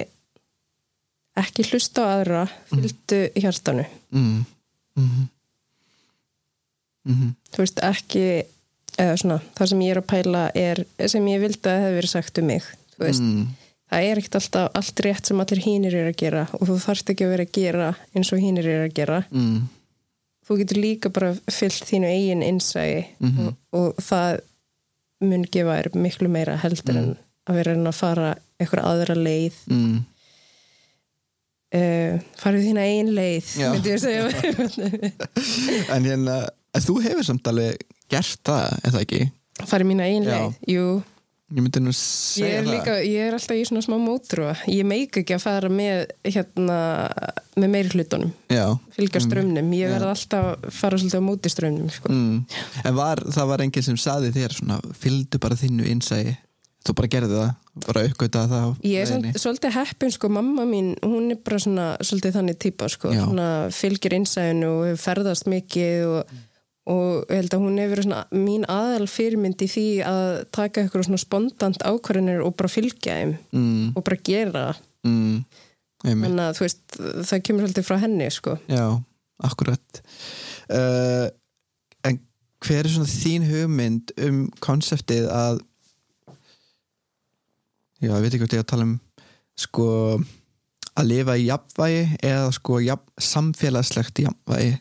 [1.40, 4.44] ekki hlusta á aðra fylgdu hjartanu Mm.
[7.06, 7.34] Mm -hmm.
[7.54, 8.42] þú veist ekki
[8.98, 11.98] eða svona, það sem ég er að pæla er sem ég vildi að það hefði
[11.98, 12.62] verið sagt um mig
[12.96, 13.46] þú veist, mm.
[13.90, 17.10] það er ekkert alltaf allt rétt sem allir hínir eru að gera og þú þarft
[17.10, 19.68] ekki að vera að gera eins og hínir eru að gera Mm.
[20.50, 23.48] Þú getur líka bara fyllt þínu eigin innsægi Mhm.
[23.48, 23.54] og,
[23.94, 24.40] og það
[25.22, 27.10] mun gefa þér miklu meira heldur en
[27.46, 29.54] að vera reyna að fara eitthvað aðra leið.
[29.70, 29.98] Mm.
[31.74, 34.24] uh, farið þína eigin leið myndi ég að segja.
[35.94, 36.36] En hérna,
[36.74, 39.22] en þú hefur samt alveg gert það, er það ekki?
[39.70, 40.84] farið mína eigin leið, jú
[41.50, 42.68] Ég myndi nú Ég segja það.
[42.70, 46.76] líka, ég er alltaf í svona smá mótrúa ég meik ekki að fara með hérna,
[47.58, 48.30] með meiri hlutunum.
[48.52, 49.94] Já, fylgja strömmnum, ég Já.
[49.96, 52.12] verð alltaf að fara svolítið á móti strömmnum sko.
[52.12, 52.60] mm.
[52.84, 56.36] En var, það var enginn sem saði þér svona, fylgdu bara þínu innsægi
[56.80, 57.48] Þú bara gerði það,
[57.84, 62.38] bara uppgöta það ég er svolítið heppin sko, mamma mín, hún er bara svona svolítið
[62.38, 66.32] þannig típa, sko, svona fylgir innsæðinu og ferðast mikið og,
[66.88, 71.04] og ég held að hún hefur verið mín aðal fyrirmynd í því að taka ykkur
[71.06, 73.90] svona spontant ákvarðinir og bara fylgja þeim mm.
[73.94, 74.80] og bara gera það.
[75.06, 75.36] Mm.
[76.00, 76.82] Þannig að þú veist,
[77.28, 78.56] það kemur svolítið frá henni sko.
[78.72, 78.84] Já,
[79.44, 80.00] akkurat
[80.72, 81.26] uh,
[82.08, 82.16] En
[82.64, 85.60] hver er svona þín hugmynd um konseptið að
[88.00, 88.94] Já, ég veit ekki hvað ég að tala um
[89.60, 89.86] sko
[90.96, 94.78] að lifa í jafnvægi eða sko jafn, samfélagslegt jafnvægi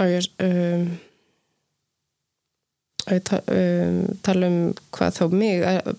[0.00, 0.86] og ég um,
[3.04, 4.58] að ég ta, um, tala um
[4.94, 5.92] hvað þá mig uh,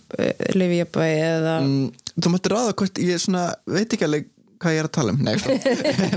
[0.57, 1.85] lifi ég bara eða mm,
[2.15, 4.29] Þú mætti ráða hvort ég svona veit ekki alveg
[4.63, 5.17] hvað ég er að tala um.
[5.19, 5.55] Nei, sko.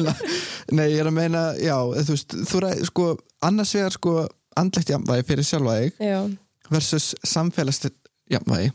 [0.78, 1.74] Nei ég er að meina já,
[2.06, 3.06] þú veist, þú ræð, sko
[3.48, 4.12] annars vegar sko
[4.59, 6.18] andlegt jafnvægi fyrir sjálfa þig já,
[6.70, 8.70] versus samfélagslegt jafnvægi.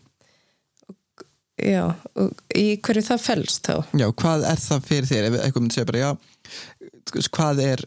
[1.64, 1.84] Já,
[2.20, 3.76] og í hverju það fælst þá?
[4.02, 5.28] Já, hvað er það fyrir þér?
[5.30, 7.84] Ef eitthvað myndi segja bara, já hvað er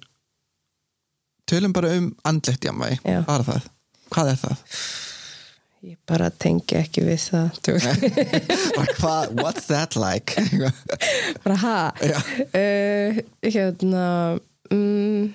[1.47, 3.01] tölum bara um andlegt jafnvægi.
[3.05, 3.21] Já.
[3.27, 3.69] bara það,
[4.15, 4.65] hvað er það?
[5.87, 7.59] ég bara tengi ekki við það
[8.99, 10.35] hvað, what's that like?
[11.45, 11.77] bara ha?
[12.51, 14.07] Uh, hérna
[14.73, 15.29] mm,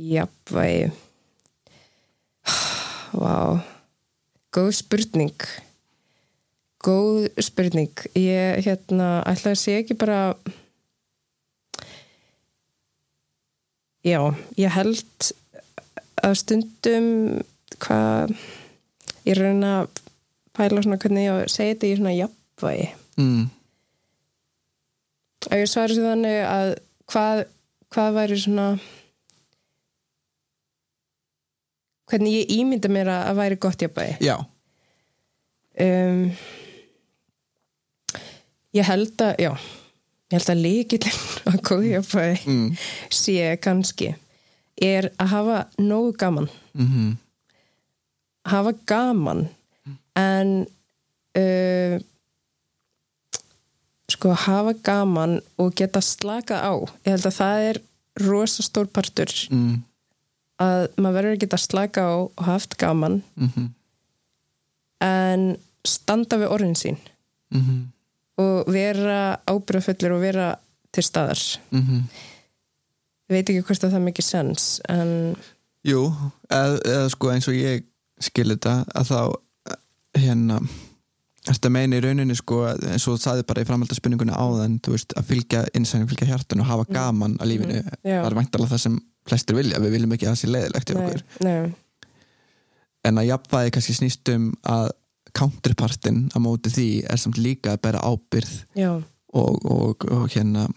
[0.00, 0.92] jafnvægi.
[3.20, 3.60] Vá.
[4.50, 5.48] Góð spurning.
[6.82, 7.92] Góð spurning.
[8.16, 10.32] Ég hérna ætla að sé ekki bara
[14.06, 14.20] já,
[14.56, 15.30] ég held
[16.20, 17.08] að stundum
[17.80, 18.34] hvað
[19.28, 20.02] ég reyna að
[20.56, 22.86] pæla svona hvernig ég segja þetta í svona jafnvægi.
[23.20, 23.44] Mm,
[25.50, 26.72] að ég svari svo þannig að
[27.10, 27.42] hvað,
[27.94, 28.68] hvað væri svona
[32.10, 34.18] hvernig ég ímynda mér að væri gott jafnvægi.
[34.26, 34.36] Já,
[35.86, 36.24] um,
[38.76, 39.52] ég held að já,
[40.30, 42.68] ég held að líkillin að góð jafnvægi mm,
[43.12, 44.14] sé kannski
[44.80, 46.48] er að hafa nógu gaman.
[46.72, 47.18] Mm
[48.44, 49.48] hafa gaman
[50.16, 50.66] en
[51.38, 52.00] uh,
[54.10, 56.74] sko hafa gaman og geta slakað á.
[57.06, 57.80] Ég held að það er
[58.26, 59.76] rosa stór partur mm,
[60.60, 63.70] að maður verður að geta slakað á og haft gaman mm,
[65.06, 65.46] en
[65.86, 67.00] standa við orðin sín.
[67.54, 67.86] Mm,
[68.40, 70.50] og vera ábyrðafullur og vera
[70.94, 71.40] til staðar.
[71.70, 72.04] Mm,
[73.30, 75.12] ég veit ekki hvort að það mikið sens en
[75.86, 76.06] jú
[76.50, 77.84] eða, eða sko eins og ég
[78.20, 79.20] skil þetta að þá
[80.20, 80.60] hérna
[81.40, 85.14] Þetta meina í rauninni sko eins og þú sagði bara í framhaldarspunningunni áðan þú veist,
[85.16, 87.94] að fylgja innsæðin, fylgja hjartan og hafa gaman að lífinu, Mm.
[88.04, 88.18] Já.
[88.20, 88.98] það er væntalega það sem
[89.30, 91.22] flestir vilja, við viljum ekki að það sé leiðilegt í okkur.
[91.40, 91.72] nei,
[93.08, 94.90] en að jafnvægi kannski snýst um að
[95.36, 98.54] counterpartin á móti því er samt líka að bera ábyrð
[99.32, 100.68] og, og, og hérna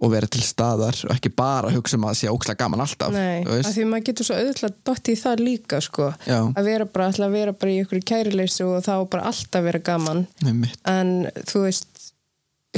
[0.00, 3.10] og vera til staðar og ekki bara hugsa um að það sé ókslega gaman alltaf
[3.12, 6.86] nei, af því maður getur svo auðvitað dott í það líka sko, Já, að vera
[6.88, 10.22] bara, að vera bara í ykkur kærileysu og þá bara alltaf vera gaman.
[10.46, 10.78] Einmitt.
[10.88, 11.12] En
[11.50, 12.06] þú veist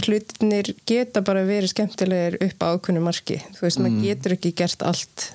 [0.03, 3.39] hlutinir geta bara verið skemmtilegir upp á ákveðnu marki.
[3.55, 3.87] Þú veist, Mm.
[3.87, 5.29] maður getur ekki gert allt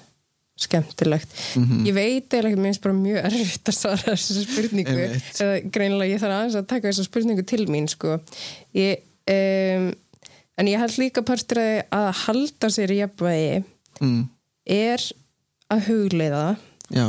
[0.57, 1.29] skemmtilegt.
[1.59, 1.85] Mhm.
[1.85, 4.97] ég veit eða ekki, mér finnst bara mjög erfitt að svara þessu spurningu.
[5.37, 8.17] Eða greinilega ég þarf aðeins að taka þessu spurningu til mín sko.
[8.77, 9.91] Ég, um,
[10.57, 13.63] en ég held líka partur að, að halda sér í jafnvægi
[14.01, 14.21] mm,
[14.77, 15.05] er
[15.73, 16.45] að hugleiða
[16.93, 17.07] Já,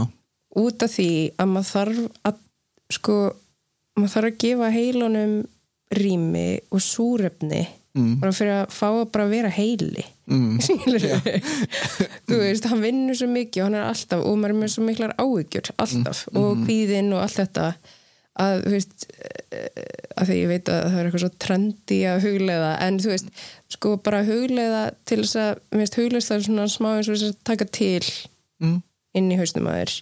[0.58, 2.42] út af því að maður þarf að
[2.98, 3.16] sko,
[3.98, 5.34] maður þarf að gefa heilunum
[5.98, 7.62] rými og súrefni
[7.96, 10.58] mm, bara fyrir að fá að bara vera heili mm,
[12.28, 14.86] þú veist, hann vinnur svo mikið og hann er alltaf, og maður er með svo
[14.86, 17.68] miklar áhyggjur alltaf, og kvíðinn og allt þetta
[18.38, 19.82] að, þú veist eh,
[20.18, 23.32] að því ég veit að það er eitthvað svo trendi að hugleiða, en þú veist
[23.74, 27.16] sko bara hugleiða til þess að mér veist hugleiðst það er svona smá eins og
[27.18, 28.04] þess að taka til
[28.62, 28.78] mm,
[29.18, 29.96] inn í hausnum að þér.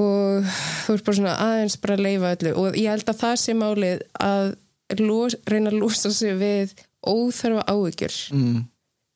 [0.00, 0.50] Og
[0.84, 3.56] þú ert bara svona aðeins bara að leifa öllu og ég held að það sé
[3.58, 4.52] málið að
[5.00, 6.74] los, reyna að losa sig við
[7.06, 8.18] óþarfa áhyggjur.
[8.36, 8.60] Mm,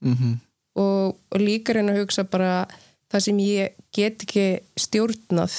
[0.04, 0.34] mm,
[0.82, 2.66] og, og líka reyna að hugsa bara
[3.12, 4.46] það sem ég get ekki
[4.80, 5.56] stjórnað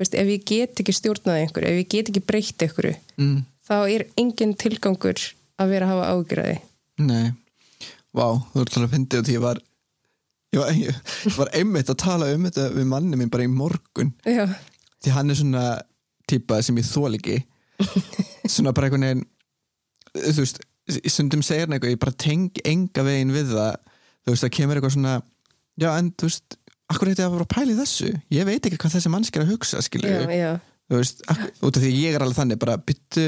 [0.00, 3.36] Veist, ef ég get ekki stjórnað einhverju, ef ég get ekki breytt einhverju, mm,
[3.68, 5.20] þá er engin tilgangur
[5.62, 6.54] að vera að hafa ágjörði.
[7.06, 7.28] Nei,
[8.10, 9.36] vá, þú ert alveg að fyndi og því.
[9.36, 9.60] Ég var
[10.52, 14.10] ég var, ég var einmitt að tala um þetta við manni minn bara í morgun.
[14.26, 14.48] Já,
[15.04, 15.66] því hann er svona
[16.32, 17.38] típa sem ég þól ekki.
[18.52, 19.24] Svona bara einhvern veginn
[20.12, 20.58] þú veist,
[21.10, 23.78] stundum segir hann eitthvað ég bara teng enga veginn við það.
[24.22, 25.14] Þú veist, það kemur eitthvað svona
[25.82, 26.58] já, en þú veist,
[26.92, 28.10] akkur er þetta að vera að pæla í þessu?
[28.36, 30.52] Ég veit ekki hvað þessi mannski er að hugsa skilur já, já,
[30.92, 31.22] þú veist,
[31.64, 33.26] út af því ég er alveg þannig bara byttu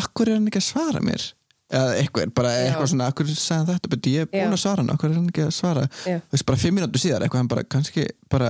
[0.00, 1.24] akkur er hann ekki að svara mér?
[1.70, 2.60] Eða eitthvað, bara Já.
[2.66, 4.54] eitthvað svona akkur sagði þetta, byttu ég er búin Já.
[4.56, 7.02] að svara hann akkur er hann ekki að svara, já, þú veist, bara fimm mínútur
[7.02, 8.48] síðar eitthvað, hann bara kannski bara,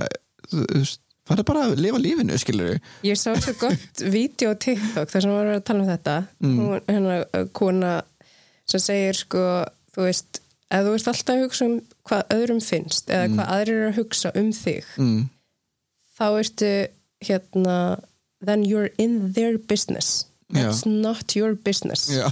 [0.49, 2.77] þú veist, farið bara að lifa lífinu, skilur
[3.07, 6.15] Ég sá svo gott vídeo á TikTok þar sem var að tala um þetta.
[6.45, 7.97] Hún, hennar uh, kona
[8.69, 9.45] sem segir sko,
[9.95, 10.41] þú veist
[10.71, 11.75] ef þú veist alltaf að hugsa um
[12.07, 15.19] hvað öðrum finnst eða hvað aðrir eru að hugsa um þig mm,
[16.17, 16.71] þá ertu
[17.27, 17.77] hérna
[18.41, 20.25] then you're in their business.
[20.49, 22.09] That's not your business.
[22.09, 22.31] Já,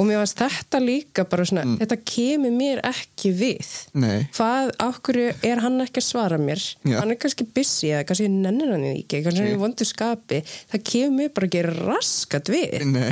[0.00, 3.72] og mér varst þetta líka bara svona þetta kemur mér ekki við.
[4.00, 4.24] Nei.
[4.36, 6.62] Hvað, okkur er hann ekki að svara mér?
[6.88, 6.96] Já.
[7.02, 10.42] hann er kannski busy eða kannski nennir hann ekki, kannski hann er vondu skapi.
[10.72, 12.76] Það kemur mér bara ekki raskat við.
[12.90, 13.10] Nei,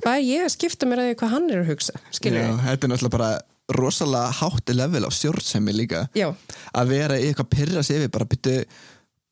[0.00, 2.50] hvað er ég að skipta mér að því hvað hann er að hugsa skilur já,
[2.68, 3.32] þetta er náttúrulega bara
[3.70, 6.06] rosalega hátti level á stjórnsemi líka.
[6.18, 6.30] Já,
[6.74, 8.56] að vera eitthvað pyrra sig yfir bara byttu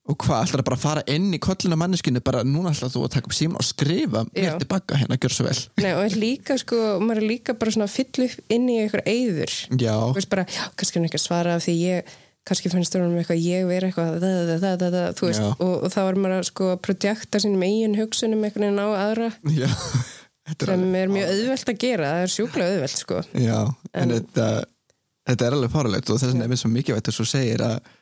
[0.09, 3.13] og hvað, ætlar að bara fara inn í kollina manneskinu bara núna ætlar þú að
[3.17, 5.59] taka upp síma og skrifa mér tilbaka hérna, gjör svo vel.
[5.83, 8.79] Nei, og er líka sko, maður er líka bara svona að fylla upp inn í
[8.85, 9.59] eitthvað eyður.
[9.75, 12.15] Já, þú veist bara, já, kannski hann ekki að svara af því ég,
[12.49, 15.45] kannski fannst það um eitthvað ég vera eitthvað, da, da, da, da, da, þú veist.
[15.59, 18.89] Og, og þá er maður að sko að projekta sínum eigin hugsunum einhvern veginn á
[19.05, 19.31] aðra.
[19.53, 19.69] Já.
[20.65, 23.19] Sem er mjög auðvelt að gera, það er sjúklega auðvelt sko.
[23.37, 23.59] Já,
[23.93, 24.47] en, þetta
[25.29, 27.98] þetta er alveg farulegt og þess er mér svo mikilvægt að svo segir að þú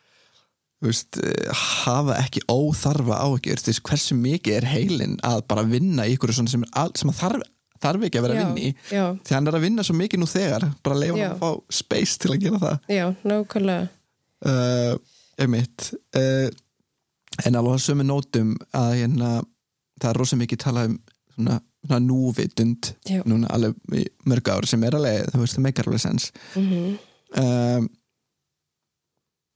[0.85, 1.49] veist, eh,
[1.85, 6.49] hafa ekki óþarfa áhugjur, veist, hversu mikið er heilin að bara vinna í ykkur sem,
[6.63, 7.47] er al, sem að þarf,
[7.83, 8.75] þarf ekki að vera að Já, vinna í?
[8.93, 11.79] já, því hann er að vinna svo mikið nú þegar bara leifa hann að fá
[11.81, 12.79] space til að gera það.
[12.93, 13.89] Já, nákvæmlega.
[14.47, 14.95] Uh,
[15.41, 15.91] einmitt.
[16.17, 16.49] Uh,
[17.45, 19.35] en alveg að sömu nótum að hérna,
[20.01, 20.97] það er rosa mikið talað um
[21.37, 22.93] svona, svona núvitund
[23.29, 26.97] núna alveg mörg ár sem er alveg, þú veist, það meikar alveg sens mm
[27.37, 27.89] um,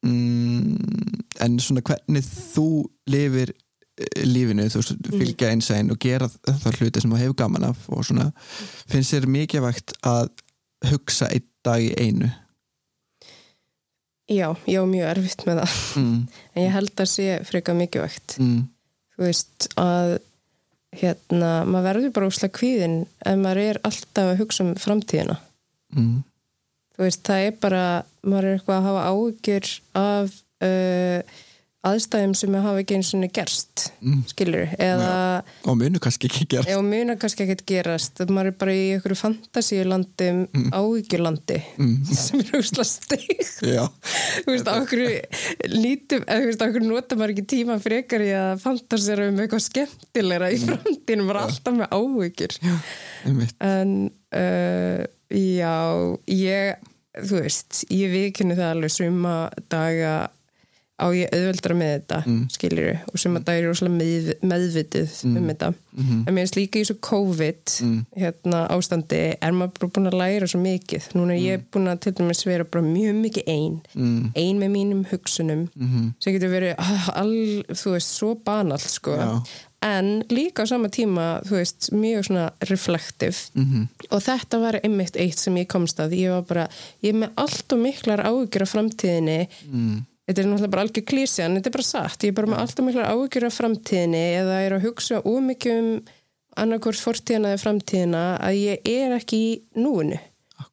[0.07, 2.69] mm, en svona hvernig þú
[3.11, 7.71] lifir eh, lífinu, þú veist, fylgja einsæðin og gera það hluti sem þú hefur gaman
[7.71, 8.31] af og svona,
[8.91, 10.31] finnst þér mikilvægt að
[10.91, 12.31] hugsa einn dag í einu?
[14.31, 15.77] Já, ég á mjög erfitt með það.
[16.01, 16.19] Mm,
[16.55, 18.37] en ég held að sé freka mikilvægt.
[18.41, 18.61] Mm,
[19.17, 20.17] þú veist að
[21.01, 22.97] hérna, maður verður bara úslega kvíðin
[23.27, 25.37] ef maður er alltaf að hugsa um framtíðina.
[25.95, 26.17] Mm,
[27.07, 27.85] veist, það er bara
[28.23, 29.71] maður er eitthvað að hafa áhyggjur
[30.01, 30.35] af
[30.67, 31.39] uh,
[31.81, 34.17] aðstæðum sem hafa ekki eins og gerst mm.
[34.29, 35.13] skilur, eða
[35.65, 38.21] og munu kannski ekki gera eða muna kannski ekkert gerast.
[38.21, 40.67] Að maður er bara í einhverju fantasíulandi mm.
[40.77, 43.87] áhyggjulandi mm, sem er steig já,
[44.45, 45.05] þú veist, okkur
[45.73, 49.65] lítum, eða þú veist, okkur nota maður ekki tíma frekar í að fantasera um eitthvað
[49.71, 51.97] skemmtilegra í framtíðinu, maður er alltaf með
[53.25, 53.57] einmitt.
[53.65, 53.97] En
[54.37, 55.03] uh,
[55.33, 55.75] já,
[56.29, 60.31] ég þú veist, ég vikinu það alveg suma daga
[61.01, 62.41] á ég auðveldra með þetta mm.
[62.53, 65.37] skiljuru og sem að það er rosalega með, meðvitið Mm.
[65.41, 66.19] um þetta Mhm.
[66.29, 67.73] en mér finnst líka í svo COVID
[68.21, 72.13] hérna, ástandi er maður búin að læra svo mikið núna er ég búin að til
[72.13, 74.33] dæmis vera mjög mikið ein Mm.
[74.37, 76.15] ein með mínum hugsunum Mhm.
[76.21, 79.43] sem getur verið ah, all, þú veist, svo banalt sko Já.
[79.83, 83.89] En líka á sama tíma þú veist, mjög svona reflektiv Mhm.
[84.11, 86.13] og þetta var einmitt eitt sem ég komst að.
[86.19, 86.69] Ég var bara,
[87.03, 89.49] ég er með allt og miklar áhyggjur af framtíðinni.
[89.73, 90.07] Mm.
[90.29, 92.59] þetta er náttúrulega bara algjör klísi en þetta er bara satt, ég er bara með
[92.61, 96.03] allt og miklar áhyggjur af framtíðinni eða er að hugsa ómikið um
[96.57, 100.19] annarkvort fortíðina eða framtíðina að ég er ekki í núinu.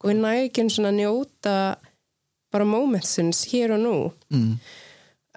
[0.03, 1.77] Og ég næ ekki svona að njóta
[2.51, 4.11] bara momentsins hér og nú.
[4.31, 4.59] Mm.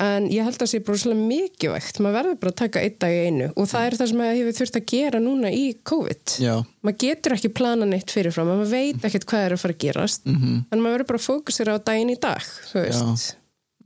[0.01, 2.01] En ég held að það sé bara svolítið mikilvægt.
[2.01, 3.49] Maður verður bara að taka einn dag í einu.
[3.55, 6.37] Og það er það sem ég hefur þurft að gera núna í COVID.
[6.41, 6.55] Já.
[6.81, 8.51] maður getur ekki plana neitt fyrirfram.
[8.51, 10.27] Maður veit ekkert hvað er að fara að gerast.
[10.27, 10.59] Mhm.
[10.71, 13.37] en maður verður bara að fókusera á daginn í dag þú veist.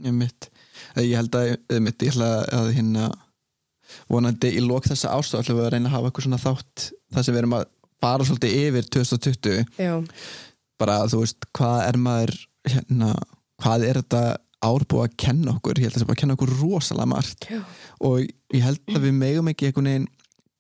[0.05, 0.51] Ég mitt
[0.95, 3.09] Ég held að, ég ég ætla að hérna
[4.11, 6.85] vonandi í lok þessa ástæð ætlum við að reyna að hafa eitthvað svona þátt
[7.15, 7.67] þar sem við erum að
[8.05, 9.95] fara svolítið yfir 2020 já,
[10.81, 12.35] bara þú veist, hvað er maður
[12.69, 13.11] hérna,
[13.63, 14.23] hvað er þetta
[14.65, 17.11] ár búið að kenna okkur, ég held að það er bara að kenna okkur rosalega
[17.13, 17.49] margt.
[17.51, 17.61] Já,
[18.09, 20.11] og ég held að við megum ekki einhvern veginn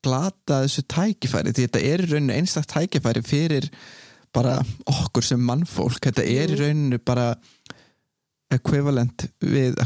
[0.05, 3.70] glata þessu tækifæri því þetta er í rauninu einstakt tækifæri fyrir
[4.35, 4.59] bara
[4.90, 6.02] okkur sem mannfólk.
[6.05, 7.32] Þetta er í rauninu bara
[8.55, 9.78] equivalent við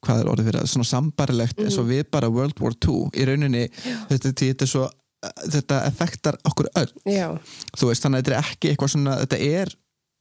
[0.00, 3.26] hvað er orðið fyrir það, svona sambarilegt eins og við bara World War II í
[3.28, 3.66] rauninni,
[4.08, 4.86] þetta, þetta er svo
[5.20, 6.90] þetta effektar okkur öll.
[7.04, 7.26] Já,
[7.76, 9.74] þú veist, þannig að þetta er ekki eitthvað svona þetta er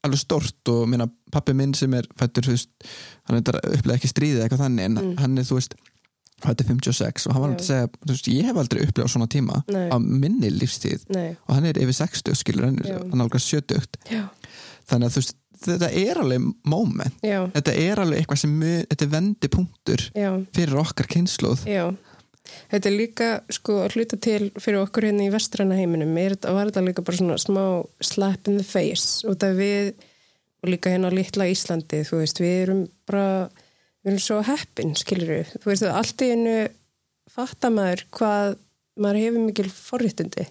[0.06, 2.70] alveg stort og minna, pappi minn sem er fættur þú veist,
[3.28, 5.76] hann er upplega ekki stríðið eitthvað þannig en hann er þú veist
[6.40, 7.58] fættur 56 og hann var Já.
[7.60, 9.90] að segja þú veist, ég hef aldrei upplegað svona tíma Nei.
[9.92, 14.24] á minni lífstíð nei, og hann er yfir 60 skilur, hann er alveg 70 já,
[14.88, 17.18] þannig að þú veist, þetta er alveg moment.
[17.26, 20.06] Já, þetta er alveg eitthvað sem þetta er vendipunktur
[20.56, 21.84] fyrir okkar kynnslóð já.
[22.72, 26.12] Þetta er líka sko að hluta til fyrir okkur hérna í vestræna heiminum.
[26.18, 27.64] Er, þetta- var þetta líka bara svona smá
[28.02, 29.24] slap in the face?
[29.28, 29.94] Og það við
[30.64, 33.26] og líka hérna á litla Íslandi þú veist, við erum bara
[34.04, 36.56] við erum svo heppin, skilur við þú veist, allt í einu
[37.32, 38.58] fatta maður hvað
[39.00, 40.46] maður hefur mikil forréttindi.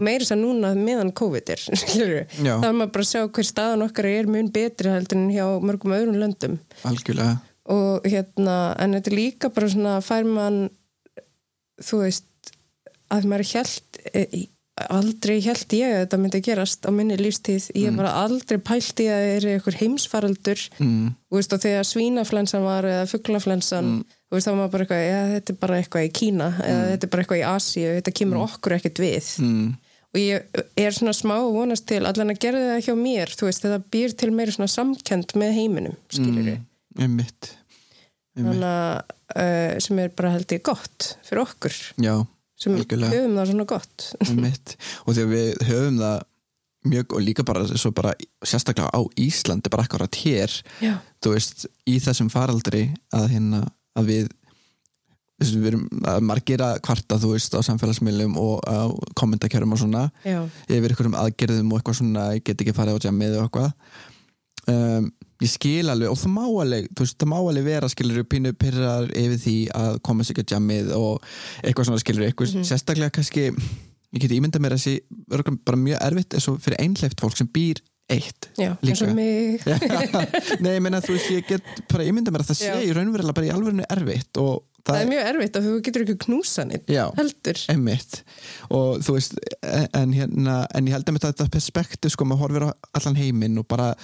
[0.00, 3.20] Meira þess að núna meðan COVID er skilur við, þá er maður bara að sjá
[3.32, 6.58] hver staðan okkar er mun betri heldur en hjá mörgum öðrum löndum.
[6.84, 7.38] Algjörlega.
[7.72, 10.58] Og hérna, en þetta er líka bara svona fær mann
[11.82, 12.52] þú veist
[13.14, 14.48] að maður held
[14.90, 19.02] aldrei held ég að þetta myndi gerast á minni lífstíð, ég hef bara aldrei pælt
[19.04, 21.04] í að það er eitthvað heimsfaraldur mm.
[21.36, 23.92] veist, og þegar svínaflensan var eða fugglaflensan,
[24.34, 27.06] veist, þá var maður bara eitthvað, eða þetta er bara eitthvað í Kína eða þetta
[27.06, 29.30] er bara eitthvað í Asíu, þetta kemur okkur ekkert við.
[29.46, 29.68] Mm.
[30.10, 33.50] og ég er svona smá að vonast til allan að gera það hjá mér, þú
[33.50, 36.56] veist, þetta býr til meira svona samkend með heiminum skilur
[36.94, 37.02] Mm.
[37.02, 37.54] einmitt,
[38.34, 41.80] þannig að uh, sem er bara held ég gott fyrir okkur.
[42.02, 42.16] Já
[42.64, 43.10] sem Algjörlega.
[43.10, 44.06] höfum það svona gott.
[45.04, 46.22] Og þegar við höfum það
[46.84, 47.64] mjög og líka bara,
[47.96, 50.52] bara sérstaklega á Íslandi, bara akkurat hér
[50.84, 53.60] já, þú veist, í þessum faraldri að hérna,
[53.96, 54.26] að við
[55.40, 60.04] þessu, við erum, að margir að kvarta þú veist, á samfélagsmiðlum og kommentarkjörum og svona,
[60.28, 63.72] já, yfir einhverjum aðgerðum og eitthvað svona, ég get ekki farið á jammið og eitthvað
[64.72, 65.08] um,
[65.42, 68.54] ég skil alveg og það má alveg, þú veist, það má alveg vera skilur pínu
[68.58, 71.26] pyrrar yfir því að koma ekki á jammið og
[71.62, 73.48] eitthvað svona skilur eitthvað, sérstaklega kannski
[74.14, 74.94] ég geti ímyndað mér að sé
[75.32, 77.82] örugglega bara mjög erfitt eins og fyrir einhleift fólk sem býr
[78.12, 79.64] eitt já, eins og mig
[80.62, 82.78] Nei, ég meina þú veist, ég get bara ímyndað mér að það sé Já.
[82.84, 86.04] í raunverulega bara í alvörinu erfitt og það það, er mjög erfitt að þú getur
[86.04, 87.04] ekki knúsa neitt Já.
[87.16, 88.20] heldur einmitt
[88.68, 89.40] og þú veist,
[89.96, 92.70] en hérna en ég held að þetta perspektiv sko, maður horfir á
[93.00, 93.94] allan heiminn og bara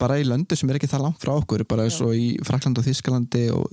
[0.00, 2.80] bara í löndu sem er ekki það langt frá okkur bara eins og í Frakland
[2.80, 3.72] og Þískalandi og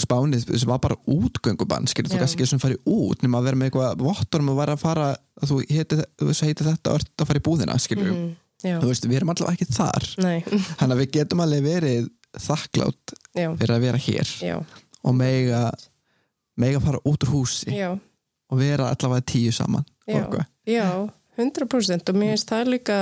[0.00, 3.58] Spánið sem var bara útgöngubann skilur, þú gæst ekki sem farið út nema að vera
[3.60, 5.98] með eitthvað vottorum og vera að fara að þú heiti,
[6.40, 8.30] heiti þetta ert að fara í búðina skilur, mm,
[8.64, 10.08] já, þú veist, við erum allavega ekki þar.
[10.80, 12.08] Þannig að við getum alveg verið
[12.38, 14.56] þakklátt já, fyrir að vera hér já,
[15.02, 15.62] og mega
[16.60, 17.90] mega fara út úr húsi já.
[18.50, 21.08] og vera allavega tíu saman já,
[21.40, 22.98] 100% og mér finnst það líka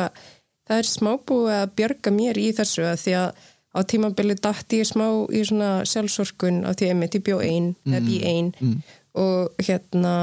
[0.68, 3.46] það er smá búið að björga mér í þessu að því að
[3.78, 8.00] á tímabili dætti ég smá í svona sjálfsorkun á því að ég bjó ein, eða
[8.06, 8.52] bý ein.
[8.60, 8.76] mm.
[9.18, 10.14] og hérna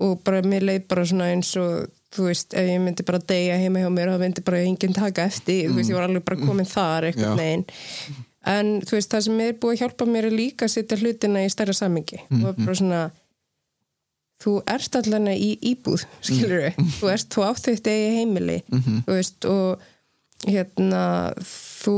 [0.00, 3.58] og bara mér leið bara svona eins og þú veist, ef ég myndi bara deyja
[3.60, 6.40] heima hjá mér þá myndi bara enginn taka eftir þú veist, ég var alveg bara
[6.40, 7.64] komin þar eitthvað neginn
[8.50, 11.42] en þú veist, það sem er búið að hjálpa mér er líka að setja hlutina
[11.44, 12.44] í stærra samingi Mhm.
[12.48, 13.02] og bara svona
[14.40, 19.02] þú ert allan í íbúð skilur við, þú ert, þú átt þitt eigi heimili Mhm.
[19.06, 19.80] þú veist, og
[20.48, 21.02] hérna
[21.36, 21.96] þú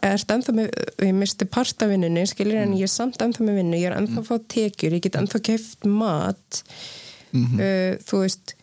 [0.00, 0.70] ert ennþá með,
[1.04, 2.62] ég misti partavinnunni, skiljur, Mm.
[2.72, 5.12] en ég er samt ennþá með vinnu, ég er ennþá að fá tekjur, ég get
[5.20, 6.62] ennþá keft mat,
[7.32, 7.60] Mhm.
[7.60, 8.54] uh, þú veist,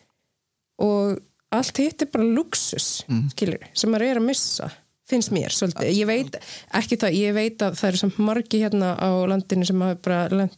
[0.80, 1.19] og
[1.52, 3.30] allt hitt er bara luxus, mm.
[3.32, 4.72] skiljur, sem maður er að missa,
[5.07, 5.94] finnst mér svolítið.
[5.95, 6.36] Ég veit,
[6.74, 10.28] ekki það, ég veit að það eru samt margi hérna á landinu sem hafa bara
[10.36, 10.57] lent,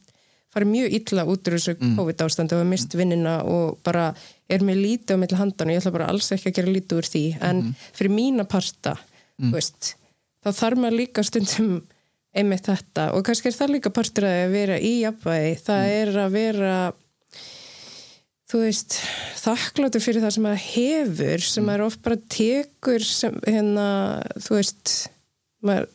[0.53, 4.09] farið mjög illa út úr þessu COVID ástandi og mist vinnina og bara
[4.49, 7.01] er með lítið á milli handan og ég ætla bara alls ekki að gera lítið
[7.01, 7.23] úr því.
[7.45, 7.63] En
[7.97, 8.95] fyrir mína parta
[9.39, 9.93] þú veist,
[10.43, 11.75] þá þarf maður líka stundum
[12.35, 13.11] einmitt þetta.
[13.17, 15.53] Og kannski er það líka partur að vera í jafnvægi.
[15.65, 16.73] Það er að vera
[18.49, 18.97] þú veist
[19.39, 23.87] þakkláttur fyrir það sem maður hefur sem maður oft bara tekur sem, hérna,
[24.41, 24.93] þú veist
[25.65, 25.89] maður,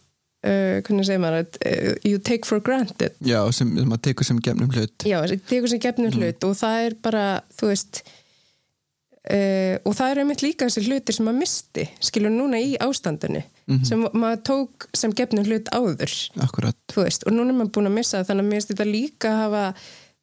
[0.45, 3.17] uh, hvernig segir maður uh, you take for granted.
[3.25, 5.09] Já, sem, sem maður tekur sem gefnum hlut.
[5.09, 5.19] Já,
[5.49, 7.25] tekur sem gefnum hlut og það er bara,
[7.57, 12.61] þú veist uh, og það er einmitt líka þessi hlutir sem maður misti, skilur núna
[12.63, 13.45] í ástandinu,
[13.87, 16.15] sem maður tók sem gefnum hlut áður,
[16.45, 16.79] Akkurat.
[16.93, 18.91] þú veist, og núna er maður búin að missa það, þannig að mér finnst þetta
[18.91, 19.67] líka að hafa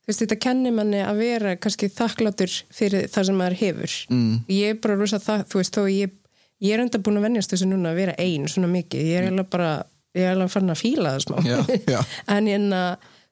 [0.07, 3.99] veist, þetta kennir manni að vera kannski þakklátur fyrir það sem maður hefur.
[4.11, 4.33] Mm.
[4.51, 6.17] ég er bara rosa það, þú veist, þó ég
[6.61, 9.31] ég er enda búin að vennjast þessu núna að vera ein svona mikið, ég er
[9.31, 9.71] alveg bara
[10.17, 11.59] ég er alveg farin að fíla það smá Já,
[11.89, 11.99] já.
[12.35, 12.81] en hérna,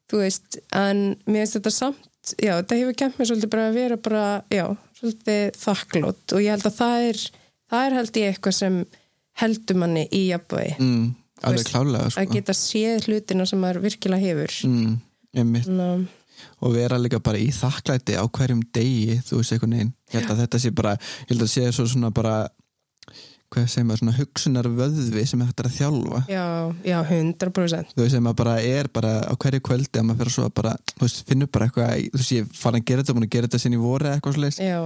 [0.09, 3.79] þú veist en mér finnst þetta samt já, þetta hefur kemd mér svolítið bara að
[3.79, 4.65] vera bara já,
[4.99, 7.23] svolítið þakklátt og ég held að það er,
[7.71, 8.79] það er held ég eitthvað sem
[9.39, 11.09] heldur manni í jafnvægi mm,
[11.63, 11.83] sko.
[12.19, 14.97] að geta séð hlutina sem maður virkilega hefur mm.
[15.29, 15.89] Ná,
[16.65, 20.33] og vera líka bara í þakklæti á hverjum degi, þú veist einhvern veginn ég held
[20.33, 20.95] að þetta sé bara,
[21.27, 22.39] ég held að sé svo svona bara
[23.49, 26.21] hvað segir maður, svona hugsunar vöðvi sem þetta er að þjálfa.
[26.29, 26.45] Já,
[26.85, 30.35] já, 100% þú veist, sem maður bara er bara á hverju kvöldi að maður fyrir
[30.35, 33.17] svo að bara, þú veist, finnur bara eitthvað þú veist, ég fara að gera þetta,
[33.25, 34.79] að gera þetta sinni í voru eitthvað sliðis, já,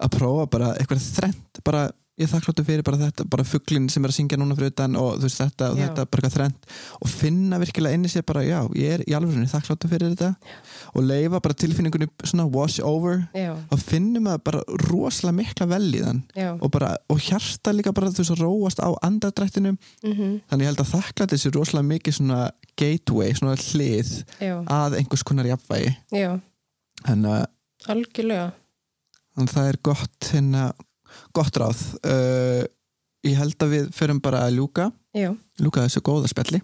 [0.00, 1.84] að prófa bara eitthvað þrennt, bara
[2.20, 4.96] ég er þakkláttur fyrir bara þetta, bara fugglinn sem er að syngja núna fyrir utan
[5.00, 5.84] og þú veist þetta og Já.
[5.86, 6.68] þetta bara eitthvað þrennt.
[7.00, 10.30] Og finna virkilega inni sér bara, já, ég er í alveg þakkláttur fyrir þetta.
[10.92, 13.24] Og leifa bara tilfinningunni svona wash over.
[13.36, 16.50] Já, og finnum maður bara rosalega mikla vel í þann já.
[16.58, 20.18] Og, bara, og hjarta líka bara þú veist að róast á andadrættinum mm
[20.50, 22.38] þannig ég held að þakklæti sér rosalega mikið svona
[22.78, 24.10] gateway, svona hlið
[24.40, 25.92] já, að einhvers konar jafnvægi.
[26.14, 26.30] Já,
[27.06, 28.46] þannig að algjörlega.
[29.30, 30.64] Þannig að það er gott hérna,
[31.36, 31.80] gott ráð.
[32.04, 32.62] Uh,
[33.26, 34.90] ég held að við förum bara að ljúka.
[35.16, 36.60] Já, ljúka þessu góða spjalli.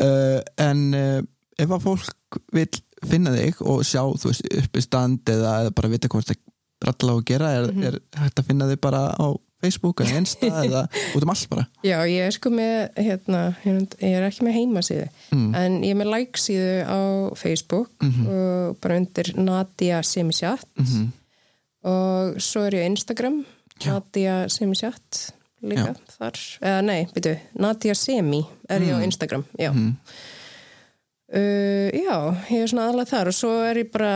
[0.00, 1.20] Uh, en uh,
[1.60, 2.68] ef að fólk vil
[3.06, 6.40] finna þig og sjá þú veist uppi stand eða, eða bara vita hvort það
[6.80, 7.84] ralla á að gera er, Mhm.
[7.90, 9.26] er hægt að finna þig bara á
[9.60, 10.82] Facebook eða Insta eða
[11.14, 11.66] út um allt bara?
[11.84, 13.42] Já, ég er sko með hérna,
[14.00, 15.50] ég er ekki með heimasíðu mm.
[15.60, 16.98] en ég er með like-síðu á
[17.36, 18.26] Facebook Mhm.
[18.26, 21.10] og bara undir Nadia Semisjat mm
[21.88, 23.42] og svo er ég á Instagram
[23.80, 23.94] Já.
[23.94, 25.30] Nadia Semisjat
[25.64, 29.70] líka þar, eða nei, byrju Nadia Semi er ég á Instagram já.
[29.72, 29.94] Mm.
[31.30, 32.16] Uh, já,
[32.50, 34.14] ég er svona aðalega þar og svo er ég bara,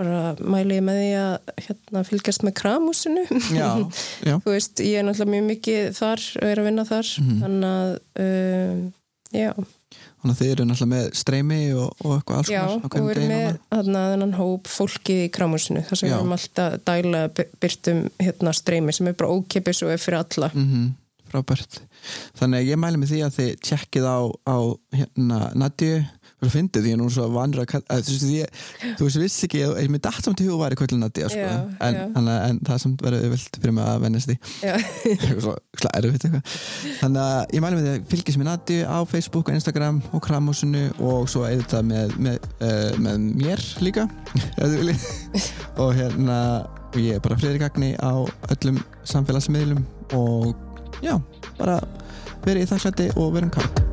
[0.00, 3.68] bara mæli ég með því að hérna, fylgjast með kramúsinu já,
[4.28, 7.12] já, þú veist, ég er náttúrulega mjög mikið þar og er að vinna þar.
[7.22, 7.36] Mhm.
[7.44, 7.92] þannig að
[8.24, 8.80] uh,
[9.36, 9.52] já,
[10.20, 13.28] þannig að þið eru náttúrulega með streymi og, og eitthvað alls já og við erum
[13.32, 18.02] með þarna, þennan hóp fólkið í kramúsinu þar sem við erum alltaf dæla by- byrtum
[18.20, 20.52] hérna, streymi sem er bara ókipis og er fyrir alla.
[20.54, 20.90] Mm
[21.30, 21.80] frábært.
[22.38, 24.18] Þannig að ég mæli með því að þið tjekkið á,
[24.50, 24.56] á
[24.96, 25.92] hérna Nadju
[26.40, 28.62] svo fyndið því að nú svo vanur að að, þú, veist, ég,
[28.98, 31.46] þú veist, vissi ekki ég, ég myndi allt samt í hug væri kvöldin Nadja sko.
[31.84, 34.36] En, en, en það samt verður auðvelt fyrir mig að vennast því.
[37.00, 40.24] Þannig að ég mæli með því að fylgjast með Nadju á Facebook og Instagram og
[40.24, 44.08] Kramhúsinu og svo eða þetta með, með, uh, með mér líka
[45.82, 46.40] og hérna
[46.90, 49.84] og ég er bara Friðrik Agni á öllum samfélagsmiðlum
[50.18, 50.56] og
[51.04, 51.14] já,
[51.58, 51.78] bara
[52.44, 53.89] verið í þakklæti og verum kátt